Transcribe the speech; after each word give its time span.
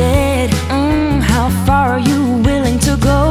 Said, 0.00 0.50
mm, 0.72 1.20
How 1.32 1.46
far 1.66 1.86
are 1.96 2.04
you 2.10 2.20
willing 2.48 2.78
to 2.88 2.92
go? 3.12 3.22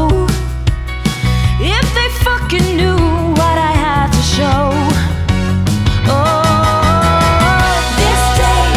If 1.78 1.86
they 1.98 2.10
fucking 2.28 2.68
knew 2.80 3.00
what 3.40 3.58
I 3.72 3.74
had 3.86 4.08
to 4.18 4.24
show. 4.38 4.62
Oh, 6.16 7.72
this 8.02 8.24
day, 8.44 8.68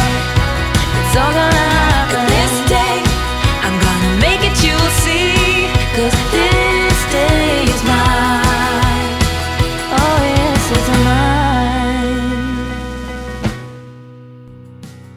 it's 0.99 1.15
all 1.21 1.33
gonna 1.41 1.69
happen. 1.81 2.23
This 2.37 2.55
day, 2.77 2.95
I'm 3.65 3.77
gonna 3.87 4.13
make 4.27 4.43
it, 4.51 4.57
you'll 4.67 4.95
see. 5.05 5.33
Cause 5.97 6.17
this 6.37 6.99
day 7.19 7.45
is 7.73 7.83
mine. 7.93 9.17
Oh, 10.01 10.17
yes, 10.37 10.65
it's 10.77 10.91
mine. 11.09 12.23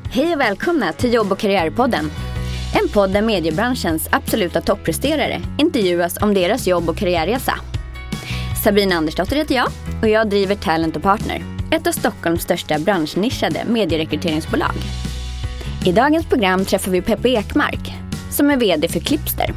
Hej 0.10 0.34
och 0.34 0.42
välkomna 0.42 0.94
till 0.94 1.14
Jobb 1.14 1.32
och 1.32 1.40
karriärpodden. 1.40 2.12
En 2.84 2.90
podd 2.90 3.14
där 3.14 3.22
mediebranschens 3.22 4.08
absoluta 4.12 4.62
toppresterare 4.62 5.42
intervjuas 5.58 6.18
om 6.22 6.34
deras 6.34 6.68
jobb 6.68 6.90
och 6.90 6.98
karriärresa. 6.98 7.54
Sabina 8.64 8.96
Andersdotter 8.96 9.36
heter 9.36 9.56
jag 9.56 9.68
och 10.02 10.08
jag 10.08 10.30
driver 10.30 10.56
Talent 10.56 11.02
Partner, 11.02 11.44
ett 11.72 11.88
av 11.88 11.92
Stockholms 11.92 12.42
största 12.42 12.80
branschnischade 12.80 13.64
medierekryteringsbolag. 13.68 14.74
I 15.86 15.92
dagens 15.92 16.26
program 16.26 16.66
träffar 16.66 16.92
vi 16.92 17.02
Peppe 17.02 17.30
Ekmark, 17.30 17.94
som 18.32 18.50
är 18.50 18.58
VD 18.58 18.88
för 18.88 19.00
Clipster. 19.00 19.54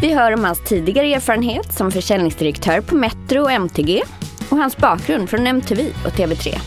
Vi 0.00 0.14
hör 0.14 0.32
om 0.32 0.44
hans 0.44 0.64
tidigare 0.64 1.14
erfarenhet 1.14 1.72
som 1.72 1.90
försäljningsdirektör 1.90 2.80
på 2.80 2.94
Metro 2.94 3.42
och 3.42 3.52
MTG 3.52 4.02
och 4.50 4.56
hans 4.56 4.76
bakgrund 4.76 5.30
från 5.30 5.46
MTV 5.46 5.82
och 6.04 6.12
TV3. 6.12 6.58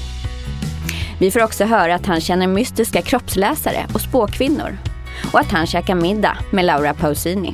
Vi 1.19 1.31
får 1.31 1.43
också 1.43 1.65
höra 1.65 1.95
att 1.95 2.05
han 2.05 2.21
känner 2.21 2.47
mystiska 2.47 3.01
kroppsläsare 3.01 3.85
och 3.93 4.01
spåkvinnor 4.01 4.77
och 5.33 5.39
att 5.39 5.51
han 5.51 5.67
käkar 5.67 5.95
middag 5.95 6.37
med 6.51 6.65
Laura 6.65 6.93
Pausini. 6.93 7.53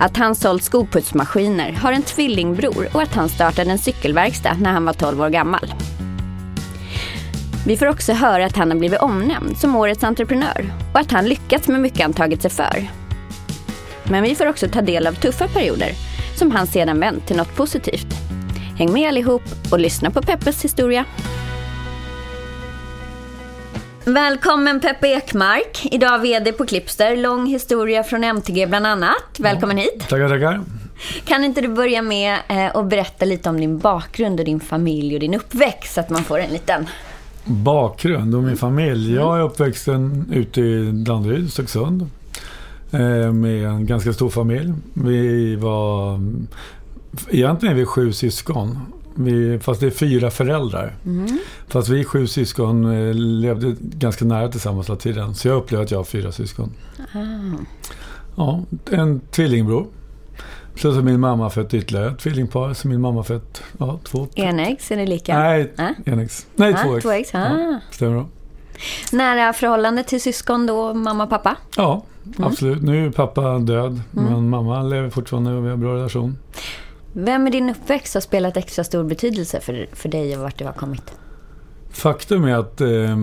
Att 0.00 0.16
han 0.16 0.34
sålt 0.34 0.62
skoputsmaskiner, 0.62 1.72
har 1.72 1.92
en 1.92 2.02
tvillingbror 2.02 2.88
och 2.92 3.02
att 3.02 3.14
han 3.14 3.28
startade 3.28 3.70
en 3.70 3.78
cykelverkstad 3.78 4.56
när 4.60 4.72
han 4.72 4.84
var 4.84 4.92
12 4.92 5.20
år 5.20 5.28
gammal. 5.28 5.74
Vi 7.66 7.76
får 7.76 7.86
också 7.86 8.12
höra 8.12 8.46
att 8.46 8.56
han 8.56 8.70
har 8.70 8.78
blivit 8.78 9.00
omnämnd 9.00 9.58
som 9.58 9.76
årets 9.76 10.04
entreprenör 10.04 10.72
och 10.92 11.00
att 11.00 11.12
han 11.12 11.24
lyckats 11.24 11.68
med 11.68 11.80
mycket 11.80 12.02
han 12.02 12.12
tagit 12.12 12.42
sig 12.42 12.50
för. 12.50 12.88
Men 14.04 14.22
vi 14.22 14.34
får 14.34 14.46
också 14.46 14.68
ta 14.68 14.80
del 14.80 15.06
av 15.06 15.12
tuffa 15.12 15.48
perioder 15.48 15.92
som 16.36 16.50
han 16.50 16.66
sedan 16.66 17.00
vänt 17.00 17.26
till 17.26 17.36
något 17.36 17.56
positivt. 17.56 18.06
Häng 18.78 18.92
med 18.92 19.08
allihop 19.08 19.42
och 19.70 19.78
lyssna 19.78 20.10
på 20.10 20.22
Peppes 20.22 20.64
historia. 20.64 21.04
Välkommen 24.14 24.80
Peppe 24.80 25.08
Ekmark, 25.08 25.86
idag 25.90 26.18
VD 26.18 26.52
på 26.52 26.66
Clipster. 26.66 27.16
Lång 27.16 27.46
historia 27.46 28.02
från 28.04 28.24
MTG 28.24 28.66
bland 28.66 28.86
annat. 28.86 29.38
Välkommen 29.38 29.76
hit. 29.76 30.06
Tackar, 30.08 30.28
tackar. 30.28 30.60
Kan 31.24 31.44
inte 31.44 31.60
du 31.60 31.68
börja 31.68 32.02
med 32.02 32.38
eh, 32.48 32.76
att 32.76 32.86
berätta 32.90 33.24
lite 33.24 33.48
om 33.48 33.60
din 33.60 33.78
bakgrund 33.78 34.40
och 34.40 34.46
din 34.46 34.60
familj 34.60 35.14
och 35.14 35.20
din 35.20 35.34
uppväxt 35.34 35.94
så 35.94 36.00
att 36.00 36.10
man 36.10 36.24
får 36.24 36.38
en 36.38 36.50
liten... 36.50 36.86
Bakgrund 37.44 38.34
och 38.34 38.42
min 38.42 38.56
familj. 38.56 39.14
Jag 39.14 39.38
är 39.38 39.42
uppvuxen 39.42 40.24
ute 40.32 40.60
i 40.60 40.90
Danderyd, 40.92 41.52
Stocksund. 41.52 42.10
eh, 42.92 43.32
Med 43.32 43.64
en 43.64 43.86
ganska 43.86 44.12
stor 44.12 44.30
familj. 44.30 44.72
Vi 44.94 45.56
var... 45.56 46.20
Egentligen 47.30 47.74
är 47.74 47.78
vi 47.78 47.86
sju 47.86 48.12
syskon. 48.12 48.78
Vi, 49.20 49.58
fast 49.58 49.80
det 49.80 49.86
är 49.86 49.90
fyra 49.90 50.30
föräldrar. 50.30 50.94
Fast 51.68 51.88
vi 51.88 52.04
sju 52.04 52.26
syskon 52.26 52.84
eh, 53.08 53.14
levde 53.14 53.74
ganska 53.80 54.24
nära 54.24 54.48
tillsammans 54.48 54.88
hela 54.88 54.96
tiden. 54.98 55.34
Så 55.34 55.48
jag 55.48 55.56
upplever 55.56 55.84
att 55.84 55.90
jag 55.90 55.98
har 55.98 56.04
fyra 56.04 56.32
syskon. 56.32 56.72
Ja, 58.36 58.62
en 58.90 59.20
tvillingbror. 59.20 59.86
Plus 60.74 60.96
att 60.98 61.04
min 61.04 61.20
mamma 61.20 61.50
fött 61.50 61.74
ytterligare 61.74 62.10
ett 62.10 62.18
tvillingpar. 62.18 62.74
Så 62.74 62.88
min 62.88 63.00
mamma 63.00 63.22
fött 63.22 63.62
ja, 63.78 63.98
två... 64.04 64.28
Enäggs, 64.34 64.90
är 64.90 64.96
det 64.96 65.06
lika? 65.06 65.38
Nej, 65.38 65.72
Ah. 65.78 65.88
en 66.04 66.18
ex. 66.18 66.46
Nej, 66.56 66.74
Ah, 66.74 66.82
två 66.84 66.94
ex. 66.96 67.02
två 67.02 67.10
ex, 67.12 67.34
ah. 67.34 67.38
Ja, 67.38 67.80
stämmer 67.90 68.12
bra. 68.14 68.26
Nära 69.12 69.52
förhållande 69.52 70.02
till 70.02 70.20
syskon 70.22 70.66
då, 70.66 70.94
mamma 70.94 71.24
och 71.24 71.30
pappa? 71.30 71.56
Ja, 71.76 72.02
Mm. 72.36 72.44
absolut. 72.50 72.82
Nu 72.82 73.06
är 73.06 73.10
pappa 73.10 73.58
död, 73.58 74.00
men 74.10 74.48
mamma 74.48 74.82
lever 74.82 75.10
fortfarande 75.10 75.52
och 75.52 75.62
vi 75.64 75.66
har 75.66 75.74
en 75.74 75.80
bra 75.80 75.94
relation. 75.96 76.38
Vem 77.12 77.46
i 77.46 77.50
din 77.50 77.70
uppväxt 77.70 78.14
har 78.14 78.20
spelat 78.20 78.56
extra 78.56 78.84
stor 78.84 79.04
betydelse 79.04 79.60
för, 79.60 79.86
för 79.92 80.08
dig 80.08 80.36
och 80.36 80.42
vart 80.42 80.58
du 80.58 80.64
har 80.64 80.72
kommit? 80.72 81.12
Faktum 81.90 82.44
är 82.44 82.54
att 82.54 82.80
eh, 82.80 83.16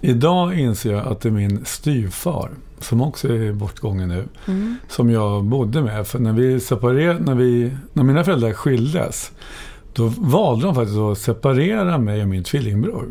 idag 0.00 0.58
inser 0.58 0.92
jag 0.92 1.06
att 1.06 1.20
det 1.20 1.28
är 1.28 1.32
min 1.32 1.64
styvfar, 1.64 2.50
som 2.78 3.00
också 3.00 3.28
är 3.28 3.52
bortgången 3.52 4.08
nu, 4.08 4.24
Mm. 4.46 4.76
som 4.88 5.10
jag 5.10 5.44
bodde 5.44 5.82
med. 5.82 6.06
För 6.06 6.18
när 6.18 6.32
vi 6.32 6.60
separerade, 6.60 7.20
när, 7.20 7.34
vi, 7.34 7.72
när 7.92 8.02
mina 8.02 8.24
föräldrar 8.24 8.52
skildes, 8.52 9.32
då 9.92 10.12
valde 10.18 10.66
de 10.66 10.74
faktiskt 10.74 10.98
att 10.98 11.18
separera 11.18 11.98
mig 11.98 12.22
och 12.22 12.28
min 12.28 12.44
tvillingbror. 12.44 13.06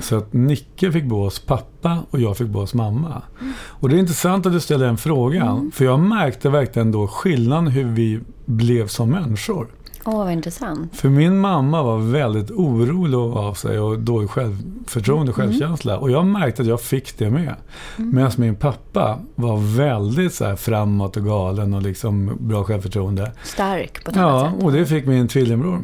Så 0.00 0.16
att 0.16 0.32
Nicke 0.32 0.92
fick 0.92 1.04
bo 1.04 1.24
hos 1.24 1.38
pappa 1.38 1.98
och 2.10 2.20
jag 2.20 2.36
fick 2.36 2.48
bo 2.48 2.60
hos 2.60 2.74
mamma. 2.74 3.22
Och 3.66 3.88
det 3.88 3.96
är 3.96 3.98
intressant 3.98 4.46
att 4.46 4.52
du 4.52 4.60
ställer 4.60 4.86
den 4.86 4.96
frågan. 4.98 5.70
För 5.74 5.84
jag 5.84 6.00
märkte 6.00 6.48
verkligen 6.50 6.92
då 6.92 7.06
skillnaden 7.08 7.66
hur 7.66 7.84
vi 7.84 8.20
blev 8.44 8.86
som 8.86 9.10
människor. 9.10 9.66
Åh, 10.04 10.16
vad 10.24 10.32
intressant. 10.32 10.96
För 10.96 11.08
min 11.08 11.38
mamma 11.38 11.82
var 11.82 11.98
väldigt 11.98 12.50
orolig 12.50 13.16
av 13.18 13.54
sig 13.54 13.78
och 13.78 13.98
dålig 13.98 14.30
självförtroende 14.30 15.30
och 15.32 15.36
självkänsla. 15.36 15.98
Och 15.98 16.10
jag 16.10 16.26
märkte 16.26 16.62
att 16.62 16.68
jag 16.68 16.80
fick 16.80 17.18
det 17.18 17.30
med. 17.30 17.54
Medan 17.96 18.30
min 18.36 18.56
pappa 18.56 19.18
var 19.34 19.76
väldigt 19.76 20.34
så 20.34 20.44
här 20.44 20.56
framåt 20.56 21.16
och 21.16 21.24
galen 21.24 21.74
och 21.74 21.82
liksom 21.82 22.36
bra 22.40 22.64
självförtroende. 22.64 23.32
Stark 23.44 24.04
på 24.04 24.10
ett 24.10 24.16
annat 24.16 24.42
Ja, 24.44 24.50
sätt. 24.52 24.64
och 24.64 24.72
det 24.72 24.86
fick 24.86 25.06
min 25.06 25.28
tvillingbror. 25.28 25.78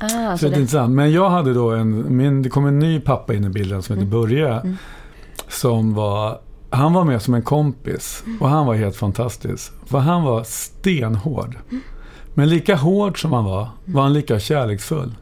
Ah, 0.00 0.32
Så 0.32 0.38
så 0.38 0.48
det 0.48 0.56
är 0.56 0.60
intressant. 0.60 0.94
Men 0.94 1.12
jag 1.12 1.30
hade 1.30 1.54
då 1.54 1.70
en, 1.70 2.16
min, 2.16 2.42
det 2.42 2.48
kom 2.48 2.66
en 2.66 2.78
ny 2.78 3.00
pappa 3.00 3.34
in 3.34 3.44
i 3.44 3.48
bilden 3.48 3.82
som 3.82 3.96
heter 3.96 4.06
Mm. 4.08 4.20
Börje. 4.20 4.76
Som 5.48 5.94
var, 5.94 6.40
han 6.70 6.92
var 6.92 7.04
med 7.04 7.22
som 7.22 7.34
en 7.34 7.42
kompis 7.42 8.24
och 8.40 8.48
han 8.48 8.66
var 8.66 8.74
helt 8.74 8.96
fantastisk. 8.96 9.72
För 9.86 9.98
han 9.98 10.22
var 10.22 10.42
stenhård. 10.44 11.56
Men 12.34 12.48
lika 12.48 12.76
hård 12.76 13.20
som 13.20 13.32
han 13.32 13.44
var, 13.44 13.68
var 13.84 14.02
han 14.02 14.12
lika 14.12 14.38
kärleksfull. 14.40 15.14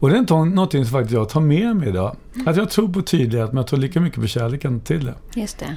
Och 0.00 0.10
det 0.10 0.16
är 0.16 0.44
någonting 0.44 0.84
som 0.84 0.92
faktiskt 0.92 1.14
jag 1.14 1.28
tar 1.28 1.40
med 1.40 1.76
mig 1.76 1.88
idag. 1.88 2.16
Att 2.46 2.56
jag 2.56 2.70
tror 2.70 2.88
på 2.88 3.02
tydlighet, 3.02 3.48
men 3.52 3.56
jag 3.56 3.66
tror 3.66 3.78
lika 3.78 4.00
mycket 4.00 4.20
på 4.20 4.26
kärleken 4.26 4.80
till 4.80 5.04
det. 5.04 5.14
just 5.40 5.58
det. 5.58 5.76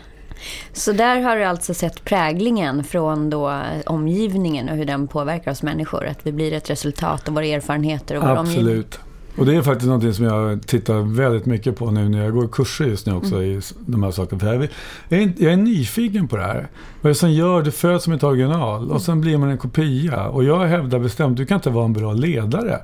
Så 0.74 0.92
där 0.92 1.22
har 1.22 1.36
du 1.38 1.44
alltså 1.44 1.74
sett 1.74 2.04
präglingen 2.06 2.84
från 2.84 3.30
då 3.30 3.62
omgivningen 3.86 4.70
och 4.70 4.76
hur 4.76 4.86
den 4.86 5.08
påverkar 5.08 5.52
oss 5.52 5.64
människor. 5.64 6.06
Att 6.08 6.20
vi 6.24 6.32
blir 6.32 6.54
ett 6.54 6.70
resultat 6.70 7.28
av 7.28 7.34
våra 7.34 7.46
erfarenheter 7.46 8.16
och 8.18 8.24
vår 8.24 8.36
omgivning. 8.36 8.66
Absolut. 8.66 9.00
Och 9.38 9.46
det 9.46 9.56
är 9.56 9.62
faktiskt 9.62 9.86
någonting 9.88 10.14
som 10.14 10.26
jag 10.26 10.68
tittar 10.68 11.16
väldigt 11.16 11.46
mycket 11.46 11.76
på 11.78 11.92
nu 11.92 12.10
när 12.10 12.24
jag 12.24 12.34
går 12.34 12.48
kurser 12.48 12.86
just 12.86 13.06
nu 13.06 13.14
också 13.14 13.44
i 13.44 13.56
s- 13.58 13.74
de 13.80 14.04
här 14.04 14.12
sakerna. 14.12 14.40
För 14.40 14.70
jag, 15.10 15.22
är- 15.22 15.34
jag, 15.38 15.60
nyfiken 15.60 16.28
på 16.28 16.36
det 16.38 16.44
här. 16.44 16.68
Vad 17.02 17.10
det 17.12 17.16
som 17.16 17.32
gör 17.32 17.62
det 17.62 17.72
föds 17.72 18.04
som 18.04 18.14
ett 18.14 18.24
original 18.24 18.92
och 18.92 19.02
sen 19.02 19.22
blir 19.22 19.38
man 19.38 19.50
en 19.50 19.58
kopia. 19.58 20.28
Och 20.28 20.44
jag 20.44 20.66
hävdar 20.66 21.00
bestämt, 21.00 21.38
du 21.38 21.46
kan 21.46 21.56
inte 21.56 21.70
vara 21.70 21.86
en 21.86 21.94
bra 21.94 22.14
ledare 22.14 22.80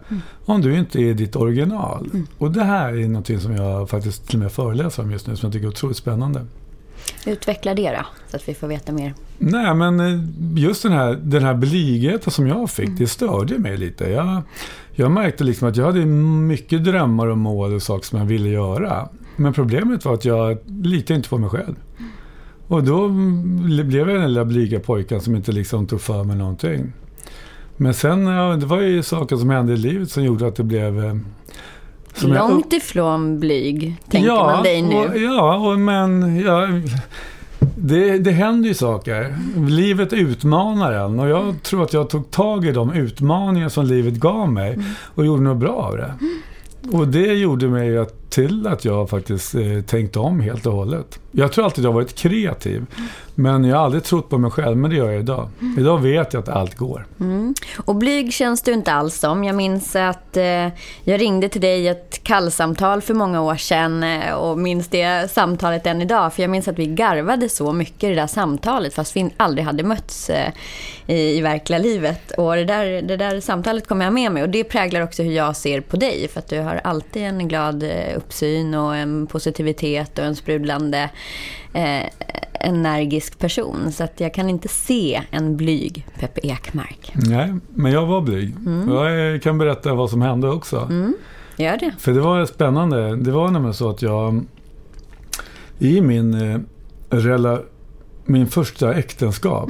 om 0.45 0.61
du 0.61 0.77
inte 0.77 1.01
är 1.01 1.13
ditt 1.13 1.35
original. 1.35 2.09
Och 2.37 2.51
det 2.51 2.63
här 2.63 2.93
är 2.93 3.07
någonting 3.07 3.39
som 3.39 3.55
jag 3.55 3.89
faktiskt 3.89 4.27
till 4.27 4.35
och 4.37 4.43
med 4.43 4.51
föreläser 4.51 5.03
om 5.03 5.11
just 5.11 5.27
nu 5.27 5.35
som 5.35 5.47
jag 5.47 5.53
tycker 5.53 5.67
är 5.67 5.69
otroligt 5.71 5.97
spännande. 5.97 6.45
Utveckla 7.25 7.73
det 7.73 7.89
då, 7.89 8.05
så 8.29 8.35
att 8.35 8.49
vi 8.49 8.53
får 8.53 8.67
veta 8.67 8.91
mer. 8.91 9.13
Nej, 9.37 9.75
men 9.75 9.99
eh, 9.99 10.19
just 10.55 10.83
den 10.83 10.91
här, 10.91 11.19
den 11.23 11.43
här 11.43 11.53
blygheten 11.53 12.31
som 12.31 12.47
jag 12.47 12.69
fick, 12.69 12.97
det 12.97 13.07
störde 13.07 13.59
mig 13.59 13.77
lite. 13.77 14.09
Jag, 14.09 14.41
jag 14.91 15.11
märkte 15.11 15.43
liksom 15.43 15.69
att 15.69 15.75
jag 15.75 15.85
hade 15.85 16.05
mycket 16.05 16.83
drömmar 16.83 17.27
och 17.27 17.37
mål 17.37 17.73
och 17.73 17.81
saker 17.81 18.05
som 18.05 18.19
jag 18.19 18.25
ville 18.25 18.49
göra. 18.49 19.09
Men 19.35 19.53
problemet 19.53 20.05
var 20.05 20.13
att 20.13 20.25
jag 20.25 20.57
litade 20.67 21.17
inte 21.17 21.29
på 21.29 21.37
mig 21.37 21.49
själv. 21.49 21.75
Och 22.67 22.83
då 22.83 23.05
mm, 23.05 23.87
blev 23.87 24.09
jag 24.09 24.21
den 24.21 24.27
lilla 24.27 24.45
blyga 24.45 24.79
pojken 24.79 25.21
som 25.21 25.35
inte 25.35 25.51
liksom 25.51 25.87
tog 25.87 26.01
för 26.01 26.23
mig 26.23 26.35
någonting. 26.35 26.93
Men 27.77 27.93
sen, 27.93 28.27
ja, 28.27 28.55
det 28.55 28.65
var 28.65 28.81
ju 28.81 29.03
saker 29.03 29.37
som 29.37 29.49
hände 29.49 29.73
i 29.73 29.77
livet 29.77 30.11
som 30.11 30.23
gjorde 30.23 30.47
att 30.47 30.55
det 30.55 30.63
blev... 30.63 31.19
som 32.15 32.33
jag 32.33 32.49
Långt 32.49 32.73
ifrån 32.73 33.39
blyg, 33.39 33.95
tänker 34.09 34.29
man 34.31 34.63
dig 34.63 34.81
nu. 34.81 34.95
Och, 34.95 35.17
ja, 35.17 35.55
och, 35.57 35.79
men 35.79 36.39
ja, 36.39 36.67
det, 37.77 38.17
det 38.17 38.31
händer 38.31 38.67
ju 38.67 38.73
saker. 38.73 39.35
Livet 39.69 40.13
utmanar 40.13 40.91
en 40.93 41.19
och 41.19 41.29
jag 41.29 41.63
tror 41.63 41.83
att 41.83 41.93
jag 41.93 42.09
tog 42.09 42.31
tag 42.31 42.65
i 42.65 42.71
de 42.71 42.93
utmaningar 42.93 43.69
som 43.69 43.85
livet 43.85 44.13
gav 44.13 44.51
mig 44.51 44.73
Mm. 44.73 44.85
och 45.15 45.25
gjorde 45.25 45.43
något 45.43 45.57
bra 45.57 45.73
av 45.73 45.97
det. 45.97 46.13
Och 46.97 47.07
det 47.07 47.33
gjorde 47.33 47.67
mig 47.67 47.97
att, 47.97 48.24
till 48.35 48.67
att 48.67 48.85
jag 48.85 49.09
faktiskt 49.09 49.55
eh, 49.55 49.81
tänkte 49.87 50.19
om 50.19 50.39
helt 50.39 50.65
och 50.65 50.73
hållet. 50.73 51.19
Jag 51.31 51.51
tror 51.51 51.65
alltid 51.65 51.83
jag 51.83 51.89
har 51.89 51.93
varit 51.93 52.15
kreativ, 52.15 52.85
men 53.35 53.63
jag 53.63 53.77
har 53.77 53.85
aldrig 53.85 54.03
trott 54.03 54.29
på 54.29 54.37
mig 54.37 54.51
själv, 54.51 54.77
men 54.77 54.89
det 54.89 54.95
gör 54.95 55.11
jag 55.11 55.19
idag. 55.19 55.49
Idag 55.77 55.97
vet 55.97 56.33
jag 56.33 56.43
att 56.43 56.49
allt 56.49 56.75
går. 56.75 57.05
Och 57.77 57.95
blyg 57.95 58.33
känns 58.33 58.61
du 58.61 58.73
inte 58.73 58.93
alls 58.93 59.19
som. 59.19 59.43
Jag 59.43 59.55
minns 59.55 59.95
att 59.95 60.37
eh, 60.37 60.67
jag 61.03 61.21
ringde 61.21 61.49
till 61.49 61.61
dig 61.61 61.81
i 61.81 61.87
ett 61.87 62.23
kallsamtal 62.23 63.01
för 63.01 63.13
många 63.13 63.41
år 63.41 63.55
sedan 63.55 64.03
eh, 64.03 64.33
och 64.33 64.57
minns 64.57 64.87
det 64.87 65.31
samtalet 65.31 65.87
än 65.87 66.01
idag. 66.01 66.33
För 66.33 66.43
jag 66.43 66.49
minns 66.49 66.67
att 66.67 66.79
vi 66.79 66.85
garvade 66.85 67.49
så 67.49 67.73
mycket 67.73 68.03
i 68.03 68.07
det 68.09 68.15
där 68.15 68.27
samtalet 68.27 68.93
fast 68.93 69.15
vi 69.15 69.29
aldrig 69.37 69.65
hade 69.65 69.83
mötts 69.83 70.29
eh, 70.29 70.51
i, 71.07 71.37
i 71.37 71.41
verkliga 71.41 71.79
livet. 71.79 72.31
Och 72.31 72.55
det 72.55 72.65
där, 72.65 73.01
det 73.01 73.17
där 73.17 73.39
samtalet 73.39 73.87
kommer 73.87 74.05
jag 74.05 74.13
med 74.13 74.31
mig 74.31 74.43
och 74.43 74.49
det 74.49 74.63
präglar 74.63 75.01
också 75.01 75.23
hur 75.23 75.33
jag 75.33 75.55
ser 75.55 75.81
på 75.81 75.97
dig. 75.97 76.27
För 76.27 76.39
att 76.39 76.47
du 76.47 76.59
har 76.59 76.81
alltid 76.83 77.23
en 77.23 77.47
glad 77.47 77.83
uppsyn 78.25 78.73
och 78.73 78.95
en 78.95 79.27
positivitet 79.27 80.19
och 80.19 80.25
en 80.25 80.35
sprudlande 80.35 81.09
eh, 81.73 82.09
energisk 82.59 83.39
person. 83.39 83.91
Så 83.91 84.03
att 84.03 84.19
jag 84.19 84.33
kan 84.33 84.49
inte 84.49 84.67
se 84.67 85.21
en 85.31 85.57
blyg 85.57 86.07
Peppe 86.19 86.47
Ekmark. 86.47 87.11
Nej, 87.15 87.55
men 87.69 87.91
jag 87.91 88.05
var 88.05 88.21
blyg. 88.21 88.55
Jag 88.87 89.33
eh, 89.33 89.39
kan 89.39 89.57
berätta 89.57 89.93
vad 89.93 90.09
som 90.09 90.21
hände 90.21 90.49
också. 90.49 90.89
Gör 91.57 91.77
det. 91.77 91.91
För 91.99 92.11
det 92.11 92.21
var 92.21 92.45
spännande. 92.45 93.15
Det 93.15 93.31
var 93.31 93.51
nämligen 93.51 93.73
så 93.73 93.89
att 93.89 94.01
jag 94.01 94.45
i 95.79 96.01
min, 96.01 96.33
eh, 96.33 96.59
rela, 97.09 97.59
min 98.25 98.47
första 98.47 98.93
äktenskap 98.93 99.69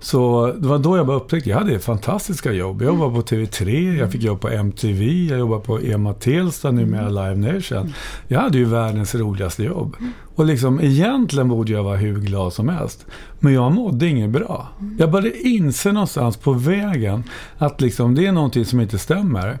så 0.00 0.52
det 0.58 0.68
var 0.68 0.78
då 0.78 0.96
jag 0.96 1.06
bara 1.06 1.16
upptäckte 1.16 1.50
jag 1.50 1.58
hade 1.58 1.78
fantastiska 1.78 2.52
jobb. 2.52 2.82
Jag 2.82 2.86
jobbade 2.86 3.14
på 3.14 3.22
TV3, 3.22 3.94
jag 3.98 4.12
fick 4.12 4.22
jobb 4.22 4.40
på 4.40 4.48
MTV, 4.48 5.26
jag 5.30 5.38
jobbade 5.38 5.60
på 5.60 5.80
EMA 5.80 6.12
Telsta, 6.12 6.70
numera 6.70 7.08
Live 7.08 7.52
Nation. 7.52 7.92
Jag 8.28 8.40
hade 8.40 8.58
ju 8.58 8.64
världens 8.64 9.14
roligaste 9.14 9.62
jobb. 9.62 9.96
Och 10.34 10.46
liksom 10.46 10.80
egentligen 10.80 11.48
borde 11.48 11.72
jag 11.72 11.82
vara 11.82 11.96
hur 11.96 12.20
glad 12.20 12.52
som 12.52 12.68
helst. 12.68 13.06
Men 13.40 13.52
jag 13.52 13.72
mådde 13.72 14.06
inget 14.06 14.30
bra. 14.30 14.68
Jag 14.98 15.10
började 15.10 15.38
inse 15.48 15.92
någonstans 15.92 16.36
på 16.36 16.52
vägen 16.52 17.24
att 17.58 17.80
liksom 17.80 18.14
det 18.14 18.26
är 18.26 18.32
någonting 18.32 18.64
som 18.64 18.80
inte 18.80 18.98
stämmer. 18.98 19.58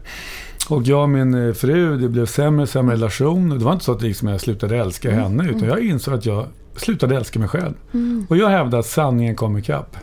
Och 0.68 0.82
jag 0.82 1.02
och 1.02 1.08
min 1.08 1.48
eh, 1.48 1.52
fru, 1.54 1.96
det 1.96 2.08
blev 2.08 2.26
sämre 2.26 2.62
och 2.62 2.68
sämre 2.68 2.94
relation. 2.94 3.48
Det 3.58 3.64
var 3.64 3.72
inte 3.72 3.84
så 3.84 3.92
att 3.92 4.02
liksom 4.02 4.28
jag 4.28 4.40
slutade 4.40 4.76
älska 4.76 5.10
henne, 5.10 5.48
utan 5.50 5.68
jag 5.68 5.84
insåg 5.84 6.14
att 6.14 6.26
jag 6.26 6.46
slutade 6.76 7.16
älska 7.16 7.38
mig 7.38 7.48
själv. 7.48 7.74
Och 8.28 8.36
jag 8.36 8.48
hävdade 8.48 8.78
att 8.78 8.86
sanningen 8.86 9.36
kom 9.36 9.58
ikapp. 9.58 9.96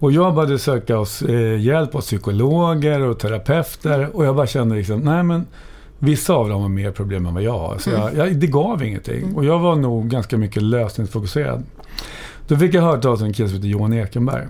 Och 0.00 0.12
jag 0.12 0.34
började 0.34 0.58
söka 0.58 0.98
oss, 0.98 1.22
eh, 1.22 1.60
hjälp 1.60 1.92
hos 1.92 2.04
psykologer 2.06 3.00
och 3.00 3.18
terapeuter. 3.18 4.16
Och 4.16 4.24
jag 4.24 4.36
bara 4.36 4.46
kände 4.46 4.76
liksom, 4.76 5.00
nej 5.00 5.22
men 5.22 5.46
vissa 5.98 6.32
av 6.34 6.48
dem 6.48 6.62
har 6.62 6.68
mer 6.68 6.90
problem 6.90 7.26
än 7.26 7.34
vad 7.34 7.42
jag 7.42 7.58
har. 7.58 7.78
Så 7.78 7.90
jag, 7.90 8.14
jag, 8.16 8.36
det 8.36 8.46
gav 8.46 8.82
ingenting. 8.82 9.34
Och 9.34 9.44
jag 9.44 9.58
var 9.58 9.76
nog 9.76 10.08
ganska 10.08 10.36
mycket 10.36 10.62
lösningsfokuserad. 10.62 11.62
Då 12.48 12.56
fick 12.56 12.74
jag 12.74 12.82
höra 12.82 13.00
talas 13.00 13.20
om 13.20 13.26
en 13.26 13.32
kille 13.32 13.48
som 13.48 13.56
heter 13.56 13.68
Johan 13.68 13.92
Ekenberg. 13.92 14.46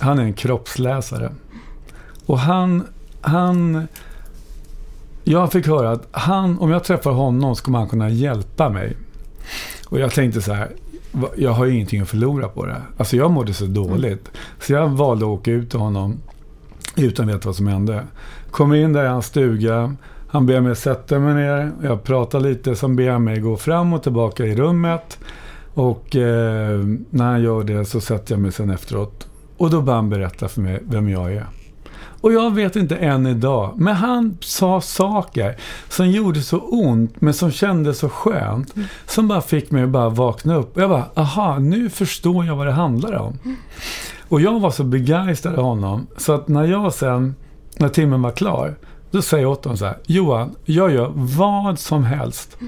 Han 0.00 0.18
är 0.18 0.22
en 0.22 0.32
kroppsläsare. 0.34 1.32
Och 2.26 2.38
han, 2.38 2.86
han... 3.20 3.88
Jag 5.28 5.52
fick 5.52 5.66
höra 5.66 5.90
att 5.90 6.08
han, 6.10 6.58
om 6.58 6.70
jag 6.70 6.84
träffar 6.84 7.10
honom 7.10 7.56
så 7.56 7.64
kommer 7.64 7.78
han 7.78 7.88
kunna 7.88 8.08
hjälpa 8.08 8.68
mig. 8.68 8.96
Och 9.88 9.98
jag 9.98 10.10
tänkte 10.10 10.42
så 10.42 10.52
här, 10.52 10.70
jag 11.36 11.50
har 11.50 11.64
ju 11.64 11.74
ingenting 11.74 12.00
att 12.00 12.08
förlora 12.08 12.48
på 12.48 12.66
det. 12.66 12.82
Alltså 12.96 13.16
jag 13.16 13.30
mådde 13.30 13.54
så 13.54 13.66
dåligt. 13.66 14.30
Så 14.60 14.72
jag 14.72 14.88
valde 14.88 15.24
att 15.24 15.30
åka 15.30 15.50
ut 15.50 15.70
till 15.70 15.78
honom 15.78 16.16
utan 16.96 17.28
att 17.28 17.34
veta 17.34 17.48
vad 17.48 17.56
som 17.56 17.66
hände. 17.66 18.04
Kommer 18.50 18.76
in 18.76 18.92
där 18.92 19.04
i 19.04 19.08
hans 19.08 19.26
stuga. 19.26 19.96
Han 20.28 20.46
ber 20.46 20.60
mig 20.60 20.76
sätta 20.76 21.18
mig 21.18 21.34
ner. 21.34 21.72
Jag 21.82 22.02
pratar 22.02 22.40
lite. 22.40 22.76
Sen 22.76 22.96
ber 22.96 23.10
han 23.10 23.24
mig 23.24 23.40
gå 23.40 23.56
fram 23.56 23.92
och 23.92 24.02
tillbaka 24.02 24.44
i 24.46 24.56
rummet. 24.56 25.18
Och 25.74 26.16
eh, 26.16 26.80
när 27.10 27.24
han 27.24 27.42
gör 27.42 27.64
det 27.64 27.84
så 27.84 28.00
sätter 28.00 28.34
jag 28.34 28.40
mig 28.40 28.52
sen 28.52 28.70
efteråt. 28.70 29.28
Och 29.56 29.70
då 29.70 29.80
börjar 29.80 29.96
han 29.96 30.10
berätta 30.10 30.48
för 30.48 30.60
mig 30.60 30.82
vem 30.84 31.08
jag 31.08 31.32
är. 31.32 31.46
Och 32.26 32.32
jag 32.32 32.54
vet 32.54 32.76
inte 32.76 32.96
än 32.96 33.26
idag, 33.26 33.72
men 33.76 33.94
han 33.94 34.38
sa 34.40 34.80
saker 34.80 35.56
som 35.88 36.10
gjorde 36.10 36.42
så 36.42 36.58
ont, 36.58 37.20
men 37.20 37.34
som 37.34 37.50
kändes 37.50 37.98
så 37.98 38.08
skönt. 38.08 38.74
Som 39.06 39.28
bara 39.28 39.40
fick 39.40 39.70
mig 39.70 39.82
att 39.82 39.88
bara 39.88 40.08
vakna 40.08 40.54
upp. 40.54 40.76
Jag 40.76 40.90
bara, 40.90 41.04
aha, 41.14 41.58
nu 41.58 41.90
förstår 41.90 42.44
jag 42.44 42.56
vad 42.56 42.66
det 42.66 42.72
handlar 42.72 43.12
om. 43.12 43.38
Och 44.28 44.40
jag 44.40 44.60
var 44.60 44.70
så 44.70 44.84
begeistrad 44.84 45.54
av 45.54 45.64
honom, 45.64 46.06
så 46.16 46.32
att 46.32 46.48
när 46.48 46.64
jag 46.64 46.94
sen, 46.94 47.34
när 47.78 47.88
timmen 47.88 48.22
var 48.22 48.30
klar, 48.30 48.76
då 49.10 49.22
säger 49.22 49.42
jag 49.42 49.52
åt 49.52 49.64
honom 49.64 49.78
så 49.78 49.84
här, 49.84 49.98
Johan, 50.06 50.54
jag 50.64 50.92
gör 50.92 51.12
vad 51.14 51.78
som 51.78 52.04
helst. 52.04 52.58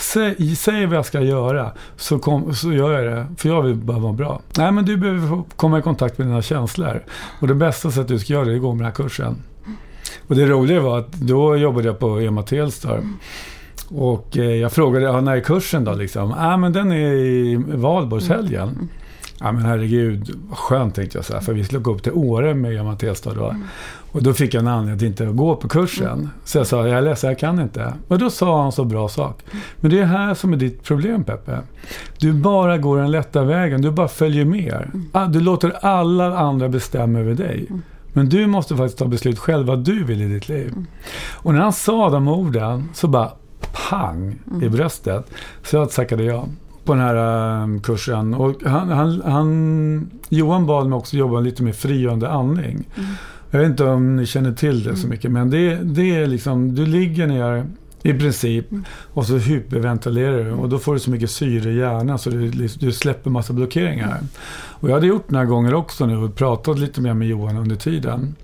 Säg, 0.00 0.56
säg 0.56 0.86
vad 0.86 0.96
jag 0.96 1.06
ska 1.06 1.20
göra, 1.20 1.72
så, 1.96 2.18
kom, 2.18 2.54
så 2.54 2.72
gör 2.72 3.02
jag 3.02 3.16
det. 3.16 3.26
För 3.36 3.48
jag 3.48 3.62
vill 3.62 3.74
bara 3.74 3.98
vara 3.98 4.12
bra. 4.12 4.40
Nej, 4.56 4.72
men 4.72 4.84
du 4.84 4.96
behöver 4.96 5.42
komma 5.56 5.78
i 5.78 5.82
kontakt 5.82 6.18
med 6.18 6.26
dina 6.26 6.42
känslor. 6.42 7.04
Och 7.40 7.48
det 7.48 7.54
bästa 7.54 7.90
sättet 7.90 8.08
du 8.08 8.18
ska 8.18 8.32
göra 8.32 8.44
det 8.44 8.52
är 8.52 8.56
att 8.56 8.62
gå 8.62 8.72
med 8.72 8.78
den 8.78 8.84
här 8.84 8.92
kursen. 8.92 9.42
Och 10.26 10.36
det 10.36 10.46
roliga 10.46 10.80
var 10.80 10.98
att 10.98 11.12
då 11.12 11.56
jobbade 11.56 11.86
jag 11.86 11.98
på 11.98 12.20
EMA 12.20 12.42
Telstar. 12.42 13.02
Och 13.88 14.38
eh, 14.38 14.54
jag 14.54 14.72
frågade, 14.72 15.04
ja, 15.04 15.20
när 15.20 15.36
är 15.36 15.40
kursen 15.40 15.84
då 15.84 15.94
liksom? 15.94 16.34
Ja, 16.38 16.56
men 16.56 16.72
den 16.72 16.92
är 16.92 17.12
i 17.12 17.64
valborgshelgen. 17.68 18.88
Ja 19.40 19.52
men 19.52 19.62
herregud, 19.62 20.30
vad 20.48 20.58
skönt 20.58 20.94
tänkte 20.94 21.18
jag 21.18 21.24
så 21.24 21.32
här, 21.32 21.40
för 21.40 21.52
vi 21.52 21.64
skulle 21.64 21.80
gå 21.80 21.94
upp 21.94 22.02
till 22.02 22.12
Åre 22.12 22.54
med 22.54 22.76
EMA 22.76 22.96
Telstar 22.96 23.34
då. 23.34 23.56
Och 24.12 24.22
då 24.22 24.32
fick 24.32 24.54
jag 24.54 24.60
en 24.60 24.68
anledning 24.68 24.96
att 24.96 25.02
inte 25.02 25.24
gå 25.26 25.56
på 25.56 25.68
kursen. 25.68 26.30
Så 26.44 26.58
jag 26.58 26.66
sa, 26.66 26.88
jag 26.88 26.98
är 26.98 27.02
ledsen, 27.02 27.30
jag 27.30 27.38
kan 27.38 27.60
inte. 27.60 27.94
Och 28.08 28.18
då 28.18 28.30
sa 28.30 28.62
han 28.62 28.72
så 28.72 28.84
bra 28.84 29.08
sak. 29.08 29.42
Men 29.76 29.90
det 29.90 29.98
är 30.00 30.04
här 30.04 30.34
som 30.34 30.52
är 30.52 30.56
ditt 30.56 30.82
problem 30.82 31.24
Peppe. 31.24 31.58
Du 32.18 32.32
bara 32.32 32.78
går 32.78 32.98
den 32.98 33.10
lätta 33.10 33.44
vägen, 33.44 33.82
du 33.82 33.90
bara 33.90 34.08
följer 34.08 34.44
med. 34.44 34.90
Ah, 35.12 35.26
Du 35.26 35.40
låter 35.40 35.72
alla 35.80 36.38
andra 36.38 36.68
bestämma 36.68 37.18
över 37.18 37.34
dig. 37.34 37.68
Men 38.12 38.28
du 38.28 38.46
måste 38.46 38.76
faktiskt 38.76 38.98
ta 38.98 39.04
beslut 39.04 39.38
själv 39.38 39.66
vad 39.66 39.84
du 39.84 40.04
vill 40.04 40.22
i 40.22 40.26
ditt 40.28 40.48
liv. 40.48 40.74
Och 41.32 41.54
när 41.54 41.60
han 41.60 41.72
sa 41.72 42.10
de 42.10 42.28
orden 42.28 42.88
så 42.94 43.08
bara 43.08 43.32
pang 43.90 44.38
i 44.62 44.68
bröstet. 44.68 45.30
Så 45.62 45.76
jag 45.76 45.90
tackade 45.90 46.22
ja 46.24 46.44
på 46.84 46.94
den 46.94 47.02
här 47.02 47.16
eh, 47.62 47.80
kursen. 47.80 48.34
Och 48.34 48.62
han, 48.64 48.88
han, 48.88 49.22
han, 49.24 50.10
Johan 50.28 50.66
bad 50.66 50.86
mig 50.86 50.96
också 50.96 51.16
jobba 51.16 51.40
lite 51.40 51.62
med 51.62 51.76
frigörande 51.76 52.30
andning. 52.30 52.88
Jag 53.50 53.60
vet 53.60 53.70
inte 53.70 53.84
om 53.84 54.16
ni 54.16 54.26
känner 54.26 54.52
till 54.52 54.84
det 54.84 54.96
så 54.96 55.06
mycket, 55.06 55.30
men 55.30 55.50
det, 55.50 55.74
det 55.74 56.16
är 56.16 56.26
liksom, 56.26 56.74
du 56.74 56.86
ligger 56.86 57.26
ner 57.26 57.66
i 58.02 58.14
princip 58.14 58.66
och 59.14 59.26
så 59.26 59.36
hyperventilerar 59.36 60.44
du 60.44 60.50
och 60.52 60.68
då 60.68 60.78
får 60.78 60.94
du 60.94 61.00
så 61.00 61.10
mycket 61.10 61.30
syre 61.30 61.70
i 61.70 61.76
hjärnan 61.76 62.18
så 62.18 62.30
du, 62.30 62.50
du 62.50 62.92
släpper 62.92 63.30
massa 63.30 63.52
blockeringar. 63.52 64.20
Och 64.52 64.88
jag 64.88 64.94
hade 64.94 65.06
gjort 65.06 65.30
några 65.30 65.44
gånger 65.44 65.74
också 65.74 66.06
nu 66.06 66.16
och 66.16 66.34
pratat 66.34 66.78
lite 66.78 67.00
mer 67.00 67.14
med 67.14 67.28
Johan 67.28 67.56
under 67.56 67.76
tiden. 67.76 68.34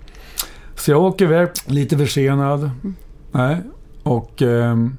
Så 0.75 0.91
jag 0.91 1.03
åker 1.03 1.25
iväg 1.25 1.49
lite 1.65 1.97
försenad. 1.97 2.71
Nej, 3.31 3.57
och 4.03 4.41
ehm, 4.41 4.97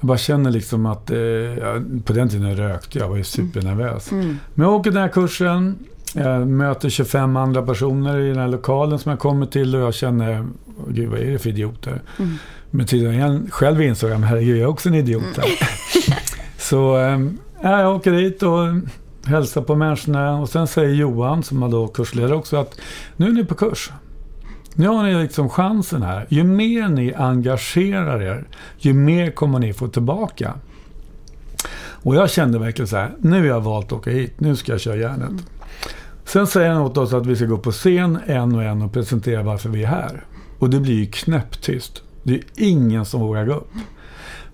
jag 0.00 0.06
bara 0.06 0.18
känner 0.18 0.50
liksom 0.50 0.86
att, 0.86 1.10
eh, 1.10 1.18
jag, 1.18 2.02
på 2.04 2.12
den 2.12 2.28
tiden 2.28 2.56
rökte 2.56 2.98
jag, 2.98 3.08
var 3.08 3.16
ju 3.16 3.24
supernervös. 3.24 4.10
Men 4.54 4.66
jag 4.66 4.74
åker 4.74 4.90
den 4.90 5.02
här 5.02 5.08
kursen, 5.08 5.78
jag 6.14 6.48
möter 6.48 6.88
25 6.88 7.36
andra 7.36 7.62
personer 7.62 8.18
i 8.18 8.28
den 8.28 8.38
här 8.38 8.48
lokalen 8.48 8.98
som 8.98 9.10
jag 9.10 9.18
kommer 9.18 9.46
till 9.46 9.74
och 9.74 9.80
jag 9.80 9.94
känner, 9.94 10.46
"Åh, 10.66 10.84
gud 10.88 11.10
vad 11.10 11.20
är 11.20 11.30
det 11.32 11.38
för 11.38 11.48
idioter? 11.50 12.02
Men 12.70 12.86
tiden 12.86 13.14
igen, 13.14 13.48
själv 13.50 13.82
insåg 13.82 14.10
jag, 14.10 14.20
men 14.20 14.28
herregud 14.28 14.56
jag 14.56 14.62
är 14.62 14.66
också 14.66 14.88
en 14.88 14.94
idiot 14.94 15.36
här. 15.36 15.44
Så 16.58 16.96
ehm, 16.96 17.38
ja, 17.62 17.80
jag 17.80 17.96
åker 17.96 18.12
dit 18.12 18.42
och 18.42 18.66
hälsar 19.30 19.62
på 19.62 19.74
människorna 19.74 20.38
och 20.40 20.48
sen 20.48 20.66
säger 20.66 20.94
Johan, 20.94 21.42
som 21.42 21.60
var 21.60 21.68
då 21.68 21.88
kursledare 21.88 22.34
också, 22.34 22.56
att 22.56 22.80
nu 23.16 23.26
är 23.26 23.32
ni 23.32 23.44
på 23.44 23.54
kurs. 23.54 23.90
Nu 24.74 24.88
har 24.88 25.02
ni 25.02 25.22
liksom 25.22 25.48
chansen 25.48 26.02
här. 26.02 26.26
Ju 26.28 26.44
mer 26.44 26.88
ni 26.88 27.14
engagerar 27.14 28.22
er, 28.22 28.44
ju 28.78 28.92
mer 28.92 29.30
kommer 29.30 29.58
ni 29.58 29.72
få 29.72 29.88
tillbaka. 29.88 30.54
Och 31.78 32.16
jag 32.16 32.30
kände 32.30 32.58
verkligen 32.58 32.88
så 32.88 32.96
här, 32.96 33.10
nu 33.18 33.38
har 33.38 33.46
jag 33.46 33.60
valt 33.60 33.86
att 33.86 33.92
åka 33.92 34.10
hit, 34.10 34.40
nu 34.40 34.56
ska 34.56 34.72
jag 34.72 34.80
köra 34.80 34.96
järnet. 34.96 35.32
Sen 36.26 36.46
säger 36.46 36.70
han 36.70 36.82
åt 36.82 36.96
oss 36.96 37.12
att 37.12 37.26
vi 37.26 37.36
ska 37.36 37.46
gå 37.46 37.58
på 37.58 37.72
scen 37.72 38.18
en 38.26 38.54
och 38.54 38.62
en 38.62 38.82
och 38.82 38.92
presentera 38.92 39.42
varför 39.42 39.68
vi 39.68 39.82
är 39.82 39.88
här. 39.88 40.24
Och 40.58 40.70
det 40.70 40.80
blir 40.80 40.94
ju 40.94 41.06
knäpptyst. 41.06 42.02
Det 42.22 42.34
är 42.34 42.42
ingen 42.56 43.04
som 43.04 43.20
vågar 43.20 43.44
gå 43.44 43.52
upp. 43.52 43.70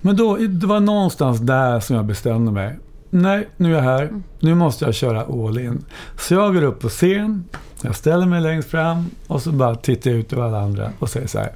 Men 0.00 0.16
då, 0.16 0.36
det 0.36 0.66
var 0.66 0.80
någonstans 0.80 1.40
där 1.40 1.80
som 1.80 1.96
jag 1.96 2.04
bestämde 2.04 2.52
mig. 2.52 2.78
Nej, 3.10 3.48
nu 3.56 3.72
är 3.72 3.76
jag 3.76 3.82
här. 3.82 4.22
Nu 4.40 4.54
måste 4.54 4.84
jag 4.84 4.94
köra 4.94 5.22
all 5.22 5.58
in. 5.58 5.84
Så 6.18 6.34
jag 6.34 6.54
går 6.54 6.62
upp 6.62 6.80
på 6.80 6.88
scen, 6.88 7.44
jag 7.82 7.96
ställer 7.96 8.26
mig 8.26 8.40
längst 8.40 8.68
fram 8.68 9.10
och 9.26 9.42
så 9.42 9.52
bara 9.52 9.74
tittar 9.74 10.10
jag 10.10 10.20
ut 10.20 10.32
över 10.32 10.42
alla 10.42 10.60
andra 10.60 10.90
och 10.98 11.08
säger 11.08 11.26
så 11.26 11.38
här. 11.38 11.52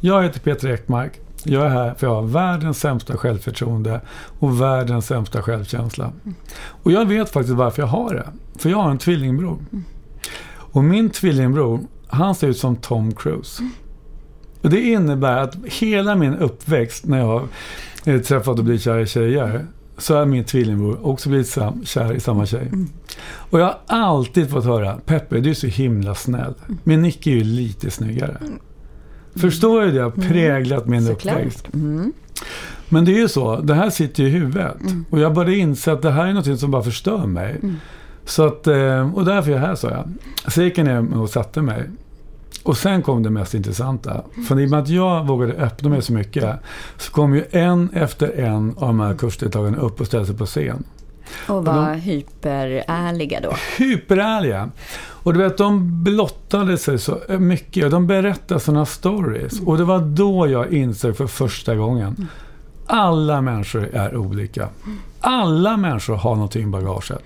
Jag 0.00 0.22
heter 0.22 0.40
Peter 0.40 0.68
Ekmark. 0.68 1.20
Jag 1.44 1.64
är 1.66 1.68
här 1.68 1.94
för 1.94 2.06
jag 2.06 2.14
har 2.14 2.22
världens 2.22 2.78
sämsta 2.80 3.16
självförtroende 3.16 4.00
och 4.38 4.60
världens 4.60 5.06
sämsta 5.06 5.42
självkänsla. 5.42 6.12
Och 6.82 6.92
jag 6.92 7.06
vet 7.06 7.30
faktiskt 7.30 7.56
varför 7.56 7.82
jag 7.82 7.86
har 7.86 8.14
det. 8.14 8.28
För 8.58 8.70
jag 8.70 8.78
har 8.78 8.90
en 8.90 8.98
tvillingbror. 8.98 9.58
Och 10.50 10.84
min 10.84 11.10
tvillingbror, 11.10 11.80
han 12.06 12.34
ser 12.34 12.48
ut 12.48 12.58
som 12.58 12.76
Tom 12.76 13.12
Cruise. 13.14 13.62
Och 14.62 14.70
det 14.70 14.80
innebär 14.80 15.36
att 15.38 15.56
hela 15.64 16.14
min 16.14 16.34
uppväxt 16.34 17.06
när 17.06 17.18
jag 17.18 17.26
har 18.06 18.18
träffat 18.18 18.58
och 18.58 18.64
blivit 18.64 18.82
kär 18.82 18.98
i 18.98 19.06
tjejer 19.06 19.66
så 19.98 20.16
har 20.16 20.26
min 20.26 20.44
tvillingbror 20.44 21.06
också 21.06 21.28
blivit 21.28 21.48
sam- 21.48 21.84
kär 21.84 22.12
i 22.12 22.20
samma 22.20 22.46
tjej. 22.46 22.70
Och 23.50 23.60
jag 23.60 23.64
har 23.64 23.78
alltid 23.86 24.50
fått 24.50 24.64
höra 24.64 24.96
Peppe, 25.06 25.40
du 25.40 25.50
är 25.50 25.54
så 25.54 25.66
himla 25.66 26.14
snäll. 26.14 26.54
Men 26.84 27.02
Nicky 27.02 27.32
är 27.32 27.36
ju 27.36 27.44
lite 27.44 27.90
snyggare. 27.90 28.36
Förstår 29.40 29.80
du 29.82 29.90
det? 29.92 30.00
har 30.02 30.10
präglat 30.10 30.86
min 30.86 31.06
Såklart. 31.06 31.36
uppväxt. 31.36 31.68
Men 32.88 33.04
det 33.04 33.12
är 33.12 33.18
ju 33.18 33.28
så, 33.28 33.60
det 33.60 33.74
här 33.74 33.90
sitter 33.90 34.22
ju 34.22 34.28
i 34.28 34.32
huvudet. 34.32 34.76
Och 35.10 35.18
jag 35.20 35.34
började 35.34 35.56
inse 35.56 35.92
att 35.92 36.02
det 36.02 36.10
här 36.10 36.26
är 36.26 36.32
något 36.32 36.60
som 36.60 36.70
bara 36.70 36.82
förstör 36.82 37.26
mig. 37.26 37.60
Så 38.24 38.46
att, 38.46 38.66
eh, 38.66 39.14
och 39.14 39.24
därför 39.24 39.50
är 39.50 39.54
jag 39.54 39.60
här, 39.60 39.74
sa 39.74 39.90
jag. 39.90 40.08
Så 40.52 40.60
jag 40.60 40.64
gick 40.68 40.78
jag 40.78 40.84
ner 40.84 41.18
och 41.18 41.30
satte 41.30 41.62
mig. 41.62 41.84
Och 42.62 42.76
sen 42.76 43.02
kom 43.02 43.22
det 43.22 43.30
mest 43.30 43.54
intressanta. 43.54 44.22
För 44.48 44.60
i 44.60 44.66
och 44.66 44.70
med 44.70 44.80
att 44.80 44.88
jag 44.88 45.26
vågade 45.26 45.52
öppna 45.52 45.88
mig 45.88 46.02
så 46.02 46.12
mycket 46.12 46.56
så 46.96 47.12
kom 47.12 47.34
ju 47.34 47.44
en 47.50 47.90
efter 47.92 48.40
en 48.40 48.70
av 48.76 48.86
de 48.86 49.00
här 49.00 49.14
kursdeltagarna 49.14 49.76
upp 49.78 50.00
och 50.00 50.06
ställde 50.06 50.26
sig 50.26 50.36
på 50.36 50.46
scen. 50.46 50.84
Och 51.48 51.64
var 51.64 51.94
hyperärliga 51.94 53.40
då. 53.40 53.52
Hyperärliga. 53.78 54.70
Och 55.22 55.32
du 55.34 55.38
vet, 55.38 55.58
de 55.58 56.04
blottade 56.04 56.78
sig 56.78 56.98
så 56.98 57.18
mycket. 57.38 57.84
och 57.84 57.90
De 57.90 58.06
berättade 58.06 58.60
sådana 58.60 58.86
stories. 58.86 59.60
Och 59.60 59.78
det 59.78 59.84
var 59.84 60.00
då 60.00 60.48
jag 60.48 60.72
insåg 60.72 61.16
för 61.16 61.26
första 61.26 61.74
gången. 61.74 62.28
Alla 62.86 63.40
människor 63.40 63.88
är 63.92 64.16
olika. 64.16 64.68
Alla 65.20 65.76
människor 65.76 66.14
har 66.16 66.34
någonting 66.34 66.62
i 66.62 66.66
bagaget. 66.66 67.22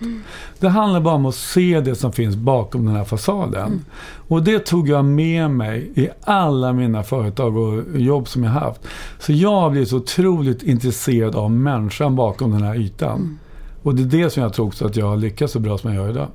Det 0.58 0.68
handlar 0.68 1.00
bara 1.00 1.14
om 1.14 1.26
att 1.26 1.34
se 1.34 1.80
det 1.80 1.94
som 1.94 2.12
finns 2.12 2.36
bakom 2.36 2.86
den 2.86 2.96
här 2.96 3.04
fasaden. 3.04 3.84
Och 4.28 4.42
det 4.42 4.58
tog 4.58 4.88
jag 4.88 5.04
med 5.04 5.50
mig 5.50 5.92
i 5.94 6.08
alla 6.24 6.72
mina 6.72 7.02
företag 7.02 7.56
och 7.56 8.00
jobb 8.00 8.28
som 8.28 8.44
jag 8.44 8.50
haft. 8.50 8.80
Så 9.18 9.32
jag 9.32 9.60
har 9.60 9.70
blivit 9.70 9.88
så 9.88 9.96
otroligt 9.96 10.62
intresserad 10.62 11.36
av 11.36 11.50
människan 11.50 12.16
bakom 12.16 12.50
den 12.50 12.62
här 12.62 12.74
ytan. 12.80 13.38
Och 13.82 13.94
det 13.94 14.02
är 14.02 14.22
det 14.22 14.30
som 14.30 14.42
jag 14.42 14.52
tror 14.52 14.66
också 14.66 14.86
att 14.86 14.96
jag 14.96 15.06
har 15.06 15.16
lyckats 15.16 15.52
så 15.52 15.58
bra 15.58 15.78
som 15.78 15.94
jag 15.94 16.04
gör 16.04 16.10
idag. 16.10 16.28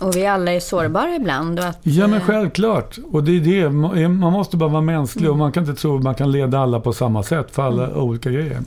Och 0.00 0.16
vi 0.16 0.26
alla 0.26 0.52
är 0.52 0.60
sårbara 0.60 1.16
ibland. 1.16 1.58
Och 1.58 1.64
att, 1.64 1.78
Ja 1.82 2.06
men 2.06 2.20
eh, 2.20 2.24
självklart. 2.26 2.98
Och 3.12 3.24
det 3.24 3.36
är 3.36 3.40
det. 3.40 3.70
Man 4.08 4.32
måste 4.32 4.56
bara 4.56 4.68
vara 4.68 4.82
mänsklig 4.82 5.30
och 5.30 5.36
man 5.36 5.52
kan 5.52 5.68
inte 5.68 5.80
tro 5.80 5.96
att 5.96 6.02
man 6.02 6.14
kan 6.14 6.32
leda 6.32 6.58
alla 6.58 6.80
på 6.80 6.92
samma 6.92 7.22
sätt 7.22 7.46
för 7.50 7.62
alla 7.62 7.96
olika 7.96 8.30
grejer. 8.30 8.60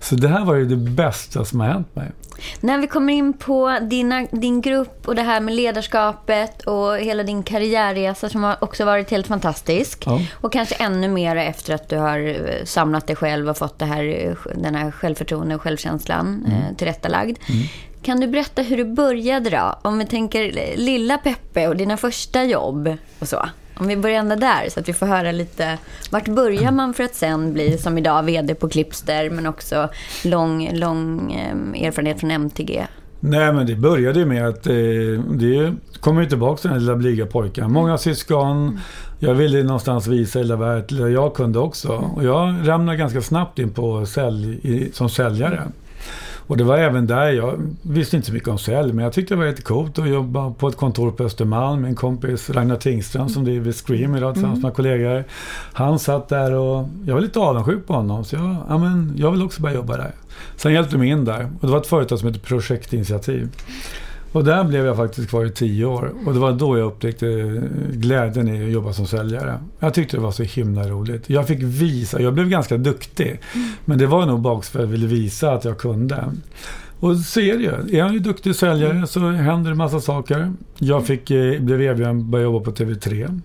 Så 0.00 0.14
det 0.14 0.28
här 0.28 0.44
var 0.44 0.54
ju 0.54 0.64
det 0.64 0.76
bästa 0.76 1.44
som 1.44 1.60
har 1.60 1.68
hänt 1.68 1.96
mig. 1.96 2.10
När 2.60 2.78
vi 2.78 2.86
kommer 2.86 3.12
in 3.12 3.32
på 3.32 3.78
dina, 3.82 4.26
din 4.30 4.60
grupp 4.60 5.08
och 5.08 5.14
det 5.14 5.22
här 5.22 5.40
med 5.40 5.54
ledarskapet 5.54 6.62
och 6.62 6.98
hela 6.98 7.22
din 7.22 7.42
karriärresa 7.42 8.28
som 8.28 8.42
har 8.42 8.56
också 8.64 8.84
varit 8.84 9.10
helt 9.10 9.26
fantastisk. 9.26 10.02
Ja. 10.06 10.20
Och 10.34 10.52
kanske 10.52 10.74
ännu 10.74 11.08
mer 11.08 11.36
efter 11.36 11.74
att 11.74 11.88
du 11.88 11.96
har 11.96 12.18
eh, 12.18 12.64
samlat 12.64 13.06
dig 13.06 13.16
själv 13.16 13.48
och 13.48 13.56
fått 13.56 13.78
det 13.78 13.84
här, 13.84 14.04
eh, 14.04 14.52
den 14.54 14.74
här 14.74 14.90
självförtroende 14.90 15.54
och 15.54 15.62
självkänslan 15.62 16.46
eh, 16.46 16.76
tillrättalagd. 16.76 17.38
Kan 18.02 18.20
du 18.20 18.26
berätta 18.26 18.62
hur 18.62 18.76
du 18.76 18.84
började 18.84 19.50
då? 19.50 19.78
Om 19.82 19.98
vi 19.98 20.06
tänker 20.06 20.76
lilla 20.76 21.18
Peppe 21.18 21.68
och 21.68 21.76
dina 21.76 21.96
första 21.96 22.44
jobb 22.44 22.96
och 23.18 23.28
så. 23.28 23.48
Om 23.78 23.88
vi 23.88 23.96
börjar 23.96 24.36
där 24.36 24.70
så 24.70 24.80
att 24.80 24.88
vi 24.88 24.92
får 24.92 25.06
höra 25.06 25.32
lite. 25.32 25.78
Vart 26.10 26.28
börjar 26.28 26.72
man 26.72 26.94
för 26.94 27.04
att 27.04 27.14
sen 27.14 27.52
bli 27.52 27.78
som 27.78 27.98
idag 27.98 28.22
VD 28.22 28.54
på 28.54 28.68
Clipster 28.68 29.30
men 29.30 29.46
också 29.46 29.88
lång, 30.24 30.70
lång 30.72 31.32
eh, 31.32 31.86
erfarenhet 31.86 32.20
från 32.20 32.30
MTG? 32.30 32.86
Nej 33.20 33.52
men 33.52 33.66
det 33.66 33.74
började 33.74 34.18
ju 34.18 34.26
med 34.26 34.48
att 34.48 34.66
eh, 34.66 34.74
det 35.30 35.74
kommer 36.00 36.22
ju 36.22 36.28
tillbaka 36.28 36.60
till 36.60 36.70
den 36.70 36.78
lilla 36.78 36.96
blyga 36.96 37.26
pojken. 37.26 37.72
Många 37.72 37.98
syskon. 37.98 38.80
Jag 39.18 39.34
ville 39.34 39.62
någonstans 39.62 40.06
visa 40.06 40.38
hela 40.38 40.56
världen 40.56 41.12
jag 41.12 41.34
kunde 41.34 41.58
också. 41.58 41.88
Och 41.88 42.24
jag 42.24 42.68
ramlade 42.68 42.98
ganska 42.98 43.22
snabbt 43.22 43.58
in 43.58 43.70
på 43.70 44.06
sälj, 44.06 44.90
som 44.92 45.10
säljare. 45.10 45.62
Och 46.48 46.56
det 46.56 46.64
var 46.64 46.78
även 46.78 47.06
där, 47.06 47.30
jag 47.30 47.76
visste 47.82 48.16
inte 48.16 48.28
så 48.28 48.34
mycket 48.34 48.48
om 48.48 48.58
sälj, 48.58 48.92
men 48.92 49.04
jag 49.04 49.12
tyckte 49.12 49.34
det 49.34 49.38
var 49.38 49.46
jättekult 49.46 49.98
att 49.98 50.08
jobba 50.08 50.50
på 50.50 50.68
ett 50.68 50.76
kontor 50.76 51.10
på 51.10 51.24
Östermalm. 51.24 51.82
Min 51.82 51.94
kompis 51.94 52.50
Ragnar 52.50 52.76
Tingström 52.76 53.28
som 53.28 53.44
driver 53.44 53.72
Scream 53.72 54.16
idag 54.16 54.34
tillsammans 54.34 54.62
med 54.62 54.74
kollegor. 54.74 55.24
Han 55.72 55.98
satt 55.98 56.28
där 56.28 56.54
och 56.54 56.88
jag 57.06 57.14
var 57.14 57.20
lite 57.20 57.38
avundsjuk 57.38 57.86
på 57.86 57.92
honom. 57.92 58.24
Så 58.24 58.36
jag, 58.36 58.56
ja, 58.68 58.78
men 58.78 59.14
jag 59.16 59.30
vill 59.30 59.42
också 59.42 59.62
börja 59.62 59.74
jobba 59.74 59.96
där. 59.96 60.12
Sen 60.56 60.72
hjälpte 60.72 60.94
de 60.94 60.98
mig 60.98 61.08
in 61.08 61.24
där 61.24 61.50
och 61.60 61.66
det 61.66 61.72
var 61.72 61.80
ett 61.80 61.86
företag 61.86 62.18
som 62.18 62.28
heter 62.28 62.40
Projektinitiativ. 62.40 63.48
Och 64.32 64.44
där 64.44 64.64
blev 64.64 64.86
jag 64.86 64.96
faktiskt 64.96 65.28
kvar 65.30 65.44
i 65.44 65.50
tio 65.50 65.84
år. 65.84 66.12
Och 66.26 66.34
det 66.34 66.40
var 66.40 66.52
då 66.52 66.78
jag 66.78 66.86
upptäckte 66.86 67.26
glädjen 67.92 68.48
i 68.48 68.64
att 68.64 68.70
jobba 68.70 68.92
som 68.92 69.06
säljare. 69.06 69.60
Jag 69.78 69.94
tyckte 69.94 70.16
det 70.16 70.20
var 70.20 70.30
så 70.30 70.42
himla 70.42 70.88
roligt. 70.88 71.30
Jag 71.30 71.46
fick 71.46 71.62
visa, 71.62 72.20
jag 72.20 72.34
blev 72.34 72.48
ganska 72.48 72.76
duktig. 72.76 73.40
Men 73.84 73.98
det 73.98 74.06
var 74.06 74.26
nog 74.26 74.40
bara 74.40 74.62
för 74.62 74.78
att 74.78 74.84
jag 74.84 74.90
ville 74.90 75.06
visa 75.06 75.52
att 75.52 75.64
jag 75.64 75.78
kunde. 75.78 76.24
Och 77.00 77.16
så 77.16 77.40
är 77.40 77.56
det 77.56 77.62
ju. 77.62 77.70
Är 77.70 77.98
jag 77.98 78.12
ju 78.12 78.18
duktig 78.18 78.54
säljare 78.54 79.06
så 79.06 79.30
händer 79.30 79.70
det 79.70 79.76
massa 79.76 80.00
saker. 80.00 80.52
Jag 80.78 81.06
fick, 81.06 81.30
eh, 81.30 81.60
blev 81.60 81.82
erbjuden 81.82 82.18
att 82.18 82.24
börja 82.24 82.44
jobba 82.44 82.64
på 82.64 82.70
TV3. 82.70 83.40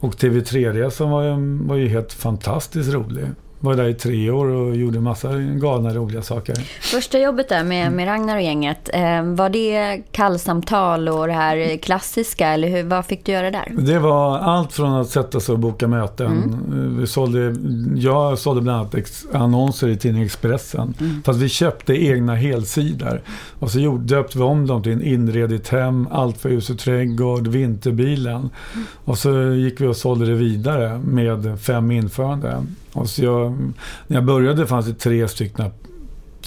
Och 0.00 0.16
TV3-resan 0.16 1.10
var, 1.10 1.66
var 1.66 1.76
ju 1.76 1.88
helt 1.88 2.12
fantastiskt 2.12 2.92
rolig. 2.92 3.24
Var 3.64 3.74
där 3.74 3.88
i 3.88 3.94
tre 3.94 4.30
år 4.30 4.46
och 4.46 4.76
gjorde 4.76 5.00
massa 5.00 5.38
galna 5.38 5.94
roliga 5.94 6.22
saker. 6.22 6.54
Första 6.80 7.18
jobbet 7.18 7.48
där 7.48 7.64
med, 7.64 7.92
med 7.92 8.08
Ragnar 8.08 8.36
och 8.36 8.42
gänget, 8.42 8.90
eh, 8.92 9.22
var 9.22 9.48
det 9.48 10.02
kallsamtal 10.12 11.08
och 11.08 11.26
det 11.26 11.32
här 11.32 11.76
klassiska 11.76 12.48
eller 12.48 12.68
hur, 12.68 12.82
vad 12.82 13.06
fick 13.06 13.24
du 13.24 13.32
göra 13.32 13.50
där? 13.50 13.72
Det 13.78 13.98
var 13.98 14.38
allt 14.38 14.72
från 14.72 14.92
att 14.92 15.08
sätta 15.08 15.40
sig 15.40 15.52
och 15.52 15.58
boka 15.58 15.88
möten. 15.88 16.56
Vi 17.00 17.06
sålde, 17.06 17.56
jag 17.96 18.38
sålde 18.38 18.62
bland 18.62 18.80
annat 18.80 19.24
annonser 19.32 19.88
i 19.88 19.96
tidningen 19.96 20.26
Expressen. 20.26 20.94
Fast 21.24 21.40
vi 21.40 21.48
köpte 21.48 21.94
egna 22.06 22.34
helsidor. 22.34 23.22
Och 23.58 23.70
så 23.70 23.80
gjorde, 23.80 24.04
döpte 24.04 24.38
vi 24.38 24.44
om 24.44 24.66
dem 24.66 24.82
till 24.82 24.92
en 24.92 25.02
inredigt 25.02 25.68
hem, 25.68 26.08
allt 26.10 26.38
för 26.38 26.48
hus 26.48 26.70
och 26.70 26.78
trädgård, 26.78 27.46
vinterbilen. 27.46 28.50
Och 29.04 29.18
så 29.18 29.52
gick 29.52 29.80
vi 29.80 29.86
och 29.86 29.96
sålde 29.96 30.26
det 30.26 30.34
vidare 30.34 30.98
med 30.98 31.60
fem 31.60 31.90
införande. 31.90 32.62
Och 32.94 33.10
så 33.10 33.24
jag, 33.24 33.52
när 34.06 34.16
jag 34.16 34.24
började 34.24 34.66
fanns 34.66 34.86
det 34.86 34.94
tre 34.94 35.28
stycken 35.28 35.70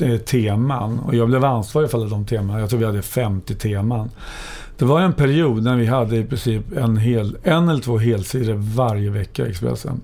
eh, 0.02 0.18
teman 0.18 1.00
och 1.00 1.16
jag 1.16 1.28
blev 1.28 1.46
ansvarig 1.46 1.92
för 1.92 1.98
alla 1.98 2.10
de 2.10 2.26
teman. 2.26 2.60
Jag 2.60 2.70
tror 2.70 2.80
vi 2.80 2.86
hade 2.86 3.02
50 3.02 3.56
teman. 3.56 4.10
Det 4.78 4.86
var 4.86 5.02
en 5.02 5.14
period 5.14 5.64
när 5.64 5.76
vi 5.76 5.86
hade 5.86 6.18
i 6.18 6.24
princip 6.24 6.78
en, 6.78 6.98
hel, 6.98 7.38
en 7.44 7.70
eller 7.70 7.82
två 7.82 7.98
helsidor 7.98 8.54
varje 8.54 9.10
vecka 9.10 9.48
i 9.48 9.50
Expressen. 9.50 10.02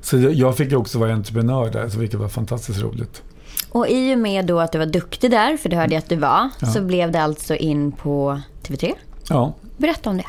Så 0.00 0.16
jag 0.16 0.56
fick 0.56 0.72
också 0.72 0.98
vara 0.98 1.12
entreprenör 1.12 1.70
där, 1.70 1.88
så 1.88 1.98
vilket 1.98 2.20
var 2.20 2.28
fantastiskt 2.28 2.82
roligt. 2.82 3.22
Och 3.70 3.88
i 3.88 4.14
och 4.14 4.18
med 4.18 4.46
då 4.46 4.60
att 4.60 4.72
du 4.72 4.78
var 4.78 4.86
duktig 4.86 5.30
där, 5.30 5.56
för 5.56 5.68
det 5.68 5.76
hörde 5.76 5.94
jag 5.94 5.98
att 5.98 6.08
du 6.08 6.16
var, 6.16 6.48
så 6.72 6.80
blev 6.80 7.12
det 7.12 7.22
alltså 7.22 7.54
in 7.54 7.92
på 7.92 8.40
TV3. 8.62 8.92
Ja. 9.28 9.54
Berätta 9.76 10.10
om 10.10 10.16
det. 10.16 10.24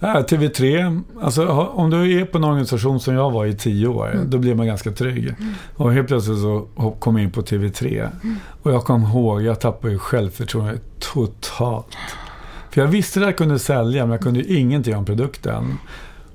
Ja, 0.00 0.22
TV3, 0.28 1.02
alltså 1.20 1.48
om 1.48 1.90
du 1.90 2.20
är 2.20 2.24
på 2.24 2.38
en 2.38 2.44
organisation 2.44 3.00
som 3.00 3.14
jag 3.14 3.30
var 3.30 3.46
i 3.46 3.54
tio 3.54 3.88
år, 3.88 4.18
då 4.26 4.38
blir 4.38 4.54
man 4.54 4.66
ganska 4.66 4.90
trygg. 4.90 5.34
Och 5.76 5.92
helt 5.92 6.08
plötsligt 6.08 6.38
så 6.38 6.68
kom 6.98 7.16
jag 7.16 7.24
in 7.24 7.30
på 7.30 7.42
TV3. 7.42 8.08
Och 8.62 8.72
jag 8.72 8.84
kom 8.84 9.02
ihåg, 9.02 9.42
jag 9.42 9.60
tappade 9.60 9.92
ju 9.92 9.98
självförtroende 9.98 10.78
totalt. 10.98 11.96
För 12.70 12.80
jag 12.80 12.88
visste 12.88 13.20
att 13.20 13.26
jag 13.26 13.36
kunde 13.36 13.58
sälja, 13.58 14.04
men 14.06 14.10
jag 14.12 14.20
kunde 14.20 14.40
ju 14.40 14.58
ingenting 14.58 14.96
om 14.96 15.04
produkten. 15.04 15.78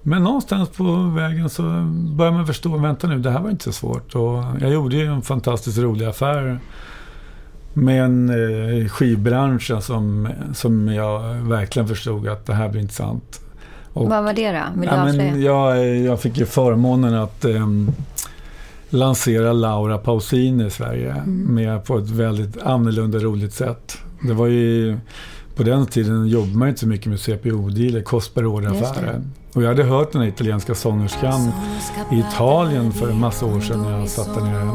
Men 0.02 0.24
någonstans 0.24 0.70
på 0.70 0.84
vägen 1.16 1.50
så 1.50 1.62
började 2.16 2.38
man 2.38 2.48
förstå, 2.48 2.78
vänta 2.78 3.08
nu, 3.08 3.20
det 3.20 3.32
här 3.32 3.42
var 3.42 3.50
inte 3.50 3.64
så 3.64 3.72
svårt. 3.72 4.16
Och 4.16 4.44
jag 4.62 4.72
gjorde 4.72 4.96
ju 4.96 5.06
en 5.06 5.22
fantastiskt 5.22 5.78
rolig 5.78 6.06
affär 6.06 6.60
med 7.74 8.04
en 8.04 8.30
eh, 8.30 8.88
skivbranschen 8.88 9.82
som, 9.82 10.30
som 10.54 10.88
jag 10.88 11.20
verkligen 11.34 11.88
förstod 11.88 12.28
att 12.28 12.46
det 12.46 12.54
här 12.54 12.70
blir 12.70 12.82
intressant. 12.82 13.40
Och- 13.94 14.10
Vad 14.10 14.24
var 14.24 14.34
det 14.34 14.52
då? 14.52 14.80
Vill 14.82 14.90
Ja, 14.92 15.06
men 15.06 15.42
jag, 15.42 15.88
jag 16.00 16.20
fick 16.22 16.38
ju 16.38 16.46
förmånen 16.46 17.14
att 17.16 17.46
ehm, 17.46 17.92
lansera 18.90 19.54
Laura 19.54 19.98
Pausini 19.98 20.66
i 20.66 20.70
Sverige 20.70 21.12
Mm. 21.12 21.56
med 21.56 21.86
på 21.86 21.98
ett 21.98 22.10
väldigt 22.10 22.62
annorlunda 22.62 23.18
roligt 23.20 23.54
sätt. 23.54 23.98
Det 24.28 24.34
var 24.34 24.48
ju 24.48 24.98
på 25.56 25.64
den 25.64 25.86
tiden 25.86 26.28
jobbade 26.28 26.58
man 26.58 26.68
inte 26.68 26.80
så 26.80 26.88
mycket 26.88 27.08
med 27.08 27.20
CPO-dealer, 27.20 28.02
cost 28.04 28.34
per. 28.36 28.46
Och 29.56 29.64
jag 29.64 29.68
hade 29.68 29.84
hört 29.84 30.12
den 30.12 30.22
här 30.22 30.28
italienska 30.30 30.76
sångerskan 30.76 31.52
i 32.12 32.20
Italien 32.20 32.92
för 32.92 33.10
en 33.10 33.20
massa 33.20 33.46
år 33.46 33.60
sedan 33.60 33.82
när 33.82 34.00
jag 34.00 34.10
satt 34.10 34.36
där 34.36 34.42
nere. 34.42 34.70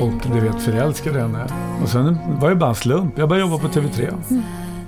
Och 0.00 0.12
du 0.34 0.40
vet, 0.40 0.62
förälskade 0.62 1.20
henne. 1.20 1.46
Och 1.82 1.88
sen 1.88 2.18
var 2.40 2.50
det 2.50 2.56
bara 2.56 2.68
en 2.70 2.74
slump. 2.76 3.18
Jag 3.18 3.28
började 3.28 3.50
jobba 3.50 3.62
på 3.68 3.68
TV3. 3.80 4.12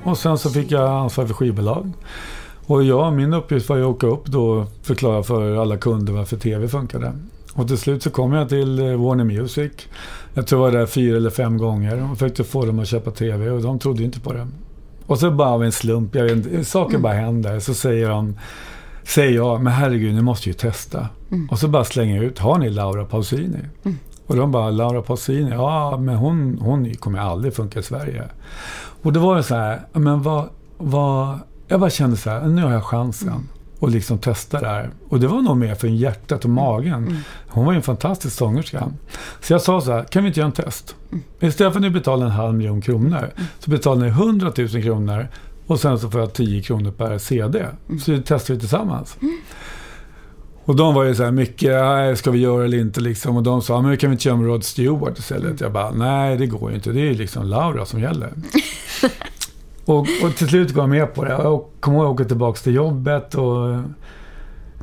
Och 0.04 0.18
sen 0.18 0.38
så 0.38 0.50
fick 0.50 0.70
jag 0.70 0.90
ansvar 0.90 1.26
för 1.26 1.34
skivbolag. 1.34 1.92
Och 2.68 2.84
ja, 2.84 3.10
min 3.10 3.34
uppgift 3.34 3.68
var 3.68 3.76
ju 3.76 3.82
att 3.82 3.88
åka 3.88 4.06
upp 4.06 4.26
då 4.26 4.48
och 4.50 4.68
förklara 4.82 5.22
för 5.22 5.56
alla 5.56 5.76
kunder 5.76 6.12
varför 6.12 6.36
TV 6.36 6.68
funkade. 6.68 7.12
Och 7.54 7.68
till 7.68 7.78
slut 7.78 8.02
så 8.02 8.10
kom 8.10 8.32
jag 8.32 8.48
till 8.48 8.78
eh, 8.78 8.84
Warner 8.84 9.24
Music. 9.24 9.72
Jag 10.34 10.46
tror 10.46 10.66
jag 10.66 10.72
var 10.72 10.78
där 10.78 10.86
fyra 10.86 11.16
eller 11.16 11.30
fem 11.30 11.58
gånger 11.58 12.02
och 12.02 12.18
försökte 12.18 12.44
få 12.44 12.64
dem 12.64 12.78
att 12.78 12.88
köpa 12.88 13.10
TV 13.10 13.50
och 13.50 13.62
de 13.62 13.78
trodde 13.78 14.02
inte 14.02 14.20
på 14.20 14.32
det. 14.32 14.46
Och 15.06 15.18
så 15.18 15.30
bara 15.30 15.48
av 15.48 15.64
en 15.64 15.72
slump, 15.72 16.14
jag 16.14 16.24
vet 16.24 16.32
inte, 16.32 16.64
saker 16.64 16.98
bara 16.98 17.12
händer. 17.12 17.60
Så 17.60 17.74
säger 17.74 18.08
de, 18.08 18.38
säger 19.02 19.36
jag, 19.36 19.62
men 19.62 19.72
herregud, 19.72 20.14
ni 20.14 20.22
måste 20.22 20.48
ju 20.48 20.52
testa. 20.52 21.08
Och 21.50 21.58
så 21.58 21.68
bara 21.68 21.84
slänger 21.84 22.16
jag 22.16 22.24
ut, 22.24 22.38
har 22.38 22.58
ni 22.58 22.70
Laura 22.70 23.04
Pausini? 23.04 23.58
Och 24.26 24.36
de 24.36 24.52
bara, 24.52 24.70
Laura 24.70 25.02
Pausini, 25.02 25.50
ja 25.50 25.96
men 25.96 26.16
hon, 26.16 26.58
hon 26.60 26.94
kommer 26.94 27.18
aldrig 27.18 27.54
funka 27.54 27.78
i 27.78 27.82
Sverige. 27.82 28.24
Och 29.02 29.12
då 29.12 29.20
var 29.20 29.36
det 29.36 29.42
så 29.42 29.54
här, 29.54 29.80
men 29.92 30.22
vad, 30.22 30.48
vad, 30.78 31.38
jag 31.68 31.80
bara 31.80 31.90
kände 31.90 32.16
så 32.16 32.30
här, 32.30 32.46
nu 32.46 32.62
har 32.62 32.72
jag 32.72 32.84
chansen. 32.84 33.48
Och 33.80 33.90
liksom 33.90 34.18
testa 34.18 34.60
det 34.60 34.66
här. 34.66 34.90
Och 35.08 35.20
det 35.20 35.26
var 35.26 35.42
nog 35.42 35.56
mer 35.56 35.74
för 35.74 35.88
hjärtat 35.88 36.44
och 36.44 36.50
magen. 36.50 37.18
Hon 37.48 37.64
var 37.64 37.72
ju 37.72 37.76
en 37.76 37.82
fantastisk 37.82 38.36
sångerska. 38.36 38.92
Så 39.40 39.52
jag 39.52 39.60
sa 39.62 39.80
så 39.80 39.92
här, 39.92 40.04
kan 40.04 40.22
vi 40.22 40.28
inte 40.28 40.40
göra 40.40 40.46
en 40.46 40.52
test? 40.52 40.96
Istället 41.40 41.72
för 41.72 41.78
att 41.80 41.82
ni 41.82 41.90
betalar 41.90 42.26
en 42.26 42.32
halv 42.32 42.54
miljon 42.54 42.80
kronor, 42.80 43.30
så 43.58 43.70
betalar 43.70 44.02
ni 44.02 44.08
100 44.08 44.52
000 44.58 44.68
kronor 44.68 45.28
och 45.66 45.80
sen 45.80 45.98
så 45.98 46.10
får 46.10 46.20
jag 46.20 46.32
10 46.32 46.62
kronor 46.62 46.90
per 46.90 47.18
CD. 47.18 47.66
Så 48.04 48.10
det 48.10 48.22
testar 48.26 48.54
vi 48.54 48.60
tillsammans. 48.60 49.16
Och 50.64 50.76
de 50.76 50.94
var 50.94 51.04
ju 51.04 51.14
så 51.14 51.24
här 51.24 51.30
mycket, 51.30 51.70
"Nej, 51.70 52.16
ska 52.16 52.30
vi 52.30 52.38
göra 52.38 52.64
eller 52.64 52.78
inte 52.78 53.00
liksom? 53.00 53.36
Och 53.36 53.42
de 53.42 53.62
sa, 53.62 53.82
men 53.82 53.96
kan 53.96 54.10
vi 54.10 54.14
inte 54.14 54.24
köra 54.24 54.36
med 54.36 54.46
Rod 54.46 54.64
Stewart 54.64 55.18
istället? 55.18 55.60
Jag 55.60 55.72
bara, 55.72 55.90
nej 55.90 56.36
det 56.36 56.46
går 56.46 56.70
ju 56.70 56.76
inte. 56.76 56.90
Det 56.92 57.00
är 57.00 57.04
ju 57.04 57.14
liksom 57.14 57.46
Laura 57.46 57.84
som 57.86 58.00
gäller. 58.00 58.32
och, 59.88 60.06
och 60.24 60.36
till 60.36 60.48
slut 60.48 60.72
går 60.72 60.82
jag 60.82 60.90
med 60.90 61.14
på 61.14 61.24
det. 61.24 61.30
Jag 61.30 61.64
kommer 61.80 61.98
ihåg 61.98 62.06
att 62.06 62.14
åka 62.14 62.24
tillbaka 62.24 62.58
till 62.58 62.74
jobbet 62.74 63.34
och 63.34 63.78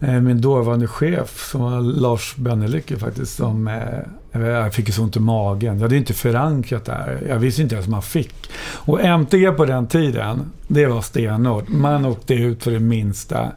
Eh, 0.01 0.21
min 0.21 0.41
dåvarande 0.41 0.87
chef 0.87 1.49
som 1.51 1.61
var 1.61 1.81
Lars 1.81 2.35
Bennelicke 2.35 2.97
faktiskt 2.97 3.35
som 3.35 3.67
eh, 3.67 3.99
eh, 4.31 4.47
jag 4.47 4.73
fick 4.73 4.87
ju 4.87 4.93
så 4.93 5.03
ont 5.03 5.15
i 5.15 5.19
magen. 5.19 5.75
Jag 5.75 5.81
hade 5.81 5.97
inte 5.97 6.13
förankrat 6.13 6.85
det 6.85 6.91
här. 6.91 7.23
Jag 7.29 7.39
visste 7.39 7.61
inte 7.61 7.75
ens 7.75 7.87
vad 7.87 7.91
man 7.91 8.01
fick. 8.01 8.49
Och 8.73 9.01
MTG 9.01 9.51
på 9.51 9.65
den 9.65 9.87
tiden, 9.87 10.51
det 10.67 10.85
var 10.85 11.01
stenhårt. 11.01 11.67
Man 11.67 12.05
åkte 12.05 12.33
ut 12.33 12.63
för 12.63 12.71
det 12.71 12.79
minsta. 12.79 13.51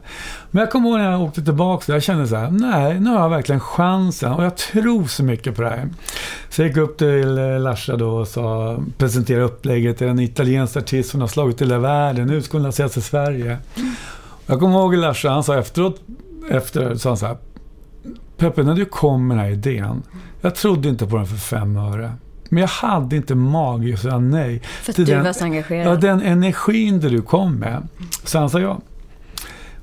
Men 0.51 0.59
jag 0.59 0.71
kommer 0.71 0.89
ihåg 0.89 0.99
när 0.99 1.11
jag 1.11 1.21
åkte 1.21 1.43
tillbaka, 1.43 1.93
jag 1.93 2.03
kände 2.03 2.27
så 2.27 2.35
här, 2.35 2.51
nej, 2.51 2.99
nu 2.99 3.09
har 3.09 3.19
jag 3.19 3.29
verkligen 3.29 3.59
chansen 3.59 4.31
och 4.31 4.43
jag 4.43 4.57
tror 4.57 5.05
så 5.05 5.23
mycket 5.23 5.55
på 5.55 5.61
det 5.61 5.69
här. 5.69 5.89
Så 6.49 6.61
jag 6.61 6.67
gick 6.67 6.77
upp 6.77 6.97
till 6.97 7.37
eh, 7.37 7.59
Larsa 7.59 7.95
då 7.95 8.09
och 8.09 8.27
sa, 8.27 8.77
presenterade 8.97 9.45
upplägget 9.45 9.97
till 9.97 10.07
en 10.07 10.19
italiensk 10.19 10.77
artist 10.77 11.09
som 11.09 11.21
har 11.21 11.27
slagit 11.27 11.61
hela 11.61 11.79
världen, 11.79 12.27
nu 12.27 12.41
skulle 12.41 12.63
han 12.63 12.69
ses 12.69 12.97
i 12.97 13.01
Sverige. 13.01 13.57
Jag 14.45 14.59
kommer 14.59 14.79
ihåg 14.79 14.95
Larsa, 14.95 15.29
han 15.29 15.43
sa 15.43 15.57
efteråt, 15.57 16.01
efter, 16.49 16.95
så 16.95 17.09
han 17.09 17.17
så 17.17 17.25
här, 17.25 17.37
Peppe, 18.37 18.63
när 18.63 18.75
du 18.75 18.85
kom 18.85 19.27
med 19.27 19.37
den 19.37 19.45
här 19.45 19.51
idén, 19.51 20.03
jag 20.41 20.55
trodde 20.55 20.89
inte 20.89 21.07
på 21.07 21.17
den 21.17 21.25
för 21.25 21.35
fem 21.35 21.77
öre. 21.77 22.13
Men 22.49 22.61
jag 22.61 22.67
hade 22.67 23.15
inte 23.15 23.35
mage 23.35 23.93
att 23.93 23.99
säga 23.99 24.19
nej. 24.19 24.61
För 24.63 24.91
att 24.91 24.95
du 24.95 25.05
den, 25.05 25.23
var 25.23 25.33
så 25.33 25.43
engagerad. 25.43 25.87
Ja, 25.87 25.95
den 25.95 26.21
energin 26.21 26.99
det 26.99 27.09
du 27.09 27.21
kom 27.21 27.55
med. 27.55 27.87
Så 28.23 28.39
han 28.39 28.49
sa 28.49 28.59
ja. 28.59 28.79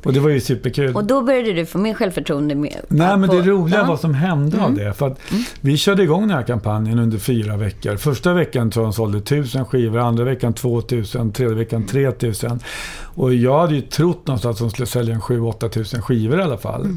Och 0.05 0.13
det 0.13 0.21
var 0.21 0.31
ju 0.31 0.41
superkul. 0.41 0.95
Och 0.95 1.05
då 1.05 1.23
började 1.23 1.53
du 1.53 1.67
få 1.67 1.79
mer 1.79 1.95
självförtroende 1.95 2.55
med, 2.55 2.77
Nej, 2.89 3.17
men 3.17 3.29
på- 3.29 3.35
det 3.37 3.43
roliga 3.43 3.77
ja. 3.77 3.83
var 3.83 3.89
vad 3.89 4.01
som 4.01 4.15
hände 4.15 4.61
av 4.65 4.75
det. 4.75 4.93
För 4.95 5.07
att 5.07 5.21
vi 5.61 5.77
körde 5.77 6.03
igång 6.03 6.21
den 6.21 6.31
här 6.37 6.43
kampanjen 6.43 6.99
under 6.99 7.19
fyra 7.19 7.57
veckor. 7.57 7.97
Första 7.97 8.33
veckan 8.35 8.71
tror 8.71 8.85
jag 8.85 8.93
de 8.93 8.97
sålde 8.97 9.19
1000 9.19 9.65
skivor, 9.65 9.99
andra 9.99 10.25
veckan 10.25 10.53
2000, 10.55 11.33
tredje 11.33 11.55
veckan 11.55 11.87
3000. 11.87 12.61
Och 13.03 13.35
jag 13.35 13.61
hade 13.61 13.75
ju 13.75 13.81
trott 13.81 14.27
någonstans 14.27 14.57
att 14.57 14.61
de 14.61 14.71
skulle 14.71 14.87
sälja 14.87 15.15
en 15.15 15.21
7-8 15.21 15.69
tusen 15.69 16.03
skivor 16.03 16.39
i 16.41 16.43
alla 16.43 16.59
fall. 16.59 16.97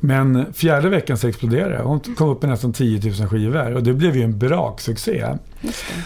Men 0.00 0.52
fjärde 0.52 0.88
veckan 0.88 1.18
så 1.18 1.28
exploderade 1.28 1.76
det. 1.76 1.82
Hon 1.82 2.00
kom 2.00 2.28
upp 2.28 2.44
i 2.44 2.46
nästan 2.46 2.72
10 2.72 3.00
000 3.20 3.28
skivor 3.28 3.72
och 3.74 3.82
det 3.82 3.92
blev 3.92 4.16
ju 4.16 4.22
en 4.22 4.38
braksuccé. 4.38 5.26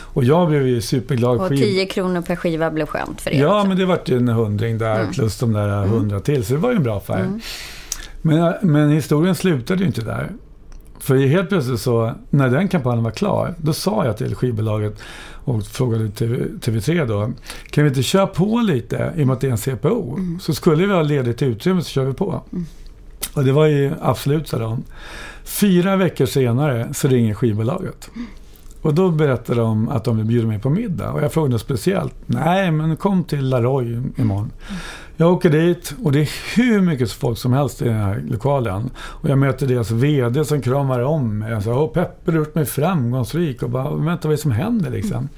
Och 0.00 0.24
jag 0.24 0.48
blev 0.48 0.66
ju 0.68 0.80
superglad. 0.80 1.36
Och 1.40 1.48
Skiv- 1.48 1.56
10 1.56 1.86
kronor 1.86 2.20
per 2.22 2.36
skiva 2.36 2.70
blev 2.70 2.86
skönt 2.86 3.20
för 3.20 3.30
er 3.30 3.40
Ja, 3.42 3.56
också. 3.58 3.68
men 3.68 3.76
det 3.76 3.84
vart 3.86 4.08
ju 4.08 4.16
en 4.16 4.28
hundring 4.28 4.78
där 4.78 5.06
plus 5.12 5.38
de 5.38 5.52
där 5.52 5.86
hundra 5.86 6.20
till. 6.20 6.44
Så 6.44 6.52
det 6.54 6.60
var 6.60 6.70
ju 6.70 6.76
en 6.76 6.82
bra 6.82 6.96
affär. 6.96 7.40
Men, 8.22 8.54
men 8.62 8.90
historien 8.90 9.34
slutade 9.34 9.80
ju 9.80 9.86
inte 9.86 10.00
där. 10.00 10.30
För 10.98 11.16
helt 11.16 11.48
plötsligt 11.48 11.80
så, 11.80 12.12
när 12.30 12.48
den 12.48 12.68
kampanjen 12.68 13.04
var 13.04 13.10
klar, 13.10 13.54
då 13.58 13.72
sa 13.72 14.04
jag 14.06 14.16
till 14.16 14.34
skivbolaget 14.34 14.98
och 15.44 15.62
frågade 15.66 16.08
TV, 16.10 16.36
TV3 16.60 17.06
då, 17.06 17.32
kan 17.70 17.84
vi 17.84 17.88
inte 17.90 18.02
köra 18.02 18.26
på 18.26 18.58
lite 18.58 19.12
i 19.16 19.22
och 19.22 19.26
med 19.26 19.34
att 19.34 19.40
det 19.40 19.46
är 19.46 19.50
en 19.50 19.58
CPO? 19.58 20.18
Så 20.40 20.54
skulle 20.54 20.86
vi 20.86 20.92
ha 20.92 21.02
ledigt 21.02 21.42
utrymme 21.42 21.82
så 21.82 21.88
kör 21.88 22.04
vi 22.04 22.12
på. 22.12 22.42
Och 23.34 23.44
det 23.44 23.52
var 23.52 23.66
ju 23.66 23.92
absolut, 24.00 24.48
sa 24.48 24.58
de. 24.58 24.82
Fyra 25.44 25.96
veckor 25.96 26.26
senare 26.26 26.94
så 26.94 27.08
ringer 27.08 27.34
skivbolaget. 27.34 28.10
Och 28.82 28.94
då 28.94 29.10
berättade 29.10 29.60
de 29.60 29.88
att 29.88 30.04
de 30.04 30.16
vill 30.16 30.26
bjuda 30.26 30.46
mig 30.46 30.58
på 30.58 30.70
middag. 30.70 31.12
Och 31.12 31.22
jag 31.22 31.32
frågade 31.32 31.58
speciellt. 31.58 32.14
Nej, 32.26 32.70
men 32.70 32.96
kom 32.96 33.24
till 33.24 33.48
Laroy 33.48 34.02
imorgon. 34.16 34.50
Jag 35.16 35.32
åker 35.32 35.50
dit 35.50 35.94
och 36.04 36.12
det 36.12 36.20
är 36.20 36.56
hur 36.56 36.80
mycket 36.80 37.12
folk 37.12 37.38
som 37.38 37.52
helst 37.52 37.82
i 37.82 37.84
den 37.84 38.00
här 38.00 38.24
lokalen. 38.28 38.90
Och 38.96 39.28
jag 39.28 39.38
möter 39.38 39.66
deras 39.66 39.90
VD 39.90 40.44
som 40.44 40.62
kramar 40.62 41.00
om 41.00 41.38
mig. 41.38 41.52
Jag 41.52 41.62
sa, 41.62 41.74
Åh, 41.74 41.92
Peppe, 41.92 42.30
du 42.30 42.32
har 42.32 42.38
gjort 42.38 42.54
mig 42.54 42.66
framgångsrik. 42.66 43.62
Och 43.62 43.70
bara, 43.70 43.94
vänta 43.94 44.28
vad 44.28 44.32
är 44.32 44.36
det 44.36 44.42
som 44.42 44.52
händer 44.52 44.90
liksom? 44.90 45.28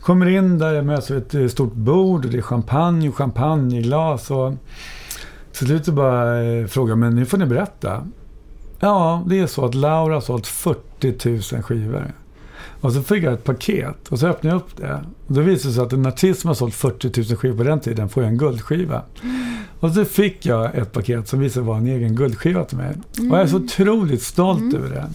Kommer 0.00 0.26
in 0.28 0.58
där, 0.58 0.72
jag 0.72 0.86
möts 0.86 1.10
vid 1.10 1.18
ett 1.18 1.34
eh, 1.34 1.46
stort 1.46 1.74
bord 1.74 2.24
och 2.24 2.30
det 2.30 2.38
är 2.38 2.42
champagne 2.42 3.08
och 3.08 3.16
champagneglas. 3.16 4.30
Och 4.30 4.54
till 5.58 5.66
slut 5.66 5.84
så 5.84 5.92
bara 5.92 6.42
eh, 6.42 6.66
frågar 6.66 6.90
jag, 6.90 6.98
men 6.98 7.14
nu 7.14 7.26
får 7.26 7.38
ni 7.38 7.46
berätta. 7.46 8.06
Ja, 8.80 9.22
det 9.26 9.38
är 9.38 9.46
så 9.46 9.64
att 9.64 9.74
Laura 9.74 10.14
har 10.14 10.20
sålt 10.20 10.46
40 10.46 11.54
000 11.54 11.62
skivor. 11.62 12.12
Och 12.80 12.92
så 12.92 13.02
fick 13.02 13.24
jag 13.24 13.32
ett 13.32 13.44
paket 13.44 14.08
och 14.08 14.18
så 14.18 14.26
öppnade 14.26 14.54
jag 14.56 14.62
upp 14.62 14.76
det. 14.76 15.00
Och 15.26 15.34
då 15.34 15.40
visade 15.40 15.68
det 15.68 15.74
sig 15.74 15.82
att 15.82 15.92
en 15.92 16.06
artist 16.06 16.40
som 16.40 16.48
har 16.48 16.54
sålt 16.54 16.74
40 16.74 17.28
000 17.28 17.36
skivor 17.36 17.56
på 17.56 17.62
den 17.62 17.80
tiden 17.80 18.08
får 18.08 18.22
en 18.22 18.38
guldskiva. 18.38 19.02
Och 19.80 19.90
så 19.90 20.04
fick 20.04 20.46
jag 20.46 20.74
ett 20.74 20.92
paket 20.92 21.28
som 21.28 21.40
visade 21.40 21.66
vara 21.66 21.78
en 21.78 21.86
egen 21.86 22.16
guldskiva 22.16 22.64
till 22.64 22.76
mig. 22.76 22.96
Och 23.10 23.36
jag 23.36 23.40
är 23.40 23.46
så 23.46 23.56
otroligt 23.56 24.22
stolt 24.22 24.74
över 24.74 24.90
det. 24.90 25.06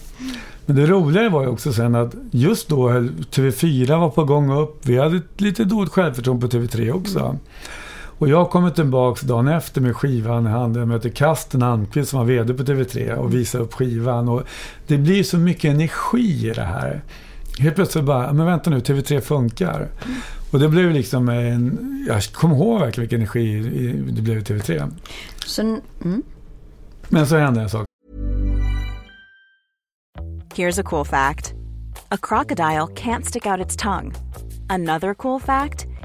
Men 0.66 0.76
det 0.76 0.86
roliga 0.86 1.30
var 1.30 1.42
ju 1.42 1.48
också 1.48 1.72
sen 1.72 1.94
att 1.94 2.14
just 2.30 2.68
då 2.68 2.88
höll 2.88 3.08
TV4 3.08 4.00
var 4.00 4.10
på 4.10 4.24
gång 4.24 4.52
upp. 4.58 4.86
Vi 4.86 4.98
hade 4.98 5.16
ett 5.16 5.40
lite 5.40 5.64
dåligt 5.64 5.92
självförtroende 5.92 6.48
på 6.48 6.56
TV3 6.56 6.92
också. 6.92 7.38
Och 8.18 8.28
jag 8.28 8.50
kommer 8.50 8.70
tillbaka 8.70 9.26
dagen 9.26 9.48
efter 9.48 9.80
med 9.80 9.96
skivan 9.96 10.46
i 10.46 10.50
handen. 10.50 10.80
Jag 10.80 10.88
möter 10.88 11.08
Kasten 11.08 11.62
Almqvist 11.62 12.10
som 12.10 12.18
var 12.18 12.26
VD 12.26 12.54
på 12.54 12.62
TV3 12.62 13.12
och 13.14 13.34
visar 13.34 13.58
upp 13.58 13.74
skivan. 13.74 14.28
Och 14.28 14.42
det 14.86 14.98
blir 14.98 15.22
så 15.22 15.38
mycket 15.38 15.70
energi 15.74 16.48
i 16.48 16.52
det 16.52 16.62
här. 16.64 17.02
Helt 17.58 17.74
plötsligt 17.74 18.04
bara, 18.04 18.32
men 18.32 18.46
vänta 18.46 18.70
nu, 18.70 18.78
TV3 18.78 19.20
funkar. 19.20 19.88
Och 20.50 20.58
det 20.60 20.68
blev 20.68 20.90
liksom 20.90 21.28
en, 21.28 21.78
jag 22.08 22.22
kommer 22.24 22.56
ihåg 22.56 22.80
verkligen 22.80 23.02
vilken 23.02 23.20
energi 23.20 23.56
i- 23.56 24.12
det 24.12 24.22
blev 24.22 24.38
i 24.38 24.42
TV3. 24.42 24.90
Så, 25.46 25.62
mm. 26.04 26.22
Men 27.08 27.26
så 27.26 27.36
hände 27.36 27.60
en 27.62 27.68
sak. 27.70 27.86
Here's 30.54 30.80
a 30.80 30.82
cool 30.84 31.04
fact 31.04 31.52
a 32.10 32.16
crocodile 32.22 32.86
can't 32.94 33.22
stick 33.24 33.46
out 33.46 33.60
its 33.60 33.76
tongue. 33.76 34.12
Another 34.68 35.14
cool 35.14 35.40
fact 35.40 35.86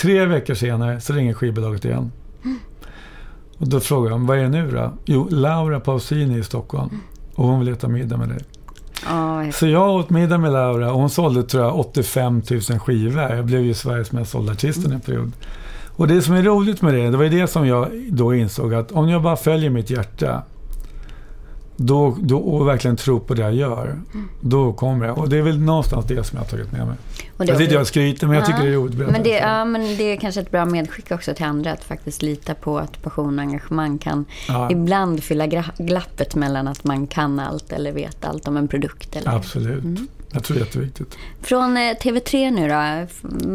Tre 0.00 0.26
veckor 0.26 0.54
senare 0.54 1.00
så 1.00 1.12
ringer 1.12 1.34
skivbolaget 1.34 1.84
igen. 1.84 2.12
Och 3.58 3.68
då 3.68 3.80
frågar 3.80 4.10
de, 4.10 4.26
vad 4.26 4.38
är 4.38 4.42
det 4.42 4.48
nu 4.48 4.70
då? 4.70 4.92
Jo, 5.04 5.28
Laura 5.30 5.80
Pausini 5.80 6.38
i 6.38 6.42
Stockholm. 6.42 7.00
Och 7.34 7.44
hon 7.44 7.60
vill 7.60 7.68
äta 7.68 7.88
middag 7.88 8.16
med 8.16 8.28
dig. 8.28 8.38
Ja, 9.06 9.52
Så 9.52 9.66
jag 9.66 9.90
åt 9.90 10.10
middag 10.10 10.38
med 10.38 10.52
Laura 10.52 10.92
och 10.92 11.00
hon 11.00 11.10
sålde 11.10 11.42
tror 11.42 11.64
jag 11.64 11.78
85 11.78 12.42
000 12.50 12.60
skivor. 12.60 13.22
Jag 13.22 13.44
blev 13.44 13.60
ju 13.60 13.74
Sveriges 13.74 14.12
mest 14.12 14.30
sålda 14.30 14.52
artist 14.52 14.78
under 14.78 14.94
en 14.94 15.00
period. 15.00 15.32
Och 15.96 16.08
det 16.08 16.22
som 16.22 16.34
är 16.34 16.42
roligt 16.42 16.82
med 16.82 16.94
det, 16.94 17.10
det 17.10 17.16
var 17.16 17.24
ju 17.24 17.40
det 17.40 17.46
som 17.46 17.66
jag 17.66 17.88
då 18.10 18.34
insåg 18.34 18.74
att 18.74 18.92
om 18.92 19.08
jag 19.08 19.22
bara 19.22 19.36
följer 19.36 19.70
mitt 19.70 19.90
hjärta 19.90 20.42
då, 21.82 22.16
då, 22.20 22.38
och 22.38 22.68
verkligen 22.68 22.96
tror 22.96 23.20
på 23.20 23.34
det 23.34 23.42
jag 23.42 23.54
gör, 23.54 23.98
då 24.40 24.72
kommer 24.72 25.06
jag. 25.06 25.18
Och 25.18 25.28
det 25.28 25.36
är 25.38 25.42
väl 25.42 25.60
någonstans 25.60 26.04
det 26.08 26.24
som 26.24 26.36
jag 26.36 26.44
har 26.44 26.50
tagit 26.50 26.72
med 26.72 26.86
mig. 26.86 26.96
Och 27.36 27.46
det 27.46 27.52
Jag 27.62 27.70
var- 27.74 27.80
och 27.80 27.86
skryter, 27.86 28.26
men 28.26 28.36
jag 28.36 28.46
tycker 28.46 28.58
Ja, 28.58 28.64
det 28.66 28.70
är 28.72 28.76
roligt. 28.76 28.98
Men 28.98 29.22
det, 29.22 29.30
ja, 29.38 29.64
men 29.64 29.82
det 29.96 30.02
är 30.02 30.16
kanske 30.16 30.40
ett 30.40 30.50
bra 30.50 30.64
medskick 30.64 31.10
också 31.10 31.34
till 31.34 31.44
andra 31.44 31.72
att 31.72 31.84
faktiskt 31.84 32.22
lita 32.22 32.54
på 32.54 32.78
att 32.78 33.02
passion 33.02 33.38
och 33.38 33.42
engagemang 33.44 33.98
kan 33.98 34.24
Ja. 34.48 34.70
ibland 34.70 35.22
fylla 35.22 35.46
glappet 35.78 36.34
mellan 36.34 36.68
att 36.68 36.84
man 36.84 37.06
kan 37.06 37.38
allt 37.40 37.72
eller 37.72 37.92
vet 37.92 38.24
allt 38.24 38.48
om 38.48 38.56
en 38.56 38.68
produkt. 38.68 39.16
Eller. 39.16 39.30
Absolut. 39.36 39.84
Mm. 39.84 40.06
Jag 40.32 40.44
tror 40.44 40.54
det 40.54 40.60
är 40.60 40.64
jätteviktigt. 40.64 41.16
Från 41.42 41.76
eh, 41.76 41.80
TV3 42.02 42.50
nu 42.50 42.68
då, 42.68 43.06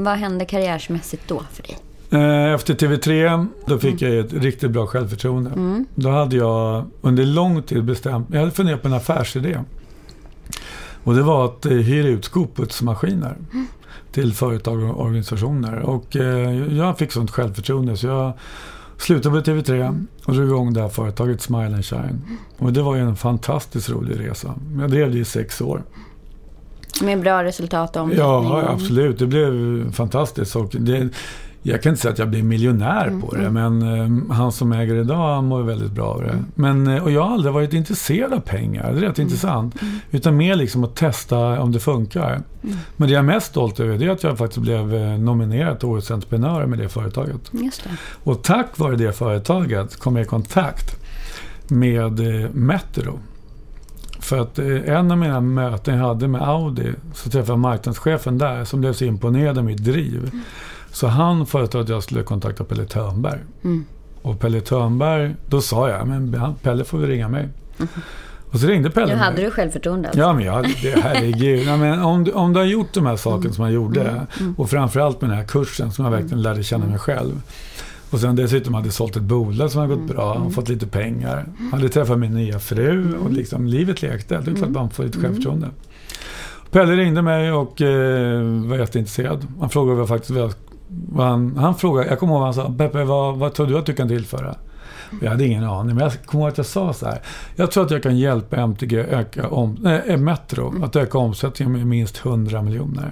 vad 0.03 0.17
hände 0.17 0.45
karriärsmässigt 0.45 1.23
då 1.27 1.41
för 1.53 1.63
dig? 1.63 1.77
Eh, 2.15 2.53
Efter 2.53 2.73
TV3 2.73 3.47
då 3.65 3.77
fick 3.79 4.01
Mm. 4.01 4.15
jag 4.15 4.25
ett 4.25 4.33
riktigt 4.33 4.71
bra 4.71 4.87
självförtroende. 4.87 5.51
Då 5.95 6.09
hade 6.09 6.35
jag 6.35 6.85
under 7.01 7.25
lång 7.25 7.61
tid 7.63 7.83
bestämt 7.83 8.27
Jag 8.31 8.39
hade 8.39 8.51
funderat 8.51 8.81
på 8.81 8.87
en 8.87 8.93
affärsidé. 8.93 9.59
Och 11.03 11.15
det 11.15 11.21
var 11.23 11.45
att 11.45 11.65
eh, 11.65 11.71
hyra 11.71 12.07
ut 12.07 12.25
skoputsmaskiner 12.25 13.35
Mm. 13.53 13.65
till 14.11 14.33
företag 14.33 14.83
och 14.83 15.01
organisationer. 15.01 15.79
Och 15.79 16.15
eh, 16.15 16.77
jag 16.77 16.97
fick 16.97 17.11
sånt 17.11 17.31
självförtroende 17.31 17.97
så 17.97 18.07
jag 18.07 18.33
slutade 18.97 19.41
på 19.41 19.51
TV3 19.51 20.05
och 20.25 20.33
drog 20.33 20.45
igång 20.47 20.73
det 20.73 20.81
här 20.81 20.89
företaget 20.89 21.41
Smile 21.41 21.65
and 21.75 21.85
Shine. 21.85 22.21
Och 22.57 22.73
det 22.73 22.81
var 22.81 22.95
ju 22.95 23.01
en 23.01 23.15
fantastiskt 23.15 23.89
rolig 23.89 24.19
resa. 24.29 24.53
Jag 24.79 24.89
drev 24.91 25.11
det 25.11 25.17
i 25.19 25.25
sex 25.25 25.61
år. 25.61 25.83
Med 27.03 27.21
bra 27.21 27.43
resultat 27.43 27.95
och 27.95 28.01
omsättning? 28.01 28.25
Ja, 28.27 28.63
absolut. 28.69 29.19
Det 29.19 29.27
blev 29.27 29.91
fantastiskt. 29.91 30.55
Och 30.55 30.75
det, 30.79 31.09
jag 31.67 31.81
kan 31.81 31.89
inte 31.89 32.01
säga 32.01 32.11
att 32.11 32.19
jag 32.19 32.29
blev 32.29 32.45
miljonär 32.45 33.19
på 33.21 33.35
det, 33.35 33.49
men 33.49 33.81
eh, 33.81 34.35
han 34.35 34.51
som 34.51 34.71
äger 34.71 34.95
det 34.95 35.01
idag 35.01 35.35
han 35.35 35.45
mår 35.45 35.61
väldigt 35.61 35.91
bra 35.91 36.05
av 36.05 36.21
det. 36.21 36.43
Men, 36.55 36.87
eh, 36.87 37.03
och 37.03 37.11
jag 37.11 37.21
har 37.21 37.33
aldrig 37.33 37.53
varit 37.53 37.73
intresserad 37.73 38.33
av 38.33 38.39
pengar, 38.39 38.93
det 38.93 38.97
är 38.97 39.01
rätt 39.01 39.19
intressant. 39.19 39.75
Utan 40.11 40.37
mer 40.37 40.55
liksom 40.55 40.83
att 40.83 40.95
testa 40.95 41.61
om 41.61 41.71
det 41.71 41.79
funkar. 41.79 42.41
Men 42.95 43.07
det 43.07 43.13
jag 43.13 43.19
är 43.19 43.23
mest 43.23 43.47
stolt 43.47 43.79
över 43.79 43.97
det 43.97 44.05
är 44.05 44.09
att 44.09 44.23
jag 44.23 44.37
faktiskt 44.37 44.61
blev 44.61 44.95
eh, 44.95 45.19
nominerad 45.19 45.79
till 45.79 45.87
Årets 45.87 46.11
entreprenör 46.11 46.65
med 46.65 46.79
det 46.79 46.89
företaget. 46.89 47.41
Just 47.51 47.83
det. 47.83 47.89
Och 48.23 48.43
tack 48.43 48.77
vare 48.77 48.95
det 48.95 49.13
företaget 49.13 49.99
kom 49.99 50.15
jag 50.15 50.25
i 50.25 50.27
kontakt 50.27 50.95
med 51.67 52.19
eh, 52.19 52.49
Metro. 52.51 53.19
För 54.19 54.39
att 54.39 54.59
en 54.59 55.11
av 55.11 55.17
mina 55.17 55.41
möten 55.41 55.97
jag 55.97 56.07
hade 56.07 56.27
med 56.27 56.41
Audi 56.41 56.93
så 57.13 57.29
träffade 57.29 57.51
jag 57.51 57.59
marknadschefen 57.59 58.37
där 58.37 58.65
som 58.65 58.79
blev 58.81 58.93
så 58.93 59.05
imponerad 59.05 59.57
av 59.57 59.63
mitt 59.63 59.83
driv. 59.83 60.31
Så 60.95 61.07
han 61.07 61.45
föreslog 61.45 61.83
att 61.83 61.89
jag 61.89 62.03
skulle 62.03 62.23
kontakta 62.23 62.63
Pelle 62.63 62.85
Törnberg. 62.85 63.39
Mm. 63.63 63.85
Och 64.21 64.39
Pelle 64.39 64.61
Törnberg, 64.61 65.35
då 65.49 65.61
sa 65.61 65.89
jag, 65.89 66.07
men 66.07 66.55
Pelle 66.61 66.83
får 66.83 66.97
väl 66.97 67.09
ringa 67.09 67.29
mig. 67.29 67.49
Och 68.51 68.59
så 68.59 68.67
ringde 68.67 68.89
Pelle 68.89 69.05
Nu 69.07 69.13
mig. 69.15 69.23
hade 69.23 69.41
du 69.41 69.51
självförtroende 69.51 70.07
alltså. 70.07 70.21
Ja, 70.21 70.33
men 70.33 70.43
jag, 70.45 70.63
det, 70.81 70.99
herregud. 71.03 71.67
Ja, 71.67 71.77
men 71.77 72.01
om, 72.01 72.23
du- 72.23 72.31
om 72.31 72.53
du 72.53 72.59
har 72.59 72.65
gjort 72.67 72.93
de 72.93 73.05
här 73.05 73.15
sakerna 73.15 73.53
som 73.53 73.63
jag 73.63 73.73
gjorde 73.73 74.25
Mm. 74.39 74.53
och 74.57 74.69
framförallt 74.69 75.21
med 75.21 75.29
den 75.29 75.37
här 75.37 75.45
kursen 75.45 75.91
som 75.91 76.05
jag 76.05 76.11
verkligen 76.11 76.41
lärde 76.41 76.63
känna 76.63 76.85
mig 76.85 76.99
själv. 76.99 77.41
Och 78.09 78.19
sen 78.19 78.35
dessutom 78.35 78.73
hade 78.73 78.87
jag 78.87 78.93
sålt 78.93 79.15
ett 79.15 79.23
bolag 79.23 79.71
som 79.71 79.81
hade 79.81 79.93
Mm. 79.93 80.07
gått 80.07 80.15
bra 80.15 80.33
och 80.33 80.53
fått 80.53 80.69
lite 80.69 80.87
pengar. 80.87 81.45
Hade 81.71 81.89
träffat 81.89 82.19
min 82.19 82.33
nya 82.33 82.59
fru 82.59 83.15
och 83.17 83.31
liksom 83.31 83.67
livet 83.67 84.01
lekte. 84.01 84.41
Det 84.45 84.51
är 84.51 84.55
klart 84.55 84.69
man 84.69 84.89
får 84.89 85.03
lite 85.03 85.19
självförtroende. 85.19 85.67
Pelle 86.71 86.95
ringde 86.95 87.21
mig 87.21 87.51
och 87.51 87.81
eh, 87.81 88.41
var 88.69 88.77
jätteintresserad. 88.77 89.47
Han 89.59 89.69
frågade 89.69 89.97
vad 89.99 90.07
faktiskt 90.07 90.29
jag, 90.37 90.41
vad 90.47 90.53
han, 91.15 91.57
han 91.57 91.75
frågade, 91.75 92.09
jag 92.09 92.19
kommer 92.19 92.33
ihåg 92.33 92.43
han 92.43 92.53
sa, 92.53 92.73
Peppe 92.77 93.03
vad, 93.03 93.37
vad 93.37 93.53
tror 93.53 93.67
du 93.67 93.77
att 93.77 93.85
du 93.85 93.93
kan 93.93 94.07
tillföra? 94.07 94.55
Jag 95.21 95.29
hade 95.29 95.45
ingen 95.45 95.63
aning, 95.63 95.95
men 95.95 96.03
jag 96.03 96.25
kommer 96.25 96.43
ihåg 96.43 96.51
att 96.51 96.57
jag 96.57 96.65
sa 96.65 96.93
så 96.93 97.05
här. 97.05 97.21
Jag 97.55 97.71
tror 97.71 97.85
att 97.85 97.91
jag 97.91 98.03
kan 98.03 98.17
hjälpa 98.17 98.55
MTG 98.55 98.97
öka 98.97 99.47
om, 99.49 99.77
nej, 99.81 100.17
Metro 100.17 100.83
att 100.83 100.95
öka 100.95 101.17
omsättningen 101.17 101.73
med 101.73 101.87
minst 101.87 102.25
100 102.25 102.61
miljoner. 102.61 103.11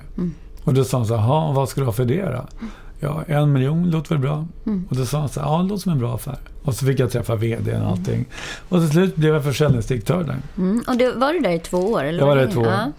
Och 0.64 0.74
då 0.74 0.84
sa 0.84 0.98
han 0.98 1.08
så 1.08 1.16
här, 1.16 1.28
"Jaha, 1.28 1.54
vad 1.54 1.70
ska 1.70 1.82
du 1.82 1.86
ha 1.86 1.94
för 1.94 2.06
det 2.06 2.26
då? 2.26 2.68
Ja, 3.00 3.24
en 3.28 3.52
miljon 3.54 3.90
låter 3.90 4.10
väl 4.10 4.20
bra? 4.20 4.48
Och 4.90 4.96
då 4.96 5.06
sa 5.06 5.20
han 5.20 5.30
så 5.30 5.40
här, 5.40 5.48
ja 5.48 5.58
det 5.58 5.64
låter 5.64 5.82
som 5.82 5.92
en 5.92 6.00
bra 6.00 6.16
affär. 6.16 6.38
Och 6.64 6.74
så 6.76 6.86
fick 6.86 7.00
jag 7.00 7.12
träffa 7.12 7.36
VD 7.36 7.78
och 7.78 7.88
allting. 7.88 8.26
Och 8.70 8.80
till 8.80 8.90
slut 8.90 9.16
blev 9.16 9.34
jag 9.34 9.44
försäljningsdirektör 9.44 10.24
där. 10.24 10.38
Mm. 10.58 10.84
Och 10.88 10.98
du, 10.98 11.12
var 11.12 11.34
du 11.34 11.40
där 11.40 11.50
i 11.50 11.60
två 11.60 11.78
år? 11.78 12.04
Eller 12.04 12.20
Jag 12.20 12.28
var 12.28 12.36
där 12.36 12.48
i 12.48 12.52
två 12.52 12.62
år. 12.62 12.68
Ja. 12.68 12.92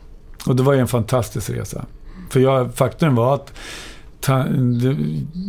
Och 0.46 0.56
det 0.56 0.62
var 0.62 0.72
ju 0.72 0.80
en 0.80 0.88
fantastisk 0.88 1.50
resa. 1.50 1.84
För 2.30 2.40
jag, 2.40 2.74
faktum 2.74 3.14
var 3.14 3.34
att 3.34 3.52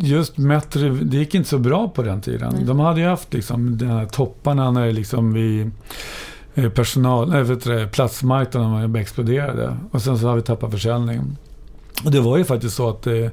just 0.02 0.38
Metro, 0.38 0.94
det 0.94 1.16
gick 1.16 1.34
inte 1.34 1.48
så 1.48 1.58
bra 1.58 1.88
på 1.88 2.02
den 2.02 2.20
tiden. 2.20 2.66
De 2.66 2.80
hade 2.80 3.00
ju 3.00 3.06
haft 3.06 3.32
liksom 3.32 3.78
de 3.78 3.86
här 3.86 4.06
topparna 4.06 4.70
när 4.70 4.86
det 4.86 4.92
liksom 4.92 5.32
vi 5.32 5.70
eh, 6.54 6.68
personal, 6.68 7.28
nej, 7.28 7.42
vet 7.42 7.64
du, 7.64 7.78
det, 7.78 7.86
platsmarknaden 7.86 8.96
exploderade. 8.96 9.76
Och 9.90 10.02
sen 10.02 10.18
så 10.18 10.28
har 10.28 10.36
vi 10.36 10.42
tappat 10.42 10.70
försäljning. 10.70 11.36
Och 12.04 12.10
det 12.10 12.20
var 12.20 12.36
ju 12.36 12.44
faktiskt 12.44 12.76
så 12.76 12.88
att 12.88 13.06
eh, 13.06 13.26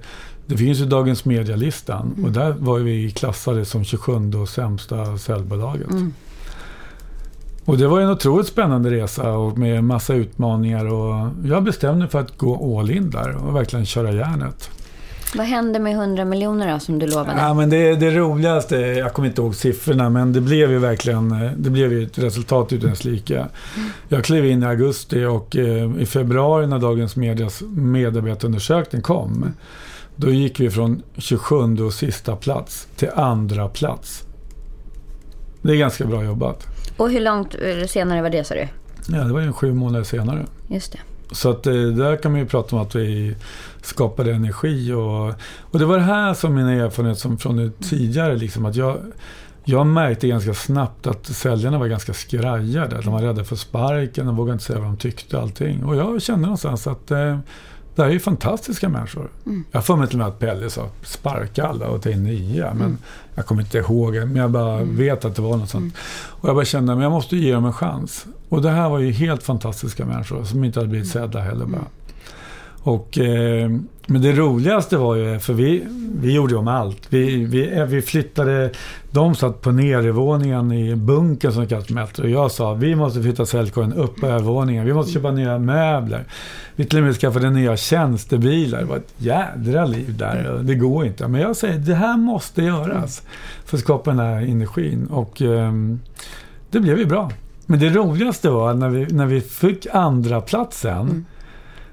det 0.46 0.58
finns 0.58 0.80
ju 0.80 0.86
Dagens 0.86 1.26
Media-listan 1.26 2.24
och 2.24 2.32
där 2.32 2.52
var 2.52 2.80
vi 2.80 3.12
klassade 3.12 3.66
som 3.66 3.84
27 3.84 4.34
och 4.42 4.50
sämsta 4.50 5.18
säljbolaget. 5.18 5.88
Och 7.66 7.78
det 7.78 7.88
var 7.88 8.02
en 8.02 8.10
otroligt 8.10 8.48
spännande 8.48 8.92
resa 8.92 9.32
och 9.32 9.58
med 9.58 9.84
massa 9.84 10.14
utmaningar 10.14 10.86
och 10.86 11.30
jag 11.46 11.64
bestämde 11.64 12.00
mig 12.00 12.08
för 12.08 12.20
att 12.20 12.38
gå 12.38 12.80
all 12.80 12.92
in 12.92 13.10
där 13.10 13.36
och 13.36 13.56
verkligen 13.56 13.86
köra 13.86 14.12
järnet. 14.12 14.70
Vad 15.36 15.46
hände 15.46 15.80
med 15.80 15.94
100 15.94 16.26
miljoner 16.26 16.74
då 16.74 16.80
som 16.80 17.00
du 17.00 17.08
lovade? 17.08 17.40
Ja, 17.42 17.54
men 17.54 17.70
det, 17.70 17.96
det 17.96 18.12
roligaste, 18.12 18.76
jag 18.76 19.14
kommer 19.14 19.28
inte 19.28 19.42
ihåg 19.42 19.56
siffrorna, 19.56 20.10
men 20.10 20.34
det 20.34 20.42
blev 20.42 20.72
ju 20.72 20.80
verkligen 20.80 21.30
det 21.58 21.70
blev 21.70 21.94
ju 21.94 22.04
ett 22.04 22.18
resultat 22.18 22.74
utan 22.74 22.90
dess 22.90 23.04
like. 23.04 23.46
Jag 24.08 24.24
klev 24.24 24.46
in 24.46 24.64
i 24.64 24.66
augusti 24.66 25.26
och 25.26 25.56
eh, 25.56 25.92
i 26.00 26.06
februari 26.06 26.68
när 26.68 26.80
Dagens 26.80 27.16
Medias 27.16 27.64
medarbetarundersökning 27.76 29.02
kom, 29.02 29.54
då 30.16 30.30
gick 30.30 30.60
vi 30.60 30.70
från 30.70 31.02
27 31.18 31.56
och 31.86 31.94
sista 31.94 32.36
plats 32.36 32.88
till 32.96 33.10
andra 33.16 33.70
plats. 33.70 34.24
Det 35.62 35.72
är 35.72 35.78
ganska 35.78 36.06
bra 36.06 36.24
jobbat. 36.24 36.68
Och 36.98 37.10
hur 37.10 37.22
långt 37.22 37.56
eh, 37.56 37.88
senare 37.88 38.22
var 38.22 38.30
det 38.30 38.44
sa 38.44 38.56
du? 38.56 38.68
Ja, 39.08 39.24
det 39.24 39.34
var 39.34 39.42
ju 39.42 39.54
sju 39.54 39.74
månader 39.74 40.04
senare. 40.04 40.46
Just 40.68 40.92
det. 40.92 41.00
Så 41.32 41.50
att 41.50 41.68
eh, 41.68 41.74
där 41.74 42.16
kan 42.16 42.32
man 42.32 42.42
ju 42.42 42.48
prata 42.48 42.76
om 42.76 42.82
att 42.82 42.96
vi 42.96 43.36
skapade 43.86 44.34
energi 44.34 44.92
och, 44.94 45.28
och 45.62 45.80
det 45.80 45.86
var 45.86 45.98
det 45.98 46.04
här 46.04 46.34
som 46.34 46.56
mina 46.56 46.72
erfarenheter 46.72 47.22
som 47.22 47.38
från 47.38 47.72
tidigare 47.80 48.36
liksom 48.36 48.66
att 48.66 48.76
jag 48.76 48.98
jag 49.66 49.88
märkte 49.88 50.28
ganska 50.28 50.54
snabbt 50.54 51.08
att 51.08 51.26
säljarna 51.26 51.80
var 51.80 51.88
ganska 51.88 52.14
skrajade. 52.14 53.02
De 53.02 53.14
var 53.14 53.22
rädda 53.22 53.44
för 53.44 53.56
sparken, 53.56 54.26
de 54.26 54.36
vågade 54.36 54.54
inte 54.54 54.66
säga 54.66 54.80
vad 54.80 54.88
de 54.88 54.98
tyckte 54.98 55.40
allting. 55.40 55.84
Och 55.84 55.96
jag 55.96 56.22
kände 56.22 56.42
någonstans 56.42 56.88
att 56.88 57.12
eh, 57.12 57.38
det 57.96 58.02
här 58.02 58.10
är 58.10 58.14
ju 58.14 58.20
fantastiska 58.20 58.90
människor. 58.90 59.30
Jag 59.72 59.78
har 59.78 59.82
för 59.82 59.96
mig 59.96 60.08
till 60.08 60.16
och 60.16 60.20
med 60.20 60.28
att 60.28 60.40
Pelle 60.40 60.70
sa 60.70 60.90
sparka 61.04 61.68
alla 61.68 61.88
och 61.88 62.02
ta 62.02 62.10
in 62.10 62.24
nya. 62.24 62.74
Men 62.74 62.98
jag 63.36 63.46
kommer 63.46 63.62
inte 63.62 63.78
ihåg 63.78 64.14
men 64.14 64.36
jag 64.36 64.52
bara 64.52 64.84
vet 64.84 65.26
att 65.26 65.36
det 65.36 65.42
var 65.42 65.58
något 65.58 65.70
sånt. 65.70 65.96
Och 66.30 66.50
jag 66.50 66.56
bara 66.56 66.66
kände 66.66 66.94
att 66.94 67.02
jag 67.02 67.12
måste 67.12 67.38
ge 67.38 67.54
dem 67.54 67.66
en 67.66 67.74
chans. 67.74 68.26
Och 68.50 68.62
det 68.62 68.70
här 68.70 68.90
var 68.90 69.00
ju 69.00 69.12
helt 69.12 69.44
fantastiska 69.44 70.06
människor 70.06 70.44
som 70.44 70.64
inte 70.64 70.80
hade 70.80 70.90
blivit 70.90 71.10
sedda 71.10 71.40
heller 71.40 71.66
bara. 71.66 71.86
Och, 72.84 73.18
eh, 73.18 73.72
men 74.08 74.22
det 74.22 74.32
roligaste 74.32 74.98
var 74.98 75.16
ju, 75.16 75.40
för 75.40 75.54
vi, 75.54 75.84
vi 76.16 76.34
gjorde 76.34 76.56
om 76.56 76.68
allt. 76.68 77.02
Vi, 77.10 77.46
vi, 77.46 77.78
eh, 77.78 77.86
vi 77.86 78.02
flyttade, 78.02 78.72
de 79.12 79.36
satt 79.36 79.62
på 79.62 79.72
nedervåningen 79.72 80.72
i 80.72 80.96
bunkern 80.96 81.52
som 81.52 81.68
kallas 81.68 81.90
Metro. 81.90 82.24
Och 82.24 82.30
jag 82.30 82.52
sa, 82.52 82.74
vi 82.74 82.96
måste 82.96 83.22
flytta 83.22 83.46
säljkorgen 83.46 83.94
upp 83.94 84.20
på 84.20 84.28
övervåningen. 84.28 84.86
Vi 84.86 84.94
måste 84.94 85.12
köpa 85.12 85.32
nya 85.32 85.60
möbler. 85.60 86.26
Vi 86.76 86.86
till 86.86 86.98
och 87.00 87.06
med 87.06 87.16
skaffade 87.16 87.50
nya 87.50 87.78
tjänstebilar. 87.78 88.80
Det 88.80 88.86
var 88.86 88.98
ett 88.98 89.14
jädra 89.18 89.86
liv 89.86 90.18
där. 90.18 90.60
Det 90.64 90.76
går 90.76 91.06
inte. 91.06 91.28
Men 91.28 91.42
jag 91.42 91.56
säger, 91.56 91.80
det 91.80 91.96
här 91.96 92.18
måste 92.18 92.62
göras. 92.62 93.22
För 93.66 93.78
att 93.78 93.84
skapa 93.84 94.12
den 94.12 94.20
här 94.20 94.42
energin. 94.42 95.08
Och 95.08 95.42
ehm, 95.42 96.00
det 96.72 96.80
blev 96.80 97.00
ju 97.00 97.06
bra. 97.06 97.32
Men 97.66 97.80
det 97.80 97.90
roligaste 97.90 98.50
var 98.50 98.74
när 98.74 98.90
vi, 98.90 99.06
när 99.14 99.26
vi 99.26 99.42
fick 99.42 99.88
andra 99.92 100.42
platsen 100.42 101.26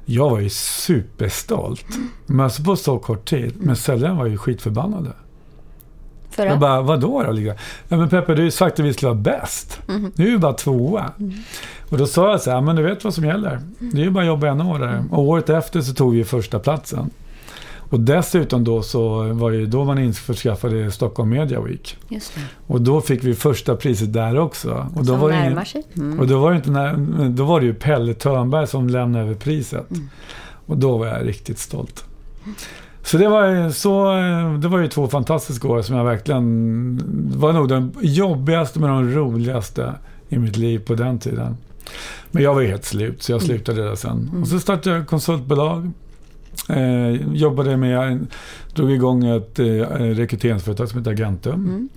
jag 0.04 0.30
var 0.30 0.40
ju 0.40 0.48
superstolt. 0.50 1.86
Men 2.26 2.40
alltså 2.40 2.62
på 2.62 2.76
så 2.76 2.98
kort 2.98 3.28
tid. 3.28 3.52
Men 3.56 3.76
säljaren 3.76 4.16
var 4.16 4.26
ju 4.26 4.38
skitförbannade. 4.38 5.10
För 6.30 6.46
Jag 6.46 6.58
bara, 6.58 6.80
vadå 6.80 7.22
då? 7.22 7.32
Liksom? 7.32 7.56
Ja, 7.88 7.96
men 7.96 8.08
Peppe, 8.08 8.34
du 8.34 8.40
har 8.40 8.44
ju 8.44 8.50
sagt 8.50 8.80
att 8.80 8.86
vi 8.86 8.92
skulle 8.92 9.08
vara 9.08 9.20
bäst. 9.20 9.80
Nu 10.14 10.26
är 10.26 10.30
vi 10.30 10.38
bara 10.38 10.52
tvåa. 10.52 11.12
Och 11.90 11.98
då 11.98 12.06
sa 12.06 12.30
jag 12.30 12.40
så 12.40 12.50
här, 12.50 12.60
men 12.60 12.76
du 12.76 12.82
vet 12.82 13.04
vad 13.04 13.14
som 13.14 13.24
gäller. 13.24 13.60
Det 13.78 14.00
är 14.00 14.04
ju 14.04 14.10
bara 14.10 14.20
att 14.20 14.26
jobba 14.28 14.46
en 14.48 14.60
år 14.60 14.78
där. 14.78 15.04
Och 15.10 15.22
året 15.22 15.48
efter 15.50 15.80
så 15.80 15.94
tog 15.94 16.12
vi 16.14 16.24
första 16.24 16.58
platsen. 16.58 17.10
Och 17.90 18.00
dessutom 18.00 18.64
då 18.64 18.82
så 18.82 19.32
var 19.32 19.50
det 19.50 19.66
då 19.66 19.84
man 19.84 19.98
införskaffade 19.98 20.90
Stockholm 20.90 21.30
Media 21.30 21.60
Week. 21.60 21.96
Och 22.66 22.80
då 22.80 23.00
fick 23.00 23.24
vi 23.24 23.34
första 23.34 23.76
priset 23.76 24.12
där 24.12 24.38
också. 24.38 24.86
Och 24.94 25.04
då 25.04 25.12
Som 25.12 25.20
var 25.20 25.30
närmar 25.30 25.64
sig. 25.64 25.82
Mm. 25.96 26.20
och 26.20 26.26
då 26.26 26.38
var, 26.38 26.50
det 26.50 26.56
inte 26.56 26.70
när, 26.70 27.28
då 27.28 27.44
var 27.44 27.60
det 27.60 27.66
ju 27.66 27.74
Pelle 27.74 28.14
Törnberg 28.14 28.66
som 28.66 28.88
lämnade 28.88 29.24
över 29.24 29.34
priset. 29.34 29.90
Mm. 29.90 30.08
Och 30.66 30.76
då 30.76 30.98
var 30.98 31.06
jag 31.06 31.28
riktigt 31.28 31.58
stolt. 31.58 32.04
Så 33.02 33.18
det 33.18 33.28
var, 33.28 33.70
så 33.70 34.12
det 34.62 34.68
var 34.68 34.78
ju 34.78 34.88
två 34.88 35.08
fantastiska 35.08 35.68
år 35.68 35.82
som 35.82 35.96
jag 35.96 36.04
verkligen... 36.04 37.30
Var 37.36 37.52
nog 37.52 37.68
den 37.68 37.92
jobbigaste 38.00 38.80
men 38.80 38.90
de 38.90 39.14
roligaste 39.14 39.94
i 40.28 40.38
mitt 40.38 40.56
liv 40.56 40.78
på 40.78 40.94
den 40.94 41.18
tiden. 41.18 41.56
Men 42.30 42.42
jag 42.42 42.54
var 42.54 42.62
helt 42.62 42.84
slut 42.84 43.22
så 43.22 43.32
jag 43.32 43.42
slutade 43.42 43.82
där 43.84 43.94
sen. 43.94 44.30
Och 44.42 44.48
så 44.48 44.60
startade 44.60 44.96
jag 44.96 45.06
konsultbolag. 45.06 45.92
Eh, 46.68 47.34
jobbade 47.34 47.76
med, 47.76 48.26
drog 48.74 48.90
igång 48.90 49.24
ett 49.24 49.58
eh, 49.58 49.64
rekryteringsföretag 49.92 50.88
som 50.88 50.98
heter 50.98 51.10
Agentum. 51.10 51.88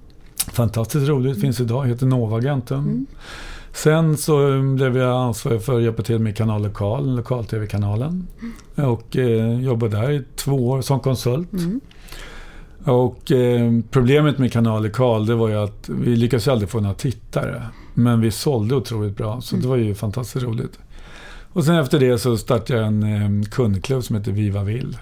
Fantastiskt 0.51 1.07
roligt, 1.07 1.41
finns 1.41 1.59
idag, 1.59 1.87
heter 1.87 2.05
Nova 2.05 2.37
Agentum. 2.37 3.05
Sen 3.73 4.17
så 4.17 4.61
blev 4.61 4.97
jag 4.97 5.21
ansvarig 5.21 5.63
för 5.63 5.77
att 5.77 5.83
hjälpa 5.83 6.03
till 6.03 6.19
med 6.19 6.37
Kanal 6.37 6.63
Lokal, 6.63 7.15
lokal-tv-kanalen. 7.15 8.27
Och 8.75 9.17
eh, 9.17 9.59
jobbade 9.61 9.97
där 9.97 10.11
i 10.11 10.23
två 10.35 10.69
år 10.69 10.81
som 10.81 10.99
konsult. 10.99 11.49
Och 12.83 13.31
eh, 13.31 13.71
problemet 13.91 14.37
med 14.37 14.53
Kanal 14.53 14.83
Lokal 14.83 15.25
det 15.25 15.35
var 15.35 15.49
ju 15.49 15.55
att 15.55 15.89
vi 15.89 16.15
lyckades 16.15 16.47
aldrig 16.47 16.69
få 16.69 16.79
några 16.79 16.95
tittare. 16.95 17.61
Men 17.93 18.21
vi 18.21 18.31
sålde 18.31 18.75
otroligt 18.75 19.17
bra, 19.17 19.41
så 19.41 19.55
det 19.55 19.67
var 19.67 19.75
ju 19.75 19.95
fantastiskt 19.95 20.45
roligt. 20.45 20.79
Och 21.53 21.65
sen 21.65 21.75
efter 21.75 21.99
det 21.99 22.17
så 22.17 22.37
startade 22.37 22.79
jag 22.79 22.87
en 22.87 23.03
eh, 23.03 23.49
kundklubb 23.49 24.03
som 24.03 24.15
heter 24.15 24.31
Viva 24.31 24.63
Vill. 24.63 24.97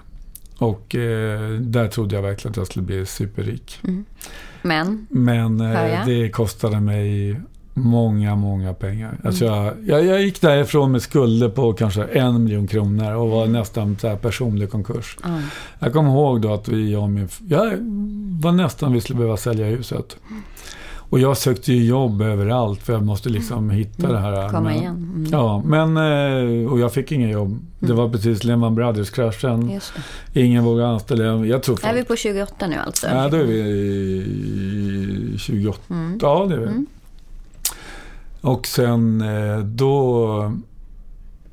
Och 0.57 0.95
eh, 0.95 1.49
där 1.51 1.87
trodde 1.87 2.15
jag 2.15 2.21
verkligen 2.21 2.51
att 2.51 2.57
jag 2.57 2.67
skulle 2.67 2.85
bli 2.85 3.05
superrik. 3.05 3.79
Men, 4.61 5.07
Men 5.09 5.59
Hör 5.59 5.89
eh, 5.89 6.05
det 6.05 6.29
kostade 6.29 6.79
mig 6.79 7.35
många, 7.73 8.35
många 8.35 8.73
pengar. 8.73 9.17
Alltså 9.23 9.45
jag, 9.45 9.73
jag, 9.85 10.05
jag 10.05 10.21
gick 10.21 10.41
därifrån 10.41 10.91
med 10.91 11.01
skulder 11.01 11.49
på 11.49 11.73
kanske 11.73 12.03
en 12.03 12.43
miljon 12.43 12.67
kronor 12.67 13.13
och 13.15 13.29
var 13.29 13.47
nästan 13.47 13.97
så 14.01 14.15
personlig 14.15 14.69
konkurs. 14.71 15.17
ja. 15.23 15.39
Jag 15.79 15.93
kommer 15.93 16.09
ihåg 16.09 16.41
då 16.41 16.53
att 16.53 16.67
vi, 16.67 16.91
jag, 16.91 17.03
och 17.03 17.09
min, 17.09 17.29
jag 17.47 17.77
var 18.41 18.51
nästan 18.51 18.93
vi 18.93 19.01
skulle 19.01 19.17
behöva 19.17 19.37
sälja 19.37 19.65
huset. 19.65 20.17
Och 21.11 21.19
jag 21.19 21.37
sökte 21.37 21.73
ju 21.73 21.85
jobb 21.85 22.21
överallt 22.21 22.81
för 22.83 22.93
jag 22.93 23.03
måste 23.03 23.29
liksom 23.29 23.69
hitta 23.69 24.11
det 24.11 24.19
här. 24.19 24.49
komma 24.49 24.61
Men- 24.61 24.75
igen. 24.75 24.95
Mm. 25.15 25.27
Ja, 25.31 25.63
men 25.65 25.97
och 26.67 26.79
jag 26.79 26.93
fick 26.93 27.11
ingen 27.11 27.29
jobb. 27.29 27.59
Det 27.79 27.93
var 27.93 28.09
precis 28.09 28.43
Lehman 28.43 28.75
Brothers-kraschen. 28.75 29.79
Ingen 30.33 30.63
vågade 30.63 30.89
anställa. 30.89 31.45
Jag 31.45 31.63
tror 31.63 31.85
Är 31.85 31.93
vi 31.93 32.03
på 32.03 32.15
28 32.15 32.67
nu 32.67 32.75
alltså? 32.85 33.07
Ja, 33.07 33.29
då 33.29 33.37
är 33.37 33.43
vi 33.43 33.59
i 33.59 35.35
28. 35.37 35.79
Mm. 35.89 36.19
Ja, 36.21 36.45
det 36.49 36.55
är 36.55 36.59
vi. 36.59 36.85
Och 38.41 38.67
sen 38.67 39.21
eh, 39.21 39.59
då... 39.59 40.53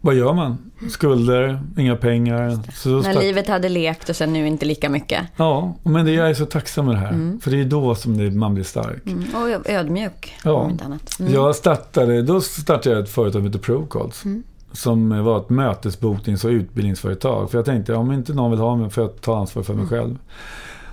Vad 0.01 0.15
gör 0.15 0.33
man? 0.33 0.59
Skulder, 0.91 1.61
inga 1.79 1.97
pengar. 1.97 2.59
Så 2.75 2.89
När 2.89 3.03
start- 3.03 3.23
livet 3.23 3.49
hade 3.49 3.69
lekt 3.69 4.09
och 4.09 4.17
sen 4.17 4.33
nu 4.33 4.47
inte 4.47 4.67
lika 4.67 4.89
mycket. 4.89 5.25
Ja, 5.37 5.75
men 5.83 6.07
det, 6.07 6.13
jag 6.13 6.31
är 6.31 6.35
så 6.35 6.47
tacksam 6.47 6.87
med 6.87 6.95
det 6.95 6.99
här. 6.99 7.39
För 7.43 7.51
det 7.51 7.61
är 7.61 7.65
då 7.65 7.95
som 7.95 8.17
det, 8.19 8.31
man 8.31 8.55
blir 8.55 8.65
stark. 8.65 9.07
Mm. 9.07 9.25
Och 9.35 9.71
ödmjuk, 9.71 10.35
Ja. 10.45 10.53
om 10.53 10.71
inte 10.71 10.85
annat. 10.85 11.21
Mm. 11.21 11.33
Jag 11.33 11.57
startade, 11.57 12.23
då 12.23 12.41
startade 12.41 12.95
jag 12.97 13.05
ett 13.05 13.11
företag 13.11 13.33
som 13.41 13.47
heter 13.47 13.59
Procods. 13.59 14.25
Mm. 14.25 14.43
Som 14.73 15.25
var 15.25 15.39
ett 15.39 15.51
mötesboknings 15.51 16.45
och 16.45 16.51
utbildningsföretag. 16.51 17.51
För 17.51 17.59
jag 17.59 17.65
tänkte, 17.65 17.95
om 17.95 18.13
inte 18.13 18.33
någon 18.35 18.51
vill 18.51 18.61
ha 18.61 18.77
mig 18.77 18.91
får 18.91 19.05
jag 19.05 19.21
ta 19.21 19.39
ansvar 19.39 19.63
för 19.63 19.75
mig 19.75 19.87
Mm. 19.87 19.91
själv. 19.91 20.19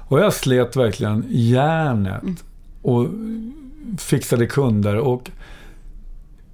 Och 0.07 0.19
jag 0.19 0.33
slet 0.33 0.75
verkligen 0.75 1.25
järnet. 1.29 2.23
Mm. 2.23 2.35
Och 2.81 3.07
fixade 3.99 4.45
kunder. 4.47 4.95
Och 4.97 5.31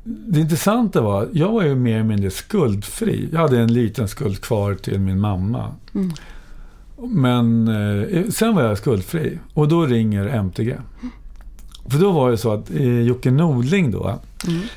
det 0.03 0.39
intressanta 0.39 1.01
var, 1.01 1.29
jag 1.33 1.51
var 1.51 1.63
ju 1.63 1.75
mer 1.75 1.95
eller 1.95 2.03
mindre 2.03 2.31
skuldfri. 2.31 3.29
Jag 3.31 3.39
hade 3.39 3.59
en 3.59 3.73
liten 3.73 4.07
skuld 4.07 4.41
kvar 4.41 4.75
till 4.75 4.99
min 4.99 5.19
mamma. 5.19 5.75
Mm. 5.93 6.11
Men 6.97 7.67
eh, 7.67 8.29
sen 8.29 8.55
var 8.55 8.63
jag 8.63 8.77
skuldfri. 8.77 9.39
Och 9.53 9.67
då 9.67 9.85
ringer 9.85 10.25
MTG. 10.27 10.77
För 11.85 11.99
då 11.99 12.11
var 12.11 12.31
det 12.31 12.37
så 12.37 12.53
att 12.53 12.71
eh, 12.71 13.01
Jocke 13.01 13.31
Nordling 13.31 13.91
då, 13.91 14.19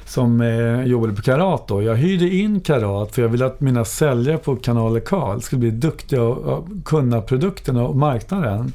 som 0.07 0.40
eh, 0.40 0.85
jobbade 0.85 1.12
på 1.12 1.23
Karat 1.23 1.69
då. 1.69 1.83
Jag 1.83 1.97
hyrde 1.97 2.29
in 2.35 2.61
Karat 2.61 3.14
för 3.14 3.23
jag 3.23 3.29
ville 3.29 3.47
att 3.47 3.61
mina 3.61 3.85
säljare 3.85 4.38
på 4.38 4.57
Kanal 4.57 5.01
Karl 5.01 5.40
skulle 5.40 5.61
bli 5.61 5.71
duktiga 5.71 6.23
och, 6.23 6.38
och 6.38 6.69
kunna 6.85 7.21
produkten 7.21 7.77
och 7.77 7.97
marknaden. 7.97 8.73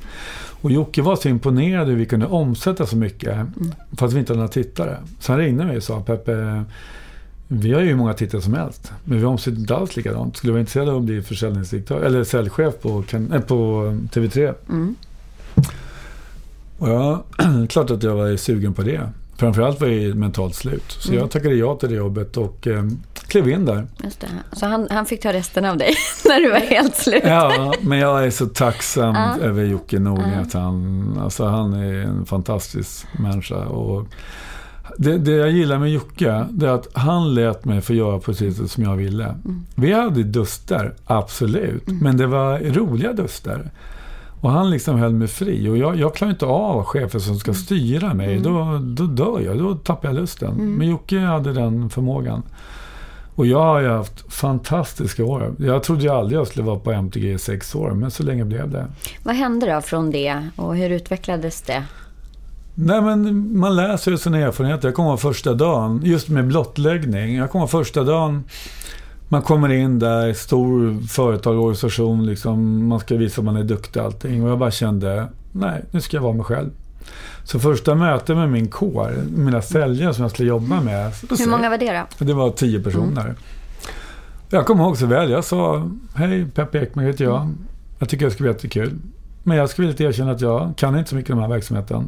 Och 0.62 0.72
Jocke 0.72 1.02
var 1.02 1.16
så 1.16 1.30
imponerad 1.30 1.88
hur 1.88 1.96
vi 1.96 2.06
kunde 2.06 2.26
omsätta 2.26 2.86
så 2.86 2.98
mycket 2.98 3.38
fast 3.98 4.14
vi 4.14 4.20
inte 4.20 4.32
hade 4.34 4.40
några 4.40 4.52
tittare. 4.54 4.98
Så 5.20 5.32
han 5.32 5.40
ringde 5.42 5.66
mig 5.66 5.78
och 5.78 5.84
sa 5.84 6.02
Peppe, 6.02 6.64
vi 7.48 7.74
har 7.74 7.82
ju 7.82 7.88
hur 7.88 7.96
många 7.96 8.14
tittare 8.14 8.42
som 8.42 8.54
helst, 8.54 8.92
men 9.06 9.18
vi 9.20 9.26
omsätter 9.26 9.60
inte 9.60 9.76
alls 9.76 9.96
likadant. 9.96 10.38
Skulle 10.38 10.50
du 10.50 10.52
vara 10.54 10.60
intresserad 10.60 10.90
av 10.90 10.98
att 10.98 11.04
bli 11.04 11.22
försäljningsdirektör 11.22 12.02
eller 12.02 12.24
säljchef 12.24 12.74
på, 12.82 13.02
kan- 13.04 13.32
äh, 13.32 13.42
på 13.42 13.56
TV3? 14.14 14.54
Mm. 14.70 14.96
Och 16.80 16.90
ja, 16.90 17.24
klart 17.70 17.92
att 17.92 18.04
jag 18.04 18.16
var 18.16 18.38
sugen 18.38 18.74
på 18.74 18.82
det. 18.82 19.10
Framförallt 19.38 19.82
var 19.82 19.88
jag 19.88 20.16
mentalt 20.16 20.56
slut. 20.56 20.84
Så 21.00 21.10
Mm. 21.10 21.20
jag 21.22 21.32
tackade 21.32 21.56
ja 21.56 21.76
till 21.76 21.90
det 21.90 21.96
jobbet 21.96 22.38
och 22.38 22.68
eh, 22.68 22.84
klev 23.28 23.50
in 23.50 23.66
där. 23.66 23.88
Just 24.04 24.20
det. 24.22 24.28
Så 24.52 24.66
han, 24.66 24.88
han 24.92 25.06
fick 25.06 25.22
ta 25.22 25.34
resten 25.34 25.66
av 25.66 25.78
dig 25.78 25.94
när 26.26 26.40
du 26.42 26.50
var 26.52 26.60
helt 26.60 26.96
slut. 26.96 27.24
Ja, 27.26 27.74
men 27.82 27.98
jag 28.00 28.26
är 28.26 28.32
så 28.32 28.46
tacksam 28.46 29.16
Ja. 29.16 29.38
över 29.42 29.64
Jocke 29.64 30.00
Norling 30.00 30.34
att 30.34 30.54
han, 30.54 31.18
alltså 31.24 31.46
han 31.46 31.74
är 31.74 31.94
en 31.94 32.26
fantastisk 32.26 33.06
människa. 33.20 33.66
Och 33.66 34.08
det, 34.98 35.18
det 35.18 35.32
jag 35.32 35.52
gillar 35.52 35.78
med 35.80 35.92
Jocke, 35.92 36.46
det 36.50 36.66
är 36.68 36.72
att 36.72 36.88
han 36.94 37.34
lät 37.34 37.66
mig 37.66 37.82
få 37.82 37.94
göra 37.94 38.20
precis 38.20 38.72
som 38.74 38.84
jag 38.84 38.96
ville. 38.96 39.36
Vi 39.76 39.94
hade 39.94 40.24
duster, 40.24 40.94
absolut, 41.06 41.88
men 41.88 42.18
det 42.18 42.28
var 42.28 42.60
roliga 42.60 43.14
duster. 43.14 43.72
Och 44.42 44.52
han 44.52 44.70
liksom 44.70 45.00
höll 45.00 45.14
mig 45.14 45.28
fri. 45.28 45.70
Och 45.70 45.78
jag, 45.78 45.96
jag 45.96 46.16
klarar 46.16 46.32
inte 46.32 46.46
av 46.46 46.84
chefer 46.84 47.20
som 47.20 47.40
ska 47.40 47.54
styra 47.54 48.14
mig. 48.14 48.40
Då, 48.40 48.80
då 48.84 49.04
dör 49.04 49.40
jag, 49.40 49.58
då 49.58 49.76
tappar 49.76 50.10
jag 50.10 50.16
lusten. 50.16 50.56
Men 50.56 50.88
Jocke 50.90 51.20
hade 51.20 51.54
den 51.54 51.90
förmågan. 51.90 52.44
Och 53.36 53.46
jag 53.46 53.60
har 53.60 53.80
ju 53.80 53.90
haft 53.90 54.34
fantastiska 54.34 55.26
år. 55.26 55.56
Jag 55.60 55.84
trodde 55.84 56.04
ju 56.04 56.10
aldrig 56.10 56.40
jag 56.40 56.48
skulle 56.48 56.66
vara 56.66 56.80
på 56.80 56.92
MTG 56.92 57.34
i 57.34 57.38
sex 57.38 57.76
år, 57.76 57.92
men 57.92 58.12
så 58.12 58.24
länge 58.24 58.46
blev 58.46 58.70
det. 58.72 58.88
Vad 59.24 59.36
hände 59.36 59.74
då 59.74 59.82
från 59.82 60.12
det 60.12 60.50
och 60.56 60.76
hur 60.76 60.90
utvecklades 60.90 61.62
det? 61.62 61.84
Nej, 62.76 63.02
men 63.02 63.58
man 63.58 63.76
läser 63.76 64.12
ju 64.12 64.18
sina 64.18 64.38
erfarenheter. 64.38 64.88
Jag 64.88 64.96
kommer 64.96 65.10
ihåg 65.10 65.20
första 65.20 65.54
dagen, 65.54 66.02
just 66.04 66.30
med 66.30 66.48
blottläggning. 66.48 67.36
Jag 67.36 67.52
kommer 67.52 67.64
ihåg 67.64 67.70
första 67.70 68.04
dagen, 68.04 68.44
man 69.30 69.42
kommer 69.42 69.70
in 69.70 70.00
där, 70.00 70.34
stor 70.34 71.08
företag, 71.08 71.60
organisation, 71.60 72.26
liksom, 72.26 72.88
man 72.88 73.00
ska 73.00 73.16
visa 73.16 73.42
att 73.42 73.46
man 73.46 73.56
är 73.56 73.64
duktig 73.64 74.02
och 74.02 74.06
allting. 74.06 74.44
Och 74.44 74.50
jag 74.50 74.60
bara 74.60 74.72
kände, 74.72 75.28
nej, 75.52 75.86
nu 75.92 76.02
ska 76.02 76.18
jag 76.18 76.22
vara 76.22 76.34
mig 76.34 76.46
själv. 76.46 76.70
Så 77.44 77.60
första 77.60 77.96
mötet 77.96 78.38
med 78.38 78.50
min 78.50 78.68
kår, 78.68 79.12
mina 79.36 79.62
säljare 79.62 80.14
som 80.14 80.22
jag 80.22 80.32
skulle 80.32 80.50
jobba 80.50 80.82
med. 80.82 81.14
Hur 81.40 81.50
många 81.50 81.70
var 81.70 81.78
det 81.78 82.06
då? 82.20 82.26
Det 82.26 82.34
var 82.34 82.50
tio 82.50 82.80
personer. 82.80 83.36
Jag 84.50 84.66
kommer 84.66 84.84
ihåg 84.84 84.98
så 84.98 85.06
väl. 85.06 85.32
Jag 85.32 85.44
sa, 85.44 85.90
hej 86.16 86.46
Peppe 86.46 86.80
Ekman 86.80 87.06
heter 87.06 87.24
jag. 87.24 87.50
Jag 88.00 88.10
tycker 88.10 88.26
det 88.26 88.32
ska 88.32 88.44
bli 88.44 88.52
jättekul. 88.52 88.94
Men 89.44 89.58
jag 89.58 89.70
skulle 89.70 89.88
vilja 89.88 90.10
erkänna 90.10 90.32
att 90.32 90.42
jag 90.42 90.74
kan 90.78 90.98
inte 90.98 91.10
så 91.10 91.16
mycket 91.16 91.32
om 91.32 91.38
den 91.38 91.50
här 91.50 91.56
verksamheten. 91.56 92.08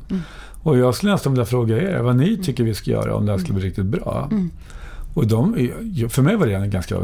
Och 0.63 0.77
jag 0.77 0.95
skulle 0.95 1.11
nästan 1.11 1.33
vilja 1.33 1.45
fråga 1.45 1.77
er 1.77 1.99
vad 1.99 2.15
ni 2.15 2.37
tycker 2.37 2.63
vi 2.63 2.73
ska 2.73 2.91
göra 2.91 3.15
om 3.15 3.25
det 3.25 3.31
här 3.31 3.39
skulle 3.39 3.59
bli 3.59 3.67
riktigt 3.67 3.85
bra. 3.85 4.29
Och 5.13 5.27
de, 5.27 5.53
för 6.09 6.21
mig 6.21 6.35
var 6.35 6.47
det 6.47 6.53
en 6.53 6.69
ganska 6.69 6.95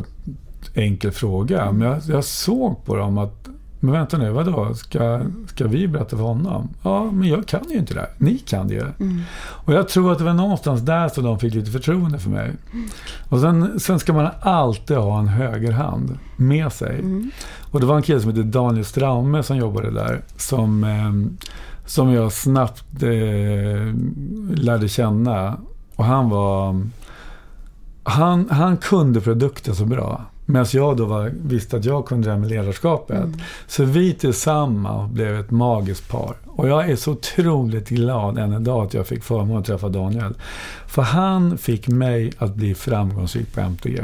enkel 0.74 1.12
fråga. 1.12 1.72
Men 1.72 1.88
jag, 1.88 2.02
jag 2.08 2.24
såg 2.24 2.86
på 2.86 2.96
dem 2.96 3.18
att 3.18 3.48
men 3.80 3.94
vänta 3.94 4.18
nu, 4.18 4.32
vadå? 4.32 4.74
Ska, 4.74 5.22
ska 5.48 5.68
vi 5.68 5.88
berätta 5.88 6.18
för 6.18 6.24
honom? 6.24 6.70
Ja, 6.84 7.12
men 7.12 7.30
jag 7.30 7.48
kan 7.48 7.62
ju 7.70 7.78
inte 7.78 7.94
det. 7.94 8.00
här. 8.00 8.10
Ni 8.18 8.38
kan 8.38 8.68
det 8.68 8.74
ju. 8.74 8.86
Och 9.40 9.74
jag 9.74 9.90
tror 9.90 10.12
att 10.12 10.18
det 10.18 10.24
var 10.24 10.34
någonstans 10.34 10.82
där 10.82 11.10
som 11.10 11.24
de 11.24 11.40
fick 11.40 11.54
lite 11.54 11.72
förtroende 11.72 12.20
för 12.20 12.30
mig. 12.30 12.52
Och 13.30 13.40
sen, 13.40 13.80
sen 13.80 14.00
ska 14.00 14.14
man 14.14 14.30
alltid 14.42 14.98
ha 14.98 15.20
en 15.20 15.28
högerhand 15.28 16.18
med 16.38 16.74
sig. 16.74 17.04
Och 17.72 17.80
det 17.80 17.86
var 17.86 17.96
en 17.96 18.02
kille 18.02 18.20
som 18.20 18.30
hette 18.30 18.44
Daniel 18.44 18.86
Straume 18.86 19.44
som 19.44 19.58
jobbade 19.58 19.92
där. 19.92 20.22
Som, 20.38 20.84
eh, 20.84 21.42
som 21.86 22.12
jag 22.14 22.32
snabbt 22.32 23.04
eh, 23.04 23.94
lärde 24.56 24.90
känna. 24.90 25.58
Och 25.96 26.06
han 26.06 26.30
var... 26.30 26.82
Han, 28.10 28.50
han 28.50 28.78
kunde 28.78 29.22
produkten 29.22 29.76
så 29.76 29.86
bra. 29.86 30.22
Medan 30.46 30.66
jag 30.72 30.98
då 30.98 31.06
var, 31.06 31.32
visste 31.44 31.78
att 31.78 31.86
jag 31.86 32.06
kunde 32.06 32.28
det 32.28 32.32
här 32.32 32.40
med 32.40 32.50
ledarskapet. 32.50 33.26
Så 33.68 33.84
vi 33.84 34.14
tillsammans 34.14 35.12
blev 35.12 35.40
ett 35.40 35.52
magiskt 35.52 36.10
par. 36.10 36.36
Och 36.46 36.70
jag 36.70 36.90
är 36.90 36.96
så 36.96 37.12
otroligt 37.12 37.90
glad 37.90 38.38
än 38.38 38.54
idag 38.54 38.86
att 38.86 38.94
jag 38.94 39.08
fick 39.08 39.24
förmånen 39.24 39.58
att 39.58 39.66
träffa 39.66 39.90
Daniel. 39.90 40.34
För 40.88 41.02
han 41.02 41.58
fick 41.58 41.88
mig 41.88 42.32
att 42.38 42.56
bli 42.56 42.76
framgångsrik 42.76 43.54
på 43.54 43.62
MTG. 43.62 44.04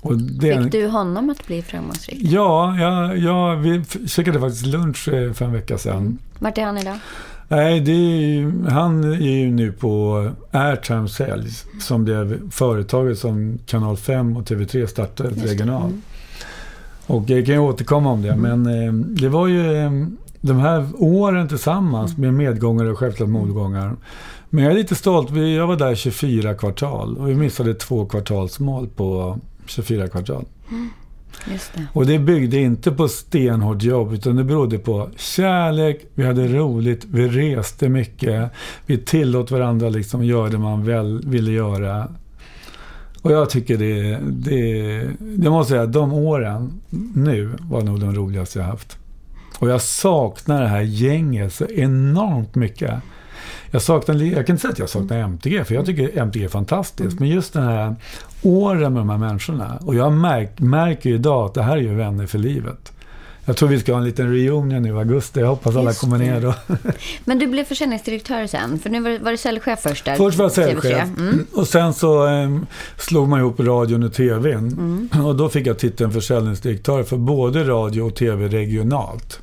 Och 0.00 0.18
det 0.18 0.50
är 0.50 0.56
en- 0.56 0.62
Fick 0.64 0.72
du 0.72 0.88
honom 0.88 1.30
att 1.30 1.46
bli 1.46 1.62
framgångsrik? 1.62 2.18
Ja, 2.22 2.76
ja, 2.78 3.14
ja, 3.14 3.54
vi 3.54 3.84
käkade 4.08 4.40
faktiskt 4.40 4.66
lunch 4.66 5.08
eh, 5.08 5.32
för 5.32 5.44
en 5.44 5.52
vecka 5.52 5.78
sedan. 5.78 6.18
Vart 6.38 6.58
är 6.58 6.64
han 6.64 6.78
idag? 6.78 6.98
Nej, 7.48 7.80
det 7.80 7.92
är 7.92 8.20
ju, 8.20 8.64
han 8.68 9.04
är 9.04 9.20
ju 9.20 9.50
nu 9.50 9.72
på 9.72 10.24
Airtime 10.50 11.08
Sales 11.08 11.64
som 11.80 12.04
blev 12.04 12.50
företaget 12.50 13.18
som 13.18 13.58
Kanal 13.66 13.96
5 13.96 14.36
och 14.36 14.42
TV3 14.42 14.86
startade 14.86 15.30
regionalt. 15.30 15.84
Mm. 15.84 16.02
Och 17.06 17.30
jag 17.30 17.46
kan 17.46 17.54
ju 17.54 17.60
återkomma 17.60 18.10
om 18.10 18.22
det, 18.22 18.36
men 18.36 18.66
eh, 18.66 18.92
det 18.92 19.28
var 19.28 19.46
ju 19.46 19.76
eh, 19.76 19.90
de 20.40 20.56
här 20.58 20.88
åren 20.94 21.48
tillsammans 21.48 22.16
med 22.16 22.34
medgångar 22.34 22.84
och 22.84 22.98
självklart 22.98 23.28
motgångar. 23.28 23.96
Men 24.50 24.64
jag 24.64 24.72
är 24.72 24.76
lite 24.76 24.94
stolt. 24.94 25.30
Jag 25.30 25.66
var 25.66 25.76
där 25.76 25.94
24 25.94 26.54
kvartal 26.54 27.16
och 27.16 27.28
vi 27.28 27.34
missade 27.34 27.74
två 27.74 28.06
kvartalsmål 28.06 28.88
på 28.88 29.38
24 29.66 30.08
kvartal. 30.08 30.44
Just 30.70 31.05
det. 31.44 31.86
Och 31.92 32.06
det 32.06 32.18
byggde 32.18 32.58
inte 32.58 32.92
på 32.92 33.08
stenhårt 33.08 33.82
jobb 33.82 34.12
utan 34.12 34.36
det 34.36 34.44
berodde 34.44 34.78
på 34.78 35.10
kärlek, 35.16 36.06
vi 36.14 36.26
hade 36.26 36.48
roligt, 36.48 37.04
vi 37.04 37.28
reste 37.28 37.88
mycket, 37.88 38.50
vi 38.86 38.98
tillåt 38.98 39.50
varandra 39.50 39.88
liksom 39.88 40.24
göra 40.24 40.48
det 40.48 40.58
man 40.58 40.84
väl 40.84 41.28
ville 41.28 41.52
göra. 41.52 42.08
Och 43.22 43.32
jag 43.32 43.50
tycker 43.50 43.76
det, 43.76 44.18
det, 44.22 44.58
jag 45.44 45.52
måste 45.52 45.70
säga, 45.70 45.86
de 45.86 46.12
åren 46.12 46.80
nu 47.14 47.50
var 47.60 47.82
nog 47.82 48.00
de 48.00 48.14
roligaste 48.14 48.58
jag 48.58 48.66
haft. 48.66 48.98
Och 49.58 49.70
jag 49.70 49.82
saknar 49.82 50.62
det 50.62 50.68
här 50.68 50.82
gänget 50.82 51.52
så 51.52 51.66
enormt 51.66 52.54
mycket. 52.54 52.94
Jag, 53.76 53.82
saknar, 53.82 54.14
jag 54.14 54.46
kan 54.46 54.54
inte 54.54 54.60
säga 54.62 54.72
att 54.72 54.78
jag 54.78 54.88
saknar 54.88 55.18
MTG, 55.18 55.64
för 55.64 55.74
jag 55.74 55.86
tycker 55.86 56.18
MTG 56.18 56.44
är 56.44 56.48
fantastiskt. 56.48 57.20
Men 57.20 57.28
just 57.28 57.52
den 57.52 57.62
här 57.62 57.96
åren 58.42 58.92
med 58.92 59.00
de 59.00 59.10
här 59.10 59.18
människorna. 59.18 59.78
Och 59.80 59.94
jag 59.94 60.12
märk, 60.12 60.60
märker 60.60 61.10
ju 61.10 61.16
idag 61.16 61.46
att 61.46 61.54
det 61.54 61.62
här 61.62 61.76
är 61.76 61.80
ju 61.80 61.94
vänner 61.94 62.26
för 62.26 62.38
livet. 62.38 62.92
Jag 63.44 63.56
tror 63.56 63.68
vi 63.68 63.80
ska 63.80 63.92
ha 63.92 63.98
en 63.98 64.04
liten 64.04 64.32
reunion 64.32 64.82
nu 64.82 64.88
i 64.88 64.92
augusti. 64.92 65.40
Jag 65.40 65.46
hoppas 65.46 65.76
alla 65.76 65.92
kommer 65.92 66.18
ner 66.18 66.40
då. 66.40 66.54
Men 67.24 67.38
du 67.38 67.46
blev 67.46 67.64
försäljningsdirektör 67.64 68.46
sen, 68.46 68.78
för 68.78 68.90
nu 68.90 69.00
var, 69.00 69.18
var 69.18 69.30
du 69.30 69.36
säljchef 69.36 69.80
först 69.80 70.04
där? 70.04 70.16
Först 70.16 70.38
var 70.38 70.44
jag 70.44 70.52
TV3. 70.52 70.64
säljchef 70.64 71.08
Mm. 71.18 71.46
och 71.52 71.68
sen 71.68 71.94
så 71.94 72.26
eh, 72.26 72.58
slog 72.98 73.28
man 73.28 73.40
ihop 73.40 73.60
radion 73.60 74.02
och 74.02 74.12
tvn. 74.12 75.08
Mm. 75.12 75.26
Och 75.26 75.36
då 75.36 75.48
fick 75.48 75.66
jag 75.66 75.78
titeln 75.78 76.12
försäljningsdirektör 76.12 77.02
för 77.02 77.16
både 77.16 77.64
radio 77.64 78.02
och 78.02 78.14
tv 78.14 78.48
regionalt. 78.48 79.40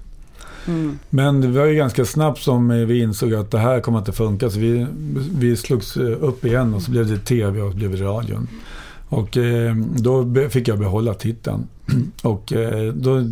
Mm. 0.67 0.99
Men 1.09 1.41
det 1.41 1.47
var 1.47 1.65
ju 1.65 1.75
ganska 1.75 2.05
snabbt 2.05 2.41
som 2.41 2.69
vi 2.87 2.99
insåg 3.01 3.33
att 3.33 3.51
det 3.51 3.59
här 3.59 3.79
kommer 3.79 3.99
inte 3.99 4.11
funka. 4.11 4.49
Så 4.49 4.59
vi, 4.59 4.87
vi 5.35 5.57
slogs 5.57 5.97
eh, 5.97 6.17
upp 6.23 6.45
igen 6.45 6.73
och 6.73 6.81
så 6.81 6.91
blev 6.91 7.07
det 7.07 7.17
tv 7.17 7.61
och 7.61 7.71
så 7.71 7.77
blev 7.77 7.91
det 7.97 8.03
radion. 8.03 8.47
Och 9.09 9.37
eh, 9.37 9.75
då 9.75 10.25
fick 10.49 10.67
jag 10.67 10.79
behålla 10.79 11.13
titeln. 11.13 11.67
Och 12.23 12.53
eh, 12.53 12.93
då... 12.93 13.17
eh, 13.17 13.23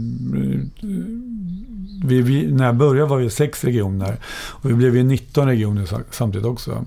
Vi, 2.05 2.21
vi, 2.21 2.51
när 2.51 2.65
jag 2.65 2.75
började 2.75 3.09
var 3.09 3.17
vi 3.17 3.29
sex 3.29 3.63
regioner. 3.63 4.17
Och 4.49 4.69
vi 4.69 4.73
blev 4.73 4.95
ju 4.95 5.03
19 5.03 5.47
regioner 5.47 5.85
sa- 5.85 5.99
samtidigt 6.11 6.47
också. 6.47 6.85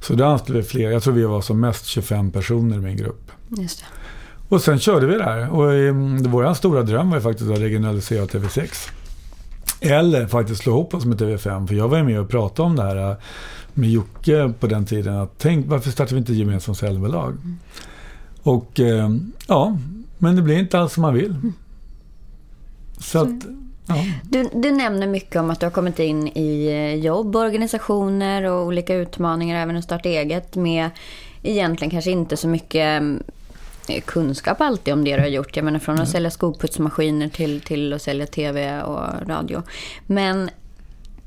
Så 0.00 0.14
då 0.14 0.24
anställde 0.24 0.60
vi 0.62 0.66
fler. 0.68 0.90
Jag 0.90 1.02
tror 1.02 1.14
vi 1.14 1.24
var 1.24 1.40
som 1.40 1.60
mest 1.60 1.86
25 1.86 2.30
personer 2.30 2.76
i 2.76 2.80
min 2.80 2.96
grupp. 2.96 3.30
Just 3.58 3.78
det. 3.80 3.84
Och 4.48 4.62
sen 4.62 4.78
körde 4.78 5.06
vi 5.06 5.14
där. 5.14 5.50
Och 5.50 5.74
eh, 5.74 5.94
vår 6.28 6.54
stora 6.54 6.82
dröm 6.82 7.10
var 7.10 7.16
ju 7.16 7.22
faktiskt 7.22 7.50
att 7.50 7.58
regionalisera 7.58 8.24
TV6. 8.26 8.90
Eller 9.80 10.26
faktiskt 10.26 10.62
slå 10.62 10.72
ihop 10.72 10.94
oss 10.94 11.04
med 11.04 11.20
TV5. 11.20 11.66
För 11.66 11.74
jag 11.74 11.88
var 11.88 11.98
ju 11.98 12.04
med 12.04 12.20
och 12.20 12.28
pratade 12.28 12.66
om 12.66 12.76
det 12.76 12.82
här 12.82 13.10
eh, 13.10 13.16
med 13.74 13.90
Jocke 13.90 14.52
på 14.60 14.66
den 14.66 14.86
tiden. 14.86 15.16
Att 15.18 15.38
tänk, 15.38 15.66
varför 15.66 15.90
startar 15.90 16.12
vi 16.12 16.18
inte 16.18 16.34
gemensamt 16.34 16.78
säljbolag? 16.78 17.34
Och 18.42 18.80
eh, 18.80 19.10
ja, 19.46 19.76
men 20.18 20.36
det 20.36 20.42
blir 20.42 20.58
inte 20.58 20.78
alls 20.78 20.92
som 20.92 21.02
man 21.02 21.14
vill. 21.14 21.36
Så 22.98 23.18
att, 23.18 23.28
ja. 23.86 23.94
Du, 24.22 24.48
du 24.54 24.70
nämner 24.70 25.06
mycket 25.06 25.36
om 25.36 25.50
att 25.50 25.60
du 25.60 25.66
har 25.66 25.70
kommit 25.70 25.98
in 25.98 26.28
i 26.28 26.66
eh, 26.66 26.94
jobb, 26.94 27.36
organisationer 27.36 28.42
och 28.42 28.66
olika 28.66 28.94
utmaningar, 28.94 29.62
även 29.62 29.76
att 29.76 29.84
starta 29.84 30.08
eget 30.08 30.56
med 30.56 30.90
egentligen 31.42 31.90
kanske 31.90 32.10
inte 32.10 32.36
så 32.36 32.48
mycket 32.48 33.02
eh, 33.02 33.08
kunskap 34.06 34.60
alltid 34.60 34.94
om 34.94 35.04
det 35.04 35.16
du 35.16 35.22
har 35.22 35.28
gjort. 35.28 35.56
Jag 35.56 35.64
menar 35.64 35.78
från 35.78 36.00
att 36.00 36.08
sälja 36.08 36.30
skoputsmaskiner 36.30 37.28
till, 37.28 37.60
till 37.60 37.92
att 37.92 38.02
sälja 38.02 38.26
tv 38.26 38.82
och 38.82 39.28
radio. 39.28 39.62
Men 40.06 40.50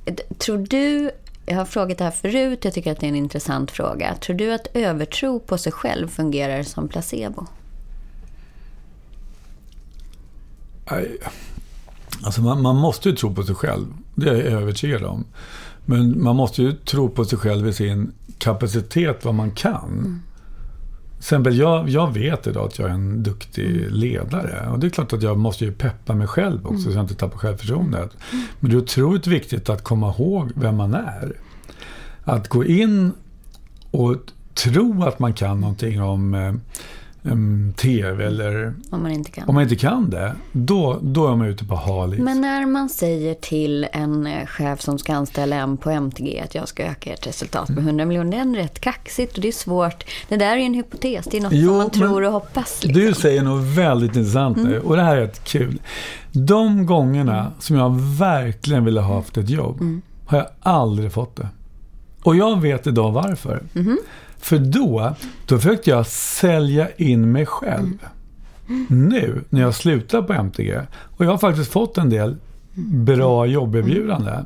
eh, 0.05 0.15
tror 0.37 0.57
du, 0.57 1.11
jag 1.45 1.55
har 1.55 1.65
frågat 1.65 1.97
det 1.97 2.03
här 2.03 2.11
förut, 2.11 2.65
jag 2.65 2.73
tycker 2.73 2.91
att 2.91 2.99
det 2.99 3.05
är 3.05 3.09
en 3.09 3.15
intressant 3.15 3.71
fråga. 3.71 4.15
Tror 4.15 4.35
du 4.35 4.53
att 4.53 4.67
övertro 4.73 5.39
på 5.39 5.57
sig 5.57 5.71
själv 5.71 6.07
fungerar 6.07 6.63
som 6.63 6.87
placebo? 6.87 7.45
Alltså 12.23 12.41
man, 12.41 12.61
man 12.61 12.75
måste 12.75 13.09
ju 13.09 13.15
tro 13.15 13.35
på 13.35 13.43
sig 13.43 13.55
själv. 13.55 13.85
Det 14.15 14.29
är 14.29 14.33
jag 14.33 14.45
övertygad 14.45 15.03
om. 15.03 15.25
Men 15.85 16.23
man 16.23 16.35
måste 16.35 16.61
ju 16.61 16.71
tro 16.71 17.09
på 17.09 17.25
sig 17.25 17.37
själv 17.37 17.67
i 17.67 17.73
sin 17.73 18.11
kapacitet, 18.37 19.25
vad 19.25 19.35
man 19.35 19.51
kan. 19.51 19.81
Till 19.91 20.30
exempel, 21.21 21.57
jag, 21.57 21.89
jag 21.89 22.13
vet 22.13 22.47
idag 22.47 22.65
att 22.67 22.79
jag 22.79 22.89
är 22.89 22.93
en 22.93 23.23
duktig 23.23 23.91
ledare. 23.91 24.69
Och 24.69 24.79
det 24.79 24.87
är 24.87 24.89
klart 24.89 25.13
att 25.13 25.21
jag 25.21 25.37
måste 25.37 25.65
ju 25.65 25.71
peppa 25.71 26.13
mig 26.13 26.27
själv 26.27 26.67
också, 26.67 26.83
så 26.83 26.91
jag 26.91 27.03
inte 27.03 27.15
tappar 27.15 27.37
självförtroendet. 27.37 28.11
Men 28.59 28.71
det 28.71 28.77
är 28.77 28.81
otroligt 28.81 29.27
viktigt 29.27 29.69
att 29.69 29.83
komma 29.83 30.09
ihåg 30.09 30.51
vem 30.55 30.75
man 30.75 30.93
är. 30.93 31.33
Att 32.23 32.47
gå 32.47 32.65
in 32.65 33.11
och 33.91 34.15
tro 34.53 35.03
att 35.03 35.19
man 35.19 35.33
kan 35.33 35.61
någonting 35.61 36.01
om 36.01 36.59
TV 37.75 38.25
eller 38.25 38.73
Om 38.89 39.03
man 39.03 39.11
inte 39.11 39.31
kan. 39.31 39.49
om 39.49 39.55
man 39.55 39.63
inte 39.63 39.75
kan 39.75 40.09
det, 40.09 40.35
då, 40.51 40.99
då 41.01 41.27
är 41.27 41.35
man 41.35 41.47
ute 41.47 41.65
på 41.65 41.75
hal 41.75 42.13
is. 42.13 42.19
Men 42.19 42.41
när 42.41 42.65
man 42.65 42.89
säger 42.89 43.33
till 43.33 43.87
en 43.93 44.27
eh, 44.27 44.45
chef 44.45 44.81
som 44.81 44.99
ska 44.99 45.13
anställa 45.13 45.55
en 45.55 45.77
på 45.77 45.89
MTG 45.89 46.39
att 46.39 46.55
jag 46.55 46.67
ska 46.67 46.83
öka 46.83 47.13
ert 47.13 47.27
resultat 47.27 47.69
med 47.69 47.77
100 47.77 48.05
miljoner, 48.05 48.31
det 48.31 48.59
är 48.59 48.63
rätt 48.63 48.79
kaxigt 48.79 49.35
och 49.35 49.41
det 49.41 49.47
är 49.47 49.51
svårt. 49.51 50.03
Det 50.29 50.37
där 50.37 50.51
är 50.51 50.57
ju 50.57 50.63
en 50.63 50.73
hypotes, 50.73 51.25
det 51.31 51.37
är 51.37 51.41
något 51.41 51.51
Jo, 51.53 51.67
som 51.69 51.77
man 51.77 51.89
tror 51.89 52.23
och 52.23 52.31
hoppas. 52.31 52.83
Liksom. 52.83 53.01
Du 53.03 53.13
säger 53.13 53.43
något 53.43 53.63
väldigt 53.77 54.15
intressant 54.15 54.57
nu 54.57 54.79
och 54.79 54.95
det 54.95 55.01
här 55.03 55.15
är 55.17 55.21
rätt 55.21 55.43
kul. 55.43 55.81
De 56.31 56.85
gångerna 56.85 57.51
som 57.59 57.75
jag 57.75 57.99
verkligen 57.99 58.85
ville 58.85 59.01
ha 59.01 59.15
haft 59.15 59.37
ett 59.37 59.49
jobb 59.49 60.01
har 60.25 60.37
jag 60.37 60.47
aldrig 60.59 61.11
fått 61.11 61.35
det. 61.35 61.47
Och 62.23 62.35
jag 62.35 62.61
vet 62.61 62.87
idag 62.87 63.11
varför. 63.11 63.63
För 64.41 64.57
då, 64.57 65.15
då 65.45 65.57
försökte 65.57 65.89
jag 65.89 66.07
sälja 66.07 66.87
in 66.97 67.31
mig 67.31 67.45
själv. 67.45 67.97
Nu, 68.89 69.43
när 69.49 69.61
jag 69.61 69.75
slutar 69.75 70.21
på 70.21 70.33
MTG, 70.33 70.79
och 71.17 71.25
jag 71.25 71.31
har 71.31 71.37
faktiskt 71.37 71.71
fått 71.71 71.97
en 71.97 72.09
del 72.09 72.35
bra 73.05 73.45
jobberbjudanden. 73.45 74.45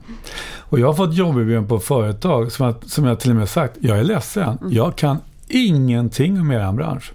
Och 0.60 0.80
jag 0.80 0.88
har 0.88 0.94
fått 0.94 1.14
jobberbjudanden 1.14 1.70
på 1.70 1.80
företag 1.80 2.52
som 2.52 2.66
jag, 2.66 2.76
som 2.86 3.06
jag 3.06 3.20
till 3.20 3.30
och 3.30 3.36
med 3.36 3.50
sagt, 3.50 3.78
jag 3.80 4.00
är 4.00 4.04
ledsen, 4.04 4.58
jag 4.70 4.96
kan 4.96 5.18
ingenting 5.48 6.42
om 6.42 6.52
er 6.52 6.72
bransch. 6.72 7.14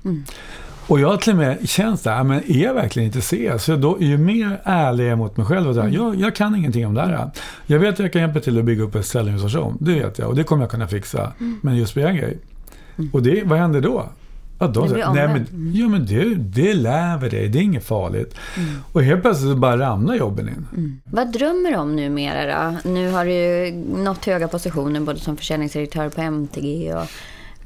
Och 0.86 1.00
jag 1.00 1.08
har 1.08 1.16
till 1.16 1.32
och 1.32 1.38
med 1.38 1.68
känt 1.68 2.00
så 2.00 2.10
här, 2.10 2.24
men 2.24 2.38
är 2.50 2.64
jag 2.64 2.74
verkligen 2.74 3.06
intresserad? 3.06 3.60
Så 3.60 3.76
då, 3.76 3.96
ju 4.00 4.18
mer 4.18 4.60
ärlig 4.64 5.04
jag 5.04 5.12
är 5.12 5.16
mot 5.16 5.36
mig 5.36 5.46
själv 5.46 5.68
och 5.68 5.74
här, 5.82 5.88
jag, 5.88 6.14
jag 6.20 6.36
kan 6.36 6.54
ingenting 6.54 6.86
om 6.86 6.94
det 6.94 7.00
här. 7.00 7.30
Jag 7.66 7.78
vet 7.78 7.94
att 7.94 7.98
jag 7.98 8.12
kan 8.12 8.22
hjälpa 8.22 8.40
till 8.40 8.58
att 8.58 8.64
bygga 8.64 8.82
upp 8.82 8.94
en 8.94 9.04
säljorganisation, 9.04 9.76
det 9.80 9.94
vet 9.94 10.18
jag. 10.18 10.28
Och 10.28 10.34
det 10.34 10.44
kommer 10.44 10.62
jag 10.62 10.70
kunna 10.70 10.88
fixa. 10.88 11.32
Men 11.60 11.76
just 11.76 11.94
på 11.94 12.00
en 12.00 12.16
grej. 12.16 12.38
Och 13.12 13.22
det, 13.22 13.42
vad 13.44 13.58
händer 13.58 13.80
då? 13.80 14.08
Det 14.68 14.74
så, 14.74 14.94
blir 14.94 15.06
nej, 15.14 15.28
men, 15.28 15.72
ja, 15.74 15.88
men 15.88 16.06
det, 16.06 16.34
det 16.34 16.74
lär 16.74 17.18
vi 17.18 17.28
dig, 17.28 17.48
det 17.48 17.58
är 17.58 17.62
inget 17.62 17.84
farligt. 17.84 18.34
Och 18.92 19.02
helt 19.02 19.22
plötsligt 19.22 19.56
bara 19.56 19.78
ramlar 19.78 20.14
jobben 20.14 20.48
in. 20.48 21.00
Vad 21.04 21.32
drömmer 21.32 21.70
du 21.70 21.76
om 21.76 21.96
numera 21.96 22.72
då? 22.72 22.90
Nu 22.90 23.10
har 23.10 23.24
du 23.24 23.32
ju 23.32 23.72
nått 23.96 24.24
höga 24.24 24.48
positioner 24.48 25.00
både 25.00 25.18
som 25.18 25.36
försäljningsdirektör 25.36 26.08
på 26.08 26.20
MTG 26.20 26.94
och, 26.94 27.06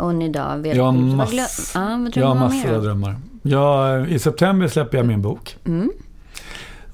och 0.06 0.22
idag 0.22 0.58
vet 0.58 0.76
Jag 0.76 0.84
har, 0.84 0.92
mass, 0.92 1.72
ja, 1.74 1.90
jag 2.14 2.36
du 2.36 2.40
massor 2.40 2.74
av 2.74 2.82
drömmar. 2.82 3.16
Jag, 3.42 4.10
I 4.10 4.18
september 4.18 4.68
släpper 4.68 4.98
jag 4.98 5.06
min 5.06 5.22
bok. 5.22 5.56
Mm. 5.64 5.90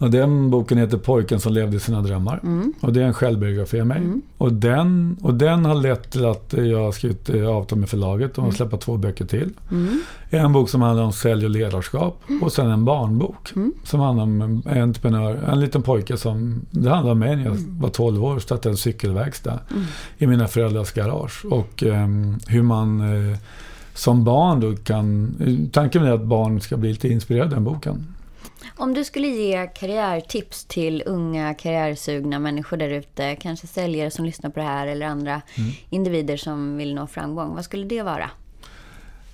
Och 0.00 0.10
den 0.10 0.50
boken 0.50 0.78
heter 0.78 0.98
Pojken 0.98 1.40
som 1.40 1.52
levde 1.52 1.80
sina 1.80 2.02
drömmar. 2.02 2.40
Mm. 2.42 2.72
Och 2.80 2.92
det 2.92 3.02
är 3.02 3.04
en 3.04 3.14
självbiografi 3.14 3.80
av 3.80 3.86
mig. 3.86 4.02
Och, 4.38 4.52
den, 4.52 5.16
och 5.22 5.34
den 5.34 5.64
har 5.64 5.74
lett 5.74 6.10
till 6.10 6.24
att 6.24 6.54
jag 6.56 6.78
har 6.78 6.92
skrivit 6.92 7.28
eh, 7.30 7.48
avtal 7.48 7.78
med 7.78 7.88
förlaget 7.88 8.38
om 8.38 8.48
att 8.48 8.54
släppa 8.56 8.76
två 8.76 8.96
böcker 8.96 9.24
till. 9.24 9.50
Mm. 9.70 10.00
En 10.30 10.52
bok 10.52 10.68
som 10.68 10.82
handlar 10.82 11.04
om 11.04 11.12
sälj 11.12 11.44
och 11.44 11.50
ledarskap 11.50 12.22
och 12.42 12.52
sen 12.52 12.70
en 12.70 12.84
barnbok 12.84 13.52
Mm. 13.56 13.72
som 13.84 14.00
handlar 14.00 14.24
om 14.24 14.62
en 14.66 14.82
entreprenör, 14.82 15.34
en 15.52 15.60
liten 15.60 15.82
pojke 15.82 16.16
som, 16.16 16.60
det 16.70 16.90
handlar 16.90 17.12
om 17.12 17.18
mig 17.18 17.36
när 17.36 17.44
jag 17.44 17.56
var 17.68 17.88
12 17.88 18.24
år 18.24 18.36
och 18.36 18.42
startade 18.42 18.72
en 18.72 18.76
cykelverkstad 18.76 19.58
i 20.18 20.26
mina 20.26 20.48
föräldrars 20.48 20.92
garage. 20.92 21.44
Och 21.50 21.82
ehm, 21.82 22.38
hur 22.46 22.62
man 22.62 23.00
eh, 23.00 23.38
som 23.94 24.24
barn 24.24 24.60
då 24.60 24.76
kan, 24.76 25.34
tanken 25.72 26.04
är 26.04 26.12
att 26.12 26.24
barn 26.24 26.60
ska 26.60 26.76
bli 26.76 26.88
lite 26.90 27.08
inspirerade 27.08 27.44
av 27.44 27.50
den 27.50 27.64
boken. 27.64 28.06
Om 28.76 28.94
du 28.94 29.04
skulle 29.04 29.28
ge 29.28 29.66
karriärtips 29.66 30.64
till 30.64 31.02
unga 31.06 31.54
karriärsugna 31.54 32.38
människor 32.38 32.76
där 32.76 32.90
ute, 32.90 33.36
kanske 33.36 33.66
säljare 33.66 34.10
som 34.10 34.24
lyssnar 34.24 34.50
på 34.50 34.60
det 34.60 34.66
här 34.66 34.86
eller 34.86 35.06
andra 35.06 35.42
Mm. 35.56 35.70
individer 35.90 36.36
som 36.36 36.76
vill 36.76 36.94
nå 36.94 37.06
framgång, 37.06 37.54
vad 37.54 37.64
skulle 37.64 37.84
det 37.84 38.02
vara? 38.02 38.30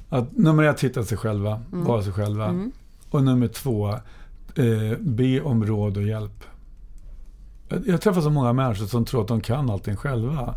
Att 0.09 0.37
nummer 0.37 0.63
ett, 0.63 0.85
hitta 0.85 1.05
sig 1.05 1.19
själva, 1.19 1.63
vara 1.71 2.03
sig 2.03 2.13
själva. 2.13 2.71
Och 3.11 3.23
nummer 3.25 3.49
två, 3.49 3.89
eh, 4.55 4.99
be 5.01 5.41
om 5.41 5.67
råd 5.67 5.97
och 5.97 6.03
hjälp. 6.03 6.45
Jag, 7.87 8.01
träffar 8.01 8.21
så 8.21 8.31
många 8.31 8.53
människor 8.53 8.87
som 8.87 9.05
tror 9.05 9.23
att 9.23 9.29
de 9.29 9.41
kan 9.41 9.71
allting 9.71 9.97
själva. 9.97 10.55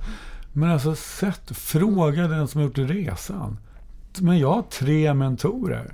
Men 0.54 0.72
alltså, 0.72 0.96
sätt, 0.96 1.58
fråga 1.58 2.28
den 2.28 2.48
som 2.48 2.62
har 2.62 2.68
gjort 2.68 2.78
resan. 2.78 3.58
Men 4.20 4.40
jag 4.40 4.54
har 4.54 4.62
tre 4.62 5.14
mentorer. 5.14 5.92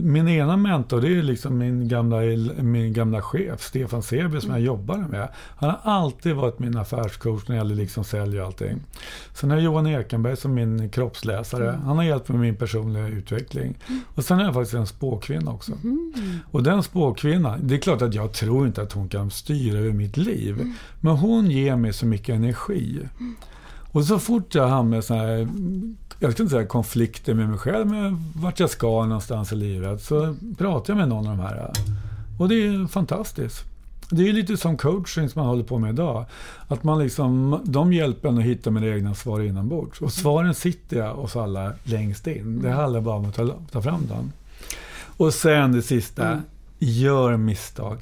Min 0.00 0.28
ena 0.28 0.56
mentor, 0.56 1.00
det 1.00 1.18
är 1.18 1.22
liksom 1.22 1.58
min 1.58 1.88
gamla, 1.88 2.16
min 2.62 2.92
gamla 2.92 3.22
chef, 3.22 3.60
Stefan 3.60 4.02
Seby, 4.02 4.40
som 4.40 4.50
jag 4.50 4.60
jobbade 4.60 5.08
med. 5.08 5.28
Han 5.56 5.70
har 5.70 5.80
alltid 5.82 6.34
varit 6.34 6.58
min 6.58 6.76
affärscoach 6.76 7.48
när 7.48 7.54
det 7.54 7.58
gäller 7.58 7.74
liksom 7.74 8.04
sälj 8.04 8.40
och 8.40 8.46
allting. 8.46 8.80
Sen 9.34 9.50
har 9.50 9.56
jag 9.56 9.64
Johan 9.64 9.86
Ekenberg 9.86 10.36
som 10.36 10.54
min 10.54 10.90
kroppsläsare. 10.90 11.80
Han 11.84 11.96
har 11.96 12.04
hjälpt 12.04 12.28
mig 12.28 12.38
med 12.38 12.46
min 12.46 12.56
personliga 12.56 13.08
utveckling. 13.08 13.78
Och 14.14 14.24
sen 14.24 14.38
har 14.38 14.44
jag 14.44 14.54
faktiskt 14.54 14.74
en 14.74 14.86
spåkvinna 14.86 15.50
också. 15.50 15.72
Och 16.50 16.62
den 16.62 16.82
spåkvinnan, 16.82 17.60
det 17.62 17.74
är 17.74 17.78
klart 17.78 18.02
att 18.02 18.14
jag 18.14 18.32
tror 18.32 18.66
inte 18.66 18.82
att 18.82 18.92
hon 18.92 19.08
kan 19.08 19.30
styra 19.30 19.78
över 19.78 19.92
mitt 19.92 20.16
liv. 20.16 20.74
Men 21.00 21.16
hon 21.16 21.50
ger 21.50 21.76
mig 21.76 21.92
så 21.92 22.06
mycket 22.06 22.34
energi. 22.34 23.00
Och 23.92 24.04
så 24.04 24.18
fort 24.18 24.54
jag 24.54 24.68
hamnar 24.68 24.98
i 24.98 25.02
såna 25.02 25.20
här, 25.20 25.48
jag 26.18 26.32
ska 26.32 26.42
inte 26.42 26.54
säga 26.54 26.66
konflikter 26.66 27.34
med 27.34 27.48
mig 27.48 27.58
själv, 27.58 27.86
men 27.86 28.32
vart 28.34 28.60
jag 28.60 28.70
ska 28.70 29.04
någonstans 29.04 29.52
i 29.52 29.56
livet, 29.56 30.02
så 30.02 30.36
pratar 30.58 30.92
jag 30.92 30.98
med 30.98 31.08
någon 31.08 31.26
av 31.26 31.36
de 31.36 31.42
här. 31.42 31.72
Och 32.38 32.48
det 32.48 32.54
är 32.66 32.86
fantastiskt. 32.86 33.64
Det 34.10 34.28
är 34.28 34.32
lite 34.32 34.56
som 34.56 34.76
coaching 34.76 35.28
som 35.28 35.40
man 35.40 35.48
håller 35.48 35.64
på 35.64 35.78
med 35.78 35.90
idag. 35.90 36.24
Att 36.68 36.84
man 36.84 36.98
liksom, 36.98 37.60
de 37.64 37.92
hjälper 37.92 38.28
en 38.28 38.38
att 38.38 38.44
hitta 38.44 38.70
mina 38.70 38.86
egna 38.86 39.14
svar 39.14 39.40
inombords. 39.40 40.00
Och 40.00 40.12
svaren 40.12 40.54
sitter 40.54 40.96
jag 40.96 41.14
hos 41.14 41.36
alla 41.36 41.72
längst 41.84 42.26
in. 42.26 42.62
Det 42.62 42.70
handlar 42.70 43.00
bara 43.00 43.16
om 43.16 43.24
att 43.24 43.34
ta, 43.34 43.54
ta 43.72 43.82
fram 43.82 44.06
dem. 44.06 44.32
Och 45.16 45.34
sen 45.34 45.72
det 45.72 45.82
sista. 45.82 46.40
Gör 46.78 47.36
misstag. 47.36 47.98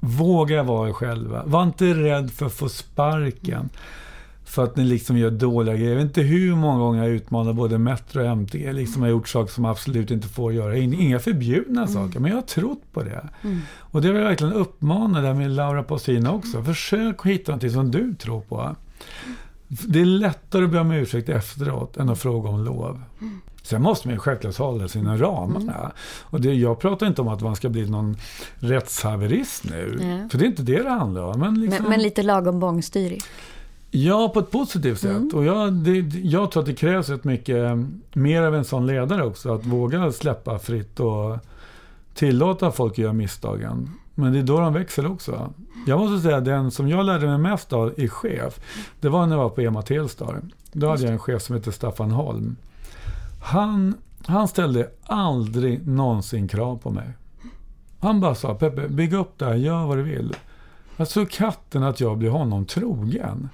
Våga 0.00 0.62
vara 0.62 0.88
er 0.88 0.92
själva. 0.92 1.42
Var 1.46 1.62
inte 1.62 1.94
rädd 1.94 2.30
för 2.30 2.46
att 2.46 2.52
få 2.52 2.68
sparken. 2.68 3.68
För 4.44 4.64
att 4.64 4.76
ni 4.76 4.84
liksom 4.84 5.18
gör 5.18 5.30
dåliga 5.30 5.76
grejer. 5.76 5.90
Jag 5.90 5.96
vet 5.96 6.04
inte 6.04 6.20
hur 6.22 6.56
många 6.56 6.78
gånger 6.78 7.02
jag 7.02 7.12
utmanat 7.12 7.56
både 7.56 7.78
Metro 7.78 8.30
och 8.30 8.36
MT. 8.38 8.72
Liksom 8.72 9.02
har 9.02 9.08
gjort 9.08 9.28
saker 9.28 9.52
som 9.52 9.64
absolut 9.64 10.10
inte 10.10 10.28
får 10.28 10.52
göra. 10.52 10.76
Inga 10.76 11.18
förbjudna 11.18 11.86
saker, 11.86 12.20
men 12.20 12.30
jag 12.30 12.36
har 12.36 12.42
trott 12.42 12.82
på 12.92 13.02
det. 13.02 13.28
Och 13.78 14.02
det 14.02 14.08
vill 14.08 14.20
jag 14.20 14.28
verkligen 14.28 14.52
uppmana 14.52 15.20
där 15.20 15.34
med 15.34 15.50
Laura 15.50 15.82
Pausina 15.82 16.32
också. 16.32 16.62
Försök 16.62 17.20
att 17.20 17.26
hitta 17.26 17.52
något 17.52 17.72
som 17.72 17.90
du 17.90 18.14
tror 18.14 18.40
på. 18.40 18.76
Det 19.68 20.00
är 20.00 20.04
lättare 20.04 20.64
att 20.64 20.70
be 20.70 20.78
om 20.80 20.92
ursäkt 20.92 21.28
efteråt 21.28 21.96
än 21.96 22.08
att 22.08 22.18
fråga 22.18 22.48
om 22.48 22.64
lov. 22.64 23.02
Sen 23.62 23.82
måste 23.82 24.08
man 24.08 24.14
ju 24.14 24.18
självklart 24.18 24.56
hålla 24.56 24.88
sina 24.88 25.16
ramarna. 25.16 25.92
Och 26.22 26.40
det, 26.40 26.54
jag 26.54 26.80
pratar 26.80 27.06
inte 27.06 27.20
om 27.22 27.28
att 27.28 27.40
man 27.40 27.56
ska 27.56 27.68
bli 27.68 27.90
någon 27.90 28.16
rättshaverist 28.58 29.64
nu. 29.64 29.96
Nej. 30.00 30.28
För 30.30 30.38
det 30.38 30.44
är 30.44 30.46
inte 30.46 30.62
det 30.62 30.82
det 30.82 30.90
handlar 30.90 31.22
om. 31.22 31.40
Men, 31.40 31.60
liksom, 31.60 31.82
Men, 31.82 31.90
men 31.90 32.02
lite 32.02 32.22
lagom 32.22 32.60
bångstyrig. 32.60 33.22
Ja, 33.96 34.28
på 34.28 34.40
ett 34.40 34.50
positivt 34.50 35.00
sätt. 35.00 35.32
Och 35.32 35.44
jag, 35.44 35.72
det, 35.72 35.98
jag 36.18 36.50
tror 36.50 36.62
att 36.62 36.66
det 36.66 36.74
krävs 36.74 37.08
rätt 37.08 37.24
mycket 37.24 37.56
eh, 37.56 37.84
mer 38.12 38.42
av 38.42 38.54
en 38.54 38.64
sån 38.64 38.86
ledare 38.86 39.24
också. 39.24 39.54
Att 39.54 39.66
våga 39.66 40.12
släppa 40.12 40.58
fritt 40.58 41.00
och 41.00 41.38
tillåta 42.14 42.72
folk 42.72 42.92
att 42.92 42.98
göra 42.98 43.12
misstagen. 43.12 43.90
Men 44.14 44.32
det 44.32 44.38
är 44.38 44.42
då 44.42 44.60
de 44.60 44.72
växer 44.72 45.06
också. 45.06 45.52
Jag 45.86 45.98
måste 45.98 46.22
säga 46.22 46.40
den 46.40 46.70
som 46.70 46.88
jag 46.88 47.06
lärde 47.06 47.26
mig 47.26 47.38
mest 47.38 47.72
av 47.72 47.92
i 47.96 48.08
chef, 48.08 48.60
det 49.00 49.08
var 49.08 49.26
när 49.26 49.36
jag 49.36 49.42
var 49.42 49.50
på 49.50 49.60
EMA 49.60 49.82
Telstar. 49.82 50.40
Då 50.72 50.88
hade 50.88 51.02
jag 51.02 51.12
en 51.12 51.18
chef 51.18 51.42
som 51.42 51.56
hette 51.56 51.72
Staffan 51.72 52.10
Holm. 52.10 52.56
Han, 53.42 53.94
han 54.26 54.48
ställde 54.48 54.90
aldrig 55.04 55.88
någonsin 55.88 56.48
krav 56.48 56.78
på 56.78 56.90
mig. 56.90 57.08
Han 58.00 58.20
bara 58.20 58.34
sa, 58.34 58.54
Peppe, 58.54 58.88
bygg 58.88 59.12
upp 59.12 59.38
det 59.38 59.44
här, 59.44 59.54
gör 59.54 59.86
vad 59.86 59.96
du 59.96 60.02
vill. 60.02 60.36
Jag 60.96 61.08
tror 61.08 61.24
katten 61.24 61.82
att 61.82 62.00
jag 62.00 62.18
blir 62.18 62.30
honom 62.30 62.64
trogen. 62.64 63.48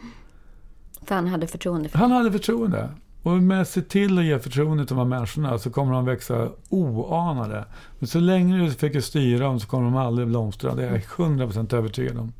För 1.10 1.14
han 1.14 1.26
hade 1.26 1.46
förtroende 1.46 1.88
för 1.88 1.98
Han 1.98 2.12
hade 2.12 2.32
förtroende. 2.32 2.88
Och 3.22 3.32
med 3.32 3.60
att 3.60 3.68
se 3.68 3.82
till 3.82 4.18
att 4.18 4.24
ge 4.24 4.38
förtroende 4.38 4.86
till 4.86 4.96
de 4.96 4.98
här 4.98 5.16
människorna 5.16 5.58
så 5.58 5.70
kommer 5.70 5.92
de 5.92 6.04
växa 6.04 6.48
oanade. 6.68 7.64
Men 7.98 8.08
så 8.08 8.20
länge 8.20 8.58
du 8.58 8.70
försöker 8.70 9.00
styra 9.00 9.44
dem 9.44 9.60
så 9.60 9.66
kommer 9.66 9.84
de 9.84 9.96
aldrig 9.96 10.28
blomstra. 10.28 10.74
Det 10.74 10.86
är 10.86 10.92
jag 10.92 11.00
100% 11.00 11.74
övertygad 11.74 12.18
om. 12.18 12.32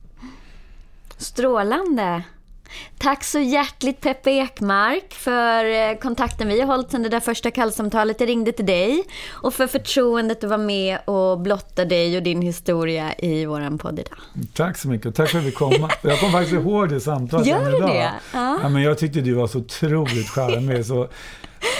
Strålande! 1.17 2.23
Tack 2.99 3.25
så 3.25 3.39
hjärtligt 3.39 4.01
Peppe 4.01 4.31
Ekmark 4.31 5.15
för 5.15 5.65
eh, 5.65 5.97
kontakten 5.99 6.49
vi 6.49 6.61
har 6.61 6.67
hållit 6.67 6.91
sedan 6.91 7.03
det 7.03 7.09
där 7.09 7.21
första 7.21 7.51
kallsamtalet 7.51 8.21
jag 8.21 8.29
ringde 8.29 8.53
till 8.53 8.67
dig. 8.67 9.05
Och 9.31 9.55
för 9.55 9.67
förtroendet 9.67 10.45
att 10.45 10.51
vara 10.51 10.59
med 10.59 10.99
och 11.05 11.41
blotta 11.41 11.85
dig 11.85 12.17
och 12.17 12.23
din 12.23 12.43
historia 12.43 13.15
i 13.19 13.47
våran 13.47 13.79
podd 13.79 13.99
idag. 13.99 14.19
Tack 14.55 14.79
så 14.79 14.89
mycket. 14.89 15.15
Tack 15.15 15.31
för 15.31 15.39
att 15.39 15.45
vi 15.45 15.53
kom. 15.53 15.73
Jag 16.03 16.21
kommer 16.21 16.33
faktiskt 16.33 16.53
ihåg 16.53 16.89
det 16.89 17.01
samtalet 17.01 17.47
Gör 17.47 17.77
idag. 17.77 17.89
det? 17.91 18.13
Ja. 18.33 18.59
Ja, 18.63 18.69
men 18.69 18.83
jag 18.83 18.99
tyckte 18.99 19.21
du 19.21 19.33
var 19.33 19.47
så 19.47 19.59
otroligt 19.59 20.29
charmig. 20.29 20.87
Så 20.87 21.09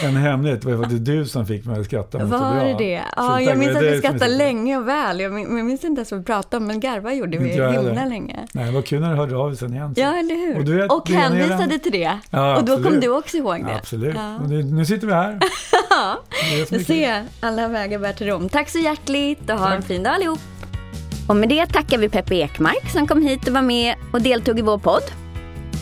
en 0.03 0.17
hemlighet 0.17 0.65
var 0.65 0.77
faktiskt 0.77 1.05
du 1.05 1.27
som 1.27 1.47
fick 1.47 1.65
mig 1.65 1.81
att 1.81 1.87
skratta 1.87 2.21
så 2.21 2.27
bra. 2.27 2.39
Var 2.39 2.65
det 2.65 2.75
det? 2.79 3.03
Ja, 3.17 3.41
jag 3.41 3.59
minns 3.59 3.73
det 3.73 3.79
att 3.79 3.85
vi 3.85 3.91
det 3.91 3.99
skrattade 3.99 4.37
länge 4.37 4.77
och 4.77 4.89
väl. 4.89 5.21
Jag 5.21 5.33
minns 5.33 5.85
inte 5.85 5.99
ens 5.99 6.11
vad 6.11 6.21
vi 6.21 6.27
pratade 6.27 6.57
om, 6.57 6.67
men 6.67 6.81
garva 6.81 7.13
gjorde 7.15 7.39
vi 7.39 7.49
himla 7.53 8.05
länge. 8.05 8.47
Nej, 8.53 8.65
det 8.65 8.71
var 8.71 8.83
kul 8.83 9.01
när 9.01 9.11
du 9.11 9.17
hörde 9.17 9.37
av 9.37 9.49
dig 9.49 9.59
sen 9.59 9.75
igen. 9.75 9.95
så. 9.95 10.01
Ja, 10.01 10.19
eller 10.19 10.35
hur? 10.35 10.59
Och 10.59 10.65
du 10.65 10.77
vet, 10.77 10.93
och 10.93 11.03
det 11.07 11.15
en 11.15 11.21
hänvisade 11.21 11.79
till 11.79 11.93
det. 11.93 12.19
Ja, 12.31 12.57
och 12.57 12.65
då 12.65 12.83
kom 12.83 13.01
du 13.01 13.09
också 13.09 13.37
ihåg 13.37 13.65
det. 13.65 13.75
Absolut. 13.75 14.15
Ja. 14.15 14.39
Det, 14.49 14.63
nu 14.63 14.85
sitter 14.85 15.07
vi 15.07 15.13
här. 15.13 15.33
Det 15.33 15.39
det 16.57 16.61
är 16.61 16.79
Du 16.79 16.85
ser, 16.85 17.25
alla 17.41 17.69
vägar 17.69 17.99
bär 17.99 18.13
till 18.13 18.27
Rom. 18.27 18.49
Tack 18.49 18.69
så 18.69 18.79
hjärtligt 18.79 19.51
och 19.51 19.59
ha 19.59 19.71
en 19.71 19.77
Tack. 19.77 19.89
fin 19.89 20.03
dag 20.03 20.15
allihop. 20.15 20.41
Och 21.29 21.37
med 21.37 21.49
det 21.49 21.67
tackar 21.67 21.99
vi 21.99 22.09
Peppe 22.09 22.35
Ekmark 22.35 22.91
som 22.93 23.07
kom 23.07 23.23
hit 23.23 23.49
och 23.49 23.55
var 23.55 23.63
med 23.63 23.95
och 24.13 24.23
deltog 24.23 24.59
i 24.59 24.63
vår 24.63 24.79
podd. 24.79 25.03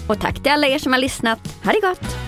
Och 0.09 0.21
tack 0.21 0.43
till 0.43 0.53
alla 0.53 0.67
er 0.67 0.79
som 0.79 0.93
har 0.93 1.01
lyssnat. 1.01 1.39
Ha 1.65 1.73
det 1.73 1.81
gott! 1.81 2.28